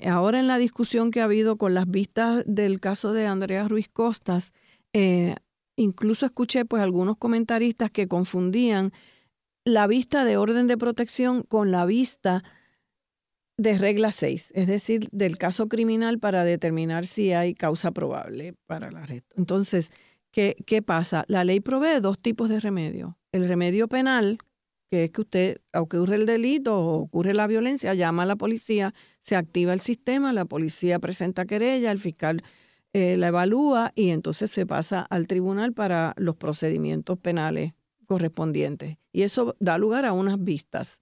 ahora 0.06 0.40
en 0.40 0.48
la 0.48 0.58
discusión 0.58 1.12
que 1.12 1.22
ha 1.22 1.26
habido 1.26 1.58
con 1.58 1.74
las 1.74 1.90
vistas 1.90 2.44
del 2.46 2.80
caso 2.80 3.14
de 3.14 3.26
Andrea 3.26 3.68
Ruiz 3.68 3.90
Costas, 3.90 4.54
eh, 4.94 5.36
incluso 5.76 6.26
escuché 6.26 6.66
pues 6.66 6.82
algunos 6.82 7.18
comentaristas 7.18 7.92
que 7.92 8.08
confundían 8.08 8.92
la 9.66 9.88
vista 9.88 10.26
de 10.26 10.38
orden 10.38 10.68
de 10.68 10.78
protección 10.78 11.44
con 11.44 11.72
la 11.72 11.86
vista 11.86 12.44
de 13.58 13.78
regla 13.78 14.12
6, 14.12 14.52
es 14.56 14.68
decir, 14.68 15.10
del 15.12 15.38
caso 15.38 15.68
criminal 15.68 16.20
para 16.20 16.44
determinar 16.44 17.06
si 17.06 17.34
hay 17.34 17.54
causa 17.54 17.92
probable 17.92 18.54
para 18.68 18.90
el 18.90 18.96
arresto. 18.96 19.36
Entonces, 19.38 19.92
¿qué, 20.32 20.56
¿qué 20.66 20.82
pasa? 20.82 21.26
La 21.28 21.44
ley 21.44 21.60
provee 21.60 22.00
dos 22.00 22.20
tipos 22.20 22.50
de 22.50 22.60
remedio. 22.60 23.18
El 23.32 23.48
remedio 23.48 23.88
penal, 23.88 24.38
que 24.90 25.06
es 25.06 25.12
que 25.12 25.22
usted, 25.22 25.62
ocurre 25.74 26.16
el 26.16 26.26
delito 26.26 26.78
o 26.78 27.02
ocurre 27.02 27.34
la 27.34 27.48
violencia, 27.48 27.94
llama 27.94 28.24
a 28.24 28.26
la 28.26 28.36
policía, 28.36 28.94
se 29.22 29.36
activa 29.36 29.74
el 29.74 29.82
sistema, 29.82 30.34
la 30.34 30.46
policía 30.46 31.00
presenta 31.00 31.46
querella, 31.46 31.92
el 31.92 32.00
fiscal 32.00 32.44
eh, 32.94 33.18
la 33.18 33.28
evalúa 33.28 33.92
y 33.96 34.10
entonces 34.10 34.50
se 34.50 34.66
pasa 34.66 35.02
al 35.02 35.28
tribunal 35.28 35.74
para 35.74 36.14
los 36.18 36.36
procedimientos 36.36 37.20
penales 37.20 37.74
correspondientes. 38.08 38.98
Y 39.12 39.24
eso 39.24 39.56
da 39.60 39.78
lugar 39.78 40.06
a 40.06 40.14
unas 40.14 40.44
vistas. 40.44 41.02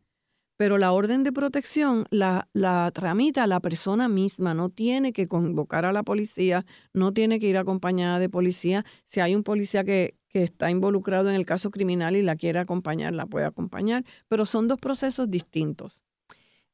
Pero 0.57 0.77
la 0.77 0.93
orden 0.93 1.23
de 1.23 1.31
protección 1.31 2.05
la, 2.09 2.47
la 2.53 2.89
tramita 2.93 3.45
la 3.45 3.59
persona 3.59 4.07
misma, 4.07 4.53
no 4.53 4.69
tiene 4.69 5.13
que 5.13 5.27
convocar 5.27 5.85
a 5.85 5.93
la 5.93 6.03
policía, 6.03 6.65
no 6.93 7.13
tiene 7.13 7.39
que 7.39 7.47
ir 7.47 7.57
acompañada 7.57 8.19
de 8.19 8.29
policía. 8.29 8.83
Si 9.05 9.19
hay 9.19 9.35
un 9.35 9.43
policía 9.43 9.83
que, 9.83 10.15
que 10.35 10.43
está 10.43 10.69
involucrado 10.69 11.29
en 11.29 11.37
el 11.37 11.45
caso 11.45 11.71
criminal 11.71 12.17
y 12.17 12.21
la 12.21 12.35
quiere 12.35 12.59
acompañar, 12.59 13.13
la 13.13 13.25
puede 13.25 13.45
acompañar, 13.45 14.03
pero 14.27 14.45
son 14.45 14.67
dos 14.67 14.77
procesos 14.81 15.31
distintos. 15.31 16.03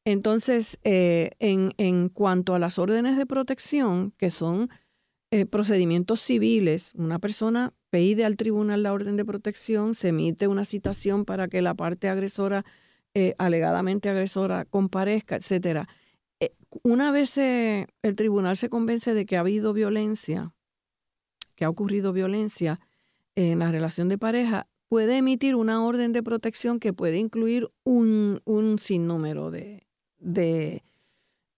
Entonces, 0.04 0.80
eh, 0.84 1.34
en, 1.38 1.76
en, 1.78 2.10
cuanto 2.10 2.56
a 2.56 2.60
las 2.60 2.80
órdenes 2.80 3.18
de 3.18 3.28
protección, 3.28 4.14
que 4.18 4.32
son 4.32 4.72
eh, 5.30 5.46
procedimientos 5.46 6.22
civiles, 6.22 6.94
una 6.96 7.20
persona 7.20 7.72
pide 7.92 8.26
al 8.26 8.36
tribunal 8.36 8.82
la 8.82 8.94
orden 8.94 9.16
de 9.16 9.26
protección, 9.26 9.94
se 9.94 10.08
emite 10.08 10.48
una 10.48 10.66
citación 10.66 11.24
para 11.24 11.48
que 11.48 11.62
la 11.62 11.76
parte 11.76 12.10
agresora, 12.10 12.66
eh, 13.14 13.36
alegadamente 13.38 14.10
agresora, 14.10 14.66
comparezca, 14.66 15.36
etcétera. 15.36 15.88
Una 16.82 17.12
vez 17.12 17.38
el 17.38 18.16
tribunal 18.16 18.58
se 18.58 18.70
convence 18.70 19.14
de 19.14 19.28
que 19.28 19.38
ha 19.38 19.42
habido 19.42 19.72
violencia, 19.72 20.52
que 21.54 21.64
ha 21.64 21.70
ocurrido 21.70 22.12
violencia 22.12 22.80
en 23.36 23.60
la 23.60 23.72
relación 23.72 24.10
de 24.10 24.18
pareja, 24.18 24.68
puede 24.90 25.18
emitir 25.18 25.56
una 25.56 25.84
orden 25.86 26.12
de 26.12 26.24
protección 26.24 26.80
que 26.80 26.94
puede 26.94 27.18
incluir 27.18 27.70
un, 27.84 28.42
un 28.46 28.78
sinnúmero 28.78 29.50
de, 29.50 29.88
de 30.20 30.84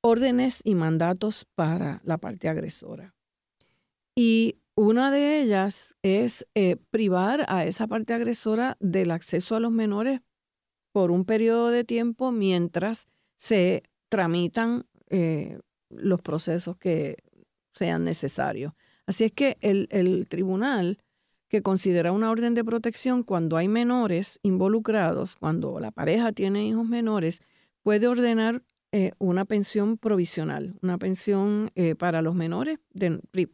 órdenes 0.02 0.62
y 0.64 0.76
mandatos 0.76 1.46
para 1.56 2.02
la 2.04 2.18
parte 2.18 2.50
agresora. 2.50 3.16
Y 4.16 4.58
una 4.76 5.12
de 5.12 5.42
ellas 5.42 5.96
es 6.04 6.48
eh, 6.56 6.78
privar 6.92 7.46
a 7.48 7.66
esa 7.66 7.88
parte 7.88 8.14
agresora 8.14 8.78
del 8.80 9.12
acceso 9.12 9.56
a 9.56 9.60
los 9.60 9.72
menores 9.72 10.22
por 10.92 11.10
un 11.10 11.26
periodo 11.26 11.70
de 11.70 11.84
tiempo 11.84 12.32
mientras 12.32 13.08
se 13.36 13.84
tramitan 14.10 14.86
eh, 15.10 15.60
los 15.90 16.22
procesos 16.22 16.78
que 16.78 17.18
sean 17.74 18.04
necesarios. 18.04 18.74
Así 19.06 19.26
es 19.26 19.32
que 19.32 19.58
el, 19.62 19.88
el 19.92 20.28
tribunal 20.28 21.00
que 21.54 21.62
considera 21.62 22.12
una 22.12 22.32
orden 22.32 22.56
de 22.56 22.64
protección 22.64 23.22
cuando 23.22 23.58
hay 23.58 23.68
menores 23.68 24.40
involucrados, 24.42 25.36
cuando 25.40 25.80
la 25.80 25.92
pareja 25.92 26.32
tiene 26.32 26.66
hijos 26.66 26.88
menores, 26.88 27.44
puede 27.84 28.08
ordenar 28.08 28.64
eh, 28.92 29.12
una 29.20 29.46
pensión 29.46 30.00
provisional, 30.00 30.74
una 30.82 30.98
pensión 30.98 31.70
eh, 31.76 31.94
para 31.94 32.24
los 32.24 32.34
menores 32.34 32.80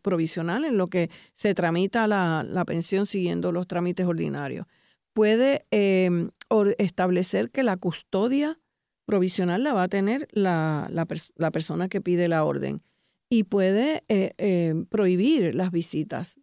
provisional 0.02 0.64
en 0.64 0.78
lo 0.78 0.88
que 0.88 1.10
se 1.34 1.54
tramita 1.54 2.08
la, 2.08 2.46
la, 2.48 2.64
pensión 2.64 3.06
siguiendo 3.06 3.52
los 3.52 3.68
trámites 3.68 4.06
ordinarios. 4.06 4.66
Puede 5.12 5.66
em, 5.70 6.30
establecer 6.78 7.52
que 7.52 7.64
la 7.64 7.76
custodia 7.76 8.62
provisional 9.04 9.62
la 9.62 9.74
va 9.74 9.84
a 9.84 9.90
tener 9.90 10.30
la, 10.32 10.88
la, 10.90 11.06
la 11.36 11.52
persona 11.52 11.90
que 11.90 12.00
pide 12.00 12.30
la 12.30 12.46
orden 12.46 12.82
y 13.30 13.44
puede 13.44 14.06
eh, 14.08 14.32
em, 14.38 14.86
prohibir 14.86 15.54
las 15.54 15.74
visitas 15.74 16.40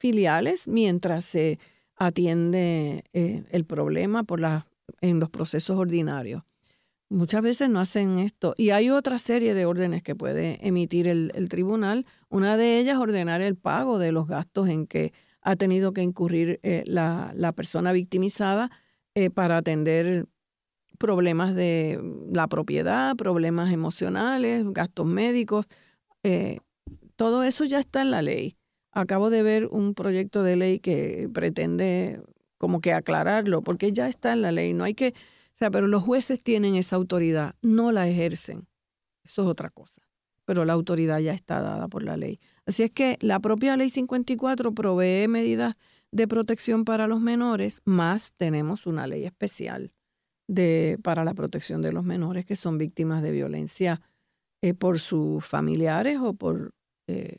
filiales 0.00 0.66
mientras 0.66 1.24
se 1.24 1.60
atiende 1.94 3.04
el 3.12 3.64
problema 3.66 4.24
por 4.24 4.40
la, 4.40 4.66
en 5.00 5.20
los 5.20 5.30
procesos 5.30 5.76
ordinarios. 5.78 6.42
Muchas 7.10 7.42
veces 7.42 7.68
no 7.68 7.80
hacen 7.80 8.20
esto. 8.20 8.54
Y 8.56 8.70
hay 8.70 8.90
otra 8.90 9.18
serie 9.18 9.52
de 9.52 9.66
órdenes 9.66 10.02
que 10.04 10.14
puede 10.14 10.64
emitir 10.66 11.08
el, 11.08 11.48
tribunal. 11.48 12.06
Una 12.28 12.56
de 12.56 12.78
ellas, 12.78 12.98
ordenar 12.98 13.42
el 13.42 13.56
pago 13.56 13.98
de 13.98 14.12
los 14.12 14.28
gastos 14.28 14.68
en 14.68 14.86
que 14.86 15.12
ha 15.42 15.56
tenido 15.56 15.92
que 15.92 16.02
incurrir 16.02 16.60
eh, 16.62 16.84
la, 16.86 17.52
persona 17.56 17.92
victimizada 17.92 18.70
eh, 19.16 19.28
para 19.28 19.56
atender 19.56 20.28
problemas 20.98 21.56
de 21.56 22.00
la 22.32 22.46
propiedad, 22.46 23.16
problemas 23.16 23.72
emocionales, 23.72 24.64
gastos 24.72 25.06
médicos. 25.06 25.66
Eh, 26.22 26.60
todo 27.16 27.42
eso 27.42 27.64
ya 27.64 27.80
está 27.80 28.02
en 28.02 28.12
la 28.12 28.22
ley. 28.22 28.56
Acabo 28.92 29.30
de 29.30 29.42
ver 29.42 29.66
un 29.66 29.94
proyecto 29.94 30.42
de 30.42 30.56
ley 30.56 30.78
que 30.80 31.28
pretende 31.32 32.20
como 32.58 32.80
que 32.80 32.92
aclararlo, 32.92 33.62
porque 33.62 33.92
ya 33.92 34.08
está 34.08 34.32
en 34.32 34.42
la 34.42 34.52
ley. 34.52 34.74
No 34.74 34.84
hay 34.84 34.94
que 34.94 35.14
sea, 35.54 35.70
pero 35.70 35.86
los 35.86 36.02
jueces 36.02 36.42
tienen 36.42 36.74
esa 36.74 36.96
autoridad, 36.96 37.54
no 37.62 37.92
la 37.92 38.08
ejercen. 38.08 38.66
Eso 39.24 39.42
es 39.42 39.48
otra 39.48 39.70
cosa. 39.70 40.02
Pero 40.44 40.64
la 40.64 40.72
autoridad 40.72 41.20
ya 41.20 41.32
está 41.32 41.60
dada 41.60 41.86
por 41.88 42.02
la 42.02 42.16
ley. 42.16 42.40
Así 42.66 42.82
es 42.82 42.90
que 42.90 43.16
la 43.20 43.40
propia 43.40 43.76
ley 43.76 43.90
54 43.90 44.72
provee 44.72 45.28
medidas 45.28 45.76
de 46.12 46.26
protección 46.26 46.84
para 46.84 47.06
los 47.06 47.20
menores, 47.20 47.82
más 47.84 48.32
tenemos 48.36 48.86
una 48.86 49.06
ley 49.06 49.24
especial 49.24 49.92
de, 50.48 50.98
para 51.02 51.24
la 51.24 51.34
protección 51.34 51.82
de 51.82 51.92
los 51.92 52.04
menores 52.04 52.44
que 52.44 52.56
son 52.56 52.78
víctimas 52.78 53.22
de 53.22 53.30
violencia 53.30 54.02
eh, 54.62 54.74
por 54.74 54.98
sus 54.98 55.44
familiares 55.44 56.18
o 56.20 56.34
por 56.34 56.72
eh, 57.06 57.36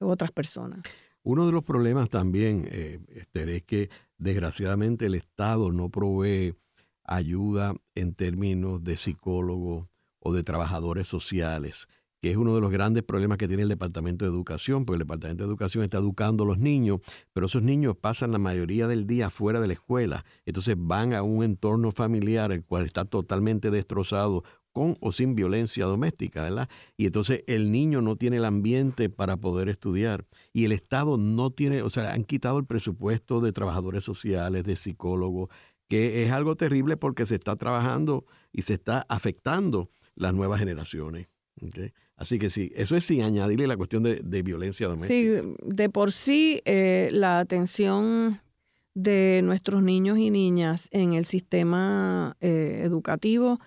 otras 0.00 0.32
personas. 0.32 0.82
Uno 1.22 1.44
de 1.46 1.52
los 1.52 1.64
problemas 1.64 2.08
también, 2.08 2.68
eh, 2.70 3.00
Esther, 3.08 3.48
es 3.48 3.64
que 3.64 3.90
desgraciadamente 4.16 5.06
el 5.06 5.16
Estado 5.16 5.72
no 5.72 5.90
provee 5.90 6.54
ayuda 7.02 7.74
en 7.94 8.14
términos 8.14 8.84
de 8.84 8.96
psicólogos 8.96 9.88
o 10.20 10.32
de 10.32 10.42
trabajadores 10.42 11.08
sociales, 11.08 11.88
que 12.20 12.30
es 12.30 12.36
uno 12.36 12.54
de 12.54 12.60
los 12.60 12.70
grandes 12.70 13.02
problemas 13.02 13.38
que 13.38 13.48
tiene 13.48 13.64
el 13.64 13.68
Departamento 13.68 14.24
de 14.24 14.30
Educación, 14.30 14.84
porque 14.84 14.96
el 14.96 15.06
Departamento 15.06 15.44
de 15.44 15.48
Educación 15.48 15.84
está 15.84 15.98
educando 15.98 16.44
a 16.44 16.46
los 16.46 16.58
niños, 16.58 17.00
pero 17.32 17.46
esos 17.46 17.62
niños 17.62 17.96
pasan 17.96 18.32
la 18.32 18.38
mayoría 18.38 18.86
del 18.86 19.06
día 19.06 19.30
fuera 19.30 19.60
de 19.60 19.66
la 19.66 19.74
escuela, 19.74 20.24
entonces 20.44 20.76
van 20.78 21.12
a 21.12 21.22
un 21.22 21.44
entorno 21.44 21.92
familiar 21.92 22.52
el 22.52 22.64
cual 22.64 22.86
está 22.86 23.04
totalmente 23.04 23.70
destrozado 23.70 24.44
con 24.76 24.98
o 25.00 25.10
sin 25.10 25.34
violencia 25.34 25.86
doméstica, 25.86 26.42
¿verdad? 26.42 26.68
Y 26.98 27.06
entonces 27.06 27.42
el 27.46 27.72
niño 27.72 28.02
no 28.02 28.16
tiene 28.16 28.36
el 28.36 28.44
ambiente 28.44 29.08
para 29.08 29.38
poder 29.38 29.70
estudiar 29.70 30.26
y 30.52 30.66
el 30.66 30.72
Estado 30.72 31.16
no 31.16 31.48
tiene, 31.50 31.80
o 31.80 31.88
sea, 31.88 32.12
han 32.12 32.24
quitado 32.24 32.58
el 32.58 32.66
presupuesto 32.66 33.40
de 33.40 33.54
trabajadores 33.54 34.04
sociales, 34.04 34.64
de 34.64 34.76
psicólogos, 34.76 35.48
que 35.88 36.26
es 36.26 36.30
algo 36.30 36.56
terrible 36.56 36.98
porque 36.98 37.24
se 37.24 37.36
está 37.36 37.56
trabajando 37.56 38.26
y 38.52 38.62
se 38.62 38.74
está 38.74 39.06
afectando 39.08 39.88
las 40.14 40.34
nuevas 40.34 40.58
generaciones. 40.58 41.28
Así 42.14 42.38
que 42.38 42.50
sí, 42.50 42.70
eso 42.76 42.96
es 42.96 43.04
sin 43.04 43.22
añadirle 43.22 43.66
la 43.66 43.78
cuestión 43.78 44.02
de, 44.02 44.42
violencia 44.42 44.88
doméstica. 44.88 45.42
Sí, 45.42 45.54
de 45.64 45.88
por 45.88 46.12
sí 46.12 46.60
eh, 46.66 47.08
la 47.12 47.38
atención 47.38 48.42
de 48.92 49.40
nuestros 49.42 49.82
niños 49.82 50.18
y 50.18 50.28
niñas 50.28 50.88
en 50.90 51.14
el 51.14 51.24
sistema 51.24 52.36
eh, 52.42 52.82
educativo 52.84 53.58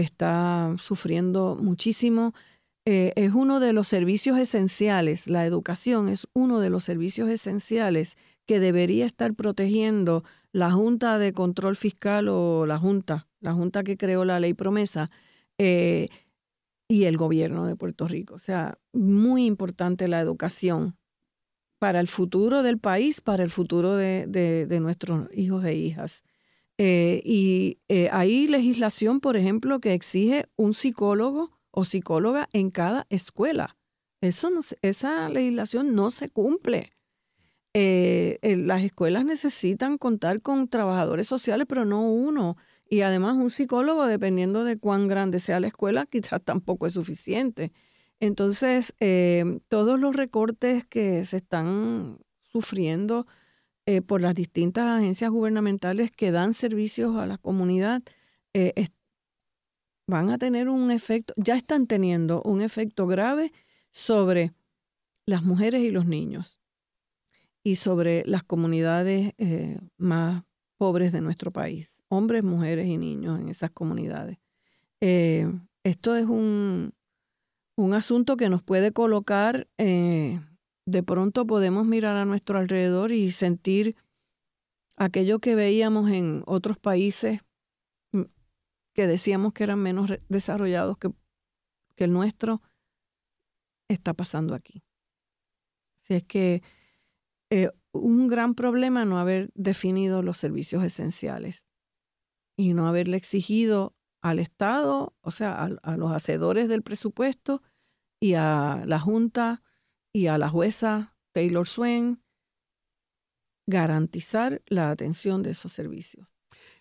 está 0.00 0.74
sufriendo 0.78 1.56
muchísimo. 1.60 2.34
Eh, 2.84 3.12
es 3.16 3.32
uno 3.34 3.58
de 3.60 3.72
los 3.72 3.88
servicios 3.88 4.38
esenciales, 4.38 5.26
la 5.26 5.44
educación 5.44 6.08
es 6.08 6.28
uno 6.34 6.60
de 6.60 6.70
los 6.70 6.84
servicios 6.84 7.28
esenciales 7.28 8.16
que 8.46 8.60
debería 8.60 9.06
estar 9.06 9.34
protegiendo 9.34 10.22
la 10.52 10.70
Junta 10.70 11.18
de 11.18 11.32
Control 11.32 11.74
Fiscal 11.74 12.28
o 12.28 12.64
la 12.64 12.78
Junta, 12.78 13.28
la 13.40 13.52
Junta 13.54 13.82
que 13.82 13.96
creó 13.96 14.24
la 14.24 14.38
ley 14.38 14.54
promesa 14.54 15.10
eh, 15.58 16.08
y 16.88 17.04
el 17.04 17.16
gobierno 17.16 17.66
de 17.66 17.74
Puerto 17.74 18.06
Rico. 18.06 18.36
O 18.36 18.38
sea, 18.38 18.78
muy 18.92 19.46
importante 19.46 20.06
la 20.06 20.20
educación 20.20 20.96
para 21.78 22.00
el 22.00 22.08
futuro 22.08 22.62
del 22.62 22.78
país, 22.78 23.20
para 23.20 23.42
el 23.42 23.50
futuro 23.50 23.96
de, 23.96 24.66
nuestros 24.80 25.28
hijos 25.34 25.64
e 25.64 25.74
hijas. 25.74 26.24
Eh, 26.78 27.22
y 27.24 27.78
eh, 27.88 28.08
hay 28.12 28.48
legislación, 28.48 29.20
por 29.20 29.36
ejemplo, 29.36 29.80
que 29.80 29.94
exige 29.94 30.46
un 30.56 30.74
psicólogo 30.74 31.50
o 31.70 31.84
psicóloga 31.84 32.48
en 32.52 32.70
cada 32.70 33.06
escuela. 33.08 33.76
Eso 34.20 34.50
esa 34.82 35.28
legislación 35.28 35.94
no 35.94 36.10
se 36.10 36.28
cumple. 36.28 36.92
Eh, 37.74 38.38
las 38.58 38.82
escuelas 38.82 39.24
necesitan 39.24 39.98
contar 39.98 40.40
con 40.40 40.68
trabajadores 40.68 41.26
sociales, 41.26 41.66
pero 41.68 41.84
no 41.84 42.10
uno. 42.10 42.56
Y 42.88 43.02
además 43.02 43.36
un 43.36 43.50
psicólogo, 43.50 44.06
dependiendo 44.06 44.64
de 44.64 44.78
cuán 44.78 45.08
grande 45.08 45.40
sea 45.40 45.60
la 45.60 45.68
escuela, 45.68 46.06
quizás 46.10 46.42
tampoco 46.42 46.86
es 46.86 46.92
suficiente. 46.92 47.72
Entonces, 48.20 48.94
todos 49.68 50.00
los 50.00 50.16
recortes 50.16 50.86
que 50.86 51.24
se 51.26 51.36
están 51.36 52.18
sufriendo 52.42 53.26
eh, 53.86 54.02
por 54.02 54.20
las 54.20 54.34
distintas 54.34 54.86
agencias 54.86 55.30
gubernamentales 55.30 56.10
que 56.10 56.32
dan 56.32 56.54
servicios 56.54 57.16
a 57.16 57.26
la 57.26 57.38
comunidad 57.38 58.02
van 60.06 60.30
a 60.30 60.38
tener 60.38 60.68
un 60.68 60.90
efecto, 60.90 61.34
ya 61.36 61.56
están 61.56 61.86
teniendo 61.86 62.42
un 62.42 62.62
efecto 62.62 63.06
grave 63.06 63.52
sobre 63.90 64.52
las 65.26 65.42
mujeres 65.42 65.82
y 65.82 65.90
los 65.90 66.06
niños. 66.06 66.60
y 67.64 67.74
sobre 67.76 68.22
las 68.26 68.44
comunidades 68.44 69.32
eh, 69.38 69.80
más 69.96 70.44
pobres 70.78 71.12
de 71.12 71.20
nuestro 71.20 71.50
país, 71.50 72.00
hombres, 72.08 72.44
mujeres 72.44 72.86
y 72.86 72.96
niños 72.96 73.40
en 73.40 73.48
esas 73.48 73.72
comunidades. 73.72 74.38
Eh, 75.00 75.50
esto 75.82 76.14
es 76.14 76.26
un, 76.26 76.94
un, 77.76 77.94
asunto 77.94 78.36
que 78.36 78.48
nos 78.50 78.62
puede 78.62 78.92
colocar, 78.92 79.66
eh, 79.78 80.40
de 80.86 81.02
pronto 81.02 81.46
podemos 81.46 81.86
mirar 81.86 82.16
a 82.16 82.24
nuestro 82.24 82.58
alrededor 82.58 83.12
y 83.12 83.32
sentir 83.32 83.96
aquello 84.96 85.40
que 85.40 85.54
veíamos 85.54 86.10
en 86.10 86.42
otros 86.46 86.78
países 86.78 87.40
mm, 88.12 88.22
que 88.94 89.06
decíamos 89.06 89.52
que 89.52 89.64
eran 89.64 89.80
menos 89.80 90.10
desarrollados 90.28 90.96
que, 90.96 91.10
que 91.96 92.04
el 92.04 92.12
nuestro, 92.12 92.62
está 93.88 94.14
pasando 94.14 94.54
aquí. 94.54 94.82
Si 96.02 96.14
es 96.14 96.24
que 96.24 96.62
eh, 97.50 97.70
un 97.92 98.26
gran 98.26 98.54
problema 98.54 99.04
no 99.04 99.18
haber 99.18 99.50
definido 99.54 100.22
los 100.22 100.38
servicios 100.38 100.84
esenciales 100.84 101.64
y 102.56 102.74
no 102.74 102.88
haberle 102.88 103.16
exigido 103.16 103.94
al 104.22 104.38
Estado, 104.38 105.14
o 105.20 105.30
sea, 105.30 105.68
a, 105.82 105.96
los 105.96 106.12
hacedores 106.12 106.68
del 106.68 106.82
presupuesto 106.82 107.62
y 108.20 108.34
a 108.34 108.82
la 108.86 108.98
Junta 108.98 109.62
y 110.16 110.28
a 110.28 110.38
la 110.38 110.48
jueza 110.48 111.14
Taylor 111.32 111.68
Swain 111.68 112.22
garantizar 113.66 114.62
la 114.66 114.90
atención 114.90 115.42
de 115.42 115.50
esos 115.50 115.72
servicios. 115.72 116.26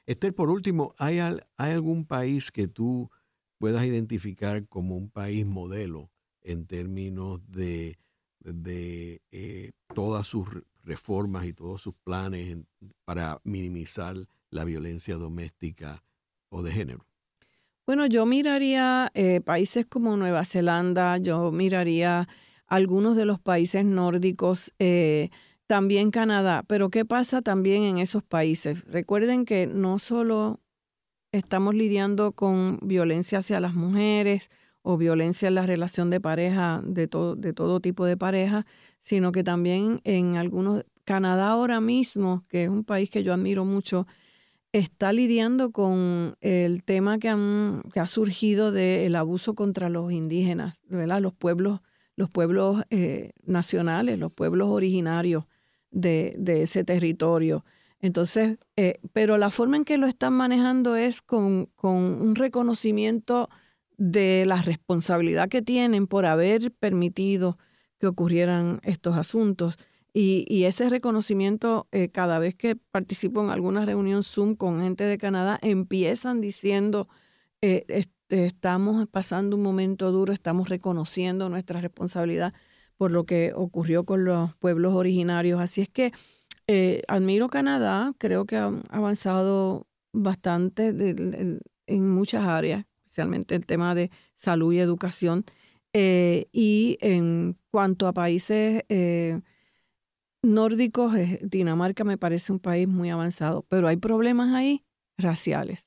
Esther, 0.05 0.33
por 0.33 0.49
último, 0.49 0.95
¿hay, 0.97 1.19
¿hay 1.19 1.73
algún 1.73 2.05
país 2.05 2.49
que 2.49 2.69
tú 2.69 3.09
puedas 3.57 3.83
identificar 3.83 4.65
como 4.69 4.95
un 4.95 5.09
país 5.09 5.45
modelo 5.45 6.11
en 6.43 6.65
términos 6.65 7.51
de, 7.51 7.97
de 8.39 9.21
eh, 9.31 9.71
todas 9.93 10.27
sus 10.27 10.47
reformas 10.83 11.45
y 11.45 11.53
todos 11.53 11.81
sus 11.81 11.95
planes 11.95 12.57
para 13.03 13.41
minimizar 13.43 14.15
la 14.49 14.63
violencia 14.63 15.15
doméstica 15.15 16.03
o 16.47 16.63
de 16.63 16.71
género? 16.71 17.05
Bueno, 17.85 18.05
yo 18.05 18.25
miraría 18.25 19.11
eh, 19.13 19.41
países 19.41 19.85
como 19.85 20.15
Nueva 20.15 20.45
Zelanda, 20.45 21.17
yo 21.17 21.51
miraría 21.51 22.29
algunos 22.67 23.15
de 23.15 23.25
los 23.25 23.39
países 23.39 23.85
nórdicos, 23.85 24.73
eh, 24.79 25.29
también 25.67 26.11
Canadá, 26.11 26.63
pero 26.67 26.89
¿qué 26.89 27.05
pasa 27.05 27.41
también 27.41 27.83
en 27.83 27.97
esos 27.97 28.23
países? 28.23 28.85
Recuerden 28.85 29.45
que 29.45 29.67
no 29.67 29.99
solo 29.99 30.59
estamos 31.31 31.73
lidiando 31.75 32.33
con 32.33 32.79
violencia 32.81 33.39
hacia 33.39 33.59
las 33.59 33.73
mujeres 33.73 34.49
o 34.83 34.97
violencia 34.97 35.47
en 35.47 35.55
la 35.55 35.65
relación 35.65 36.09
de 36.11 36.21
pareja, 36.21 36.81
de 36.85 37.07
todo, 37.07 37.35
de 37.35 37.53
todo 37.53 37.79
tipo 37.79 38.05
de 38.05 38.17
pareja, 38.17 38.65
sino 38.99 39.31
que 39.31 39.43
también 39.43 39.99
en 40.03 40.37
algunos, 40.37 40.85
Canadá 41.03 41.49
ahora 41.49 41.81
mismo, 41.81 42.45
que 42.49 42.63
es 42.63 42.69
un 42.69 42.83
país 42.83 43.09
que 43.09 43.23
yo 43.23 43.33
admiro 43.33 43.65
mucho, 43.65 44.07
está 44.71 45.13
lidiando 45.13 45.71
con 45.71 46.35
el 46.41 46.83
tema 46.83 47.17
que, 47.17 47.29
ha 47.29 48.07
surgido 48.07 48.71
del 48.71 49.15
abuso 49.15 49.55
contra 49.55 49.89
los 49.89 50.11
indígenas, 50.11 50.77
¿verdad? 50.89 51.21
Los 51.21 51.33
pueblos, 51.33 51.79
los 52.15 52.29
pueblos 52.29 52.83
eh, 52.89 53.31
nacionales, 53.43 54.19
los 54.19 54.31
pueblos 54.31 54.69
originarios 54.69 55.45
de, 55.91 56.35
ese 56.47 56.83
territorio. 56.83 57.65
Entonces, 57.99 58.57
eh, 58.75 58.99
pero 59.13 59.37
la 59.37 59.49
forma 59.49 59.77
en 59.77 59.85
que 59.85 59.97
lo 59.97 60.07
están 60.07 60.33
manejando 60.33 60.95
es 60.95 61.21
con, 61.21 61.67
con 61.75 61.95
un 61.95 62.35
reconocimiento 62.35 63.49
de 63.97 64.43
la 64.45 64.61
responsabilidad 64.61 65.49
que 65.49 65.61
tienen 65.61 66.07
por 66.07 66.25
haber 66.25 66.71
permitido 66.71 67.57
que 67.99 68.07
ocurrieran 68.07 68.81
estos 68.83 69.17
asuntos. 69.17 69.77
Y, 70.17 70.63
ese 70.63 70.87
reconocimiento, 70.89 71.89
eh, 71.91 72.07
cada 72.07 72.39
vez 72.39 72.55
que 72.55 72.77
participo 72.77 73.43
en 73.43 73.49
alguna 73.49 73.85
reunión 73.85 74.23
Zoom 74.23 74.55
con 74.55 74.79
gente 74.79 75.03
de 75.03 75.17
Canadá, 75.17 75.59
empiezan 75.61 76.39
diciendo, 76.39 77.09
eh, 77.61 77.83
este, 77.89 78.14
estamos 78.29 79.07
pasando 79.07 79.55
un 79.55 79.63
momento 79.63 80.11
duro, 80.11 80.33
estamos 80.33 80.69
reconociendo 80.69 81.49
nuestra 81.49 81.81
responsabilidad 81.81 82.53
por 82.97 83.11
lo 83.11 83.25
que 83.25 83.53
ocurrió 83.53 84.05
con 84.05 84.23
los 84.25 84.55
pueblos 84.55 84.93
originarios. 84.93 85.59
Así 85.59 85.81
es 85.81 85.89
que 85.89 86.11
eh, 86.67 87.01
admiro 87.07 87.49
Canadá, 87.49 88.13
creo 88.17 88.45
que 88.45 88.57
ha 88.57 88.71
avanzado 88.89 89.87
bastante 90.13 90.89
en 91.87 92.09
muchas 92.09 92.45
áreas, 92.45 92.85
especialmente 93.05 93.55
el 93.55 93.65
tema 93.65 93.95
de 93.95 94.11
salud 94.37 94.73
y 94.73 94.79
educación. 94.79 95.45
y 95.93 96.97
en 97.01 97.57
cuanto 97.71 98.07
a 98.07 98.13
países 98.13 98.83
nórdicos, 100.41 101.13
Dinamarca 101.41 102.03
me 102.03 102.17
parece 102.17 102.51
un 102.51 102.59
país 102.59 102.87
muy 102.87 103.09
avanzado, 103.09 103.65
pero 103.69 103.87
hay 103.87 103.97
problemas 103.97 104.53
ahí 104.53 104.85
raciales. 105.17 105.85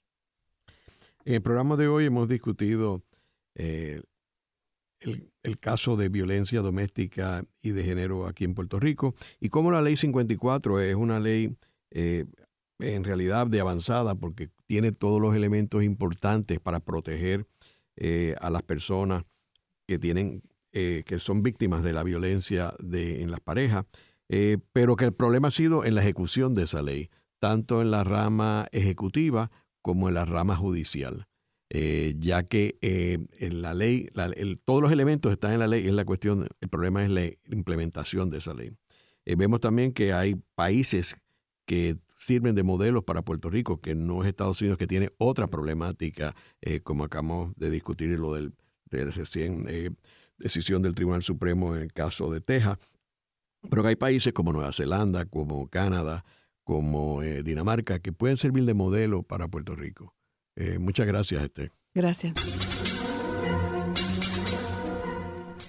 En 1.29 1.35
el 1.35 1.43
programa 1.43 1.77
de 1.77 1.89
hoy 1.89 2.07
hemos 2.07 2.27
discutido 2.27 3.03
eh, 3.55 4.01
el, 5.01 5.59
caso 5.61 5.95
de 5.95 6.09
violencia 6.09 6.63
doméstica 6.63 7.45
y 7.61 7.73
de 7.73 7.85
género 7.85 8.27
aquí 8.27 8.45
en 8.45 8.55
Puerto 8.55 8.81
Rico 8.81 9.15
y 9.39 9.51
cómo 9.51 9.71
la 9.71 9.83
ley 9.83 9.99
54 9.99 10.81
es 10.81 10.95
una 10.95 11.21
ley 11.21 11.55
eh, 11.91 12.25
en 12.79 13.05
realidad 13.05 13.47
de 13.47 13.61
avanzada 13.61 14.15
porque 14.15 14.49
tiene 14.65 14.91
todos 14.91 15.21
los 15.21 15.37
elementos 15.37 15.85
importantes 15.85 16.61
para 16.61 16.81
proteger 16.81 17.47
eh, 17.97 18.35
a 18.41 18.49
las 18.49 18.63
personas 18.63 19.25
que 19.87 19.99
tienen 19.99 20.41
que 20.73 21.19
son 21.19 21.43
víctimas 21.43 21.83
de 21.83 21.93
la 21.93 22.05
violencia 22.05 22.75
en 22.81 23.31
las 23.31 23.41
parejas 23.41 23.85
eh, 24.31 24.57
pero 24.73 24.97
que 24.97 25.05
el 25.05 25.13
problema 25.13 25.49
ha 25.49 25.51
sido 25.51 25.85
en 25.85 25.95
la 25.95 26.03
ejecución 26.03 26.55
de 26.55 26.65
esa 26.65 26.83
ley, 26.83 27.11
tanto 27.39 27.81
en 27.81 27.91
la 27.91 28.05
rama 28.05 28.69
ejecutiva 28.73 29.51
como 29.83 30.09
en 30.09 30.15
la 30.15 30.25
rama 30.25 30.57
judicial. 30.57 31.27
Eh, 31.71 32.15
ya 32.19 32.45
que 32.45 32.79
eh, 32.81 33.19
en 33.39 33.61
la 33.61 33.75
ley, 33.75 34.09
todos 34.65 34.81
los 34.81 34.91
elementos 34.91 35.33
están 35.33 35.53
en 35.53 35.59
la 35.59 35.67
ley, 35.67 35.87
es 35.87 35.93
la 35.93 36.07
cuestión, 36.07 36.49
el 36.61 36.69
problema 36.69 37.05
es 37.05 37.11
la 37.11 37.27
implementación 37.51 38.31
de 38.31 38.39
esa 38.39 38.55
ley. 38.55 38.73
vemos 39.25 39.61
también 39.61 39.93
que 39.93 40.15
hay 40.15 40.37
países 40.55 41.17
que 41.67 41.99
sirven 42.19 42.55
de 42.55 42.63
modelos 42.63 43.05
para 43.05 43.23
Puerto 43.23 43.51
Rico, 43.51 43.83
que 43.83 43.95
no 43.95 44.23
es 44.23 44.29
Estados 44.29 44.61
Unidos, 44.63 44.79
que 44.79 44.87
tiene 44.87 45.11
otra 45.19 45.49
problemática, 45.49 46.35
como 46.83 47.05
acabamos 47.05 47.55
de 47.57 47.71
discutir 47.71 48.19
lo 48.19 48.35
del, 48.35 48.55
del 48.91 49.13
recién 49.13 49.67
decisión 50.39 50.83
del 50.83 50.95
Tribunal 50.95 51.23
Supremo 51.23 51.77
en 51.77 51.83
el 51.83 51.93
caso 51.93 52.33
de 52.33 52.41
Texas, 52.41 52.79
pero 53.71 53.87
hay 53.87 53.97
países 53.97 54.33
como 54.33 54.53
Nueva 54.53 54.73
Zelanda, 54.73 55.27
como 55.27 55.69
Canadá, 55.69 56.25
como 56.69 57.23
eh, 57.23 57.43
Dinamarca, 57.43 57.99
que 57.99 58.13
pueden 58.13 58.37
servir 58.37 58.67
de 58.67 58.75
modelo 58.75 59.23
para 59.23 59.49
Puerto 59.49 59.75
Rico. 59.75 60.15
Eh, 60.55 60.79
muchas 60.79 61.07
gracias, 61.07 61.43
Esther. 61.43 61.73
Gracias. 61.95 62.35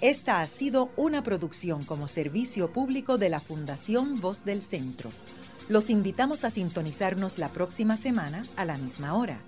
Esta 0.01 0.41
ha 0.41 0.47
sido 0.47 0.89
una 0.97 1.23
producción 1.23 1.85
como 1.85 2.09
servicio 2.09 2.73
público 2.73 3.17
de 3.17 3.29
la 3.29 3.39
Fundación 3.39 4.19
Voz 4.19 4.43
del 4.43 4.61
Centro. 4.61 5.09
Los 5.69 5.89
invitamos 5.89 6.43
a 6.43 6.49
sintonizarnos 6.49 7.37
la 7.37 7.47
próxima 7.47 7.95
semana 7.95 8.43
a 8.57 8.65
la 8.65 8.77
misma 8.77 9.13
hora. 9.13 9.39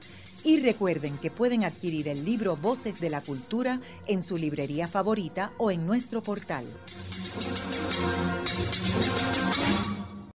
Y 0.46 0.62
recuerden 0.62 1.18
que 1.18 1.32
pueden 1.32 1.66
adquirir 1.66 2.08
el 2.08 2.24
libro 2.24 2.56
Voces 2.56 3.02
de 3.02 3.10
la 3.10 3.20
Cultura 3.20 3.82
en 4.08 4.24
su 4.24 4.38
librería 4.38 4.88
favorita 4.88 5.52
o 5.58 5.70
en 5.70 5.86
nuestro 5.86 6.24
portal. 6.24 6.64
Thank 8.94 9.36
you. 9.36 9.41